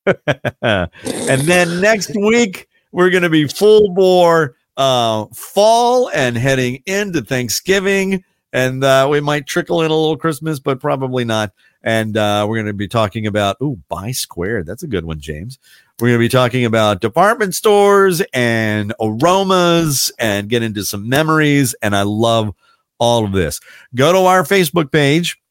and 0.61 1.41
then 1.41 1.82
next 1.82 2.15
week 2.15 2.67
we're 2.91 3.09
going 3.09 3.24
to 3.24 3.30
be 3.30 3.47
full 3.47 3.93
bore 3.93 4.55
uh, 4.78 5.26
fall 5.34 6.09
and 6.13 6.38
heading 6.38 6.84
into 6.86 7.21
Thanksgiving. 7.21 8.24
And 8.54 8.84
uh, 8.84 9.08
we 9.10 9.20
might 9.20 9.47
trickle 9.47 9.82
in 9.82 9.89
a 9.89 9.95
little 9.95 10.16
Christmas, 10.16 10.60
but 10.60 10.80
probably 10.80 11.26
not. 11.26 11.51
And 11.82 12.16
uh, 12.16 12.45
we're 12.47 12.58
going 12.58 12.68
to 12.68 12.74
be 12.74 12.88
talking 12.88 13.26
about, 13.26 13.58
ooh, 13.62 13.80
buy 13.89 14.12
squared. 14.12 14.68
That's 14.68 14.84
a 14.84 14.88
good 14.88 15.06
one, 15.06 15.20
James. 15.20 15.58
We're 15.99 16.10
going 16.10 16.20
to 16.20 16.26
be 16.26 16.30
talking 16.30 16.64
about 16.64 17.01
department 17.01 17.56
stores 17.56 18.22
and 18.32 18.93
aromas 19.01 20.12
and 20.20 20.47
get 20.47 20.62
into 20.62 20.86
some 20.86 21.10
memories. 21.10 21.74
And 21.82 21.95
I 21.95 22.04
love 22.04 22.54
all 22.99 23.26
of 23.26 23.32
this. 23.32 23.60
Go 23.95 24.14
to 24.14 24.20
our 24.20 24.43
Facebook 24.43 24.91
page 24.91 25.41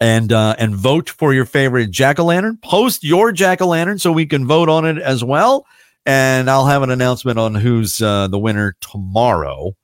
and 0.00 0.32
uh, 0.32 0.56
and 0.58 0.74
vote 0.74 1.08
for 1.08 1.32
your 1.32 1.46
favorite 1.46 1.92
jack 1.92 2.18
o' 2.18 2.24
lantern. 2.24 2.58
Post 2.60 3.04
your 3.04 3.30
jack 3.30 3.62
o' 3.62 3.68
lantern 3.68 4.00
so 4.00 4.10
we 4.10 4.26
can 4.26 4.46
vote 4.46 4.68
on 4.68 4.84
it 4.84 4.98
as 4.98 5.22
well. 5.22 5.66
And 6.04 6.50
I'll 6.50 6.66
have 6.66 6.82
an 6.82 6.90
announcement 6.90 7.38
on 7.38 7.54
who's 7.54 8.02
uh, 8.02 8.26
the 8.26 8.38
winner 8.38 8.74
tomorrow. 8.80 9.76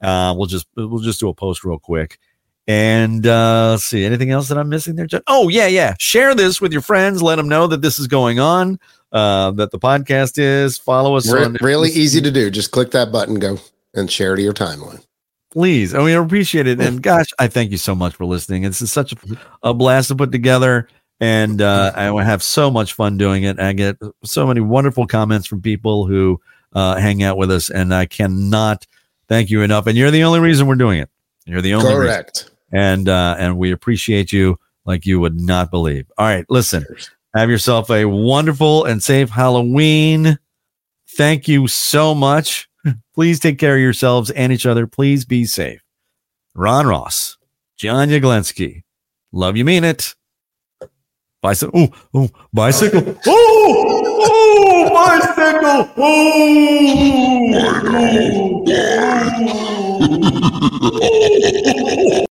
Uh, 0.00 0.34
we'll 0.36 0.46
just 0.46 0.66
we'll 0.76 0.98
just 0.98 1.20
do 1.20 1.28
a 1.28 1.34
post 1.34 1.64
real 1.64 1.78
quick. 1.78 2.18
And 2.66 3.26
uh, 3.26 3.70
let's 3.70 3.84
see 3.86 4.04
anything 4.04 4.30
else 4.30 4.48
that 4.48 4.58
I'm 4.58 4.68
missing 4.68 4.96
there. 4.96 5.06
Oh 5.26 5.48
yeah, 5.48 5.66
yeah. 5.66 5.94
Share 5.98 6.34
this 6.34 6.60
with 6.60 6.72
your 6.72 6.82
friends. 6.82 7.22
Let 7.22 7.36
them 7.36 7.48
know 7.48 7.66
that 7.66 7.80
this 7.80 7.98
is 7.98 8.06
going 8.06 8.38
on. 8.40 8.78
Uh, 9.10 9.52
that 9.52 9.70
the 9.70 9.78
podcast 9.78 10.38
is. 10.38 10.76
Follow 10.76 11.16
us 11.16 11.32
Re- 11.32 11.44
on 11.44 11.56
really 11.62 11.88
easy 11.88 12.20
to 12.20 12.30
do. 12.30 12.50
Just 12.50 12.70
click 12.70 12.90
that 12.90 13.10
button, 13.10 13.38
go 13.38 13.58
and 13.94 14.10
share 14.10 14.36
to 14.36 14.42
your 14.42 14.52
timeline. 14.52 15.02
please. 15.50 15.94
I 15.94 15.98
mean, 15.98 16.16
I 16.16 16.22
appreciate 16.22 16.66
it. 16.66 16.78
And 16.78 17.02
gosh, 17.02 17.28
I 17.38 17.48
thank 17.48 17.70
you 17.70 17.78
so 17.78 17.94
much 17.94 18.14
for 18.14 18.26
listening. 18.26 18.64
It's 18.64 18.78
such 18.90 19.12
a, 19.12 19.16
a 19.62 19.74
blast 19.74 20.08
to 20.08 20.14
put 20.14 20.30
together. 20.30 20.88
And 21.20 21.62
uh, 21.62 21.92
I 21.96 22.22
have 22.22 22.42
so 22.42 22.70
much 22.70 22.92
fun 22.92 23.16
doing 23.16 23.44
it. 23.44 23.58
I 23.58 23.72
get 23.72 23.96
so 24.24 24.46
many 24.46 24.60
wonderful 24.60 25.06
comments 25.06 25.48
from 25.48 25.62
people 25.62 26.06
who 26.06 26.40
uh, 26.74 26.96
hang 26.96 27.22
out 27.22 27.38
with 27.38 27.50
us. 27.50 27.70
And 27.70 27.92
I 27.94 28.06
cannot 28.06 28.86
thank 29.28 29.50
you 29.50 29.62
enough. 29.62 29.86
And 29.86 29.96
you're 29.96 30.10
the 30.10 30.24
only 30.24 30.40
reason 30.40 30.66
we're 30.66 30.74
doing 30.74 31.00
it. 31.00 31.10
You're 31.44 31.62
the 31.62 31.74
only 31.74 31.86
reason. 31.86 32.02
Correct. 32.02 32.50
And, 32.72 33.08
uh, 33.08 33.36
and 33.38 33.56
we 33.56 33.72
appreciate 33.72 34.32
you 34.32 34.58
like 34.84 35.06
you 35.06 35.20
would 35.20 35.40
not 35.40 35.70
believe. 35.70 36.10
All 36.18 36.26
right. 36.26 36.44
Listen, 36.48 36.84
have 37.34 37.50
yourself 37.50 37.90
a 37.90 38.04
wonderful 38.06 38.84
and 38.84 39.02
safe 39.02 39.30
Halloween. 39.30 40.38
Thank 41.10 41.48
you 41.48 41.68
so 41.68 42.14
much. 42.14 42.68
Please 43.14 43.40
take 43.40 43.58
care 43.58 43.74
of 43.74 43.80
yourselves 43.80 44.30
and 44.30 44.52
each 44.52 44.66
other. 44.66 44.86
Please 44.86 45.24
be 45.24 45.44
safe. 45.44 45.80
Ron 46.54 46.86
Ross, 46.86 47.36
John 47.76 48.08
Yaglensky. 48.08 48.82
Love 49.32 49.56
you, 49.56 49.64
mean 49.64 49.84
it. 49.84 50.14
Bicycle. 51.42 51.72
Oh, 51.74 51.90
oh, 52.14 52.30
bicycle. 52.52 53.18
Oh! 53.26 53.87
Oh, 54.20 54.90
bicycle! 54.92 55.88
Oh, 55.96 56.48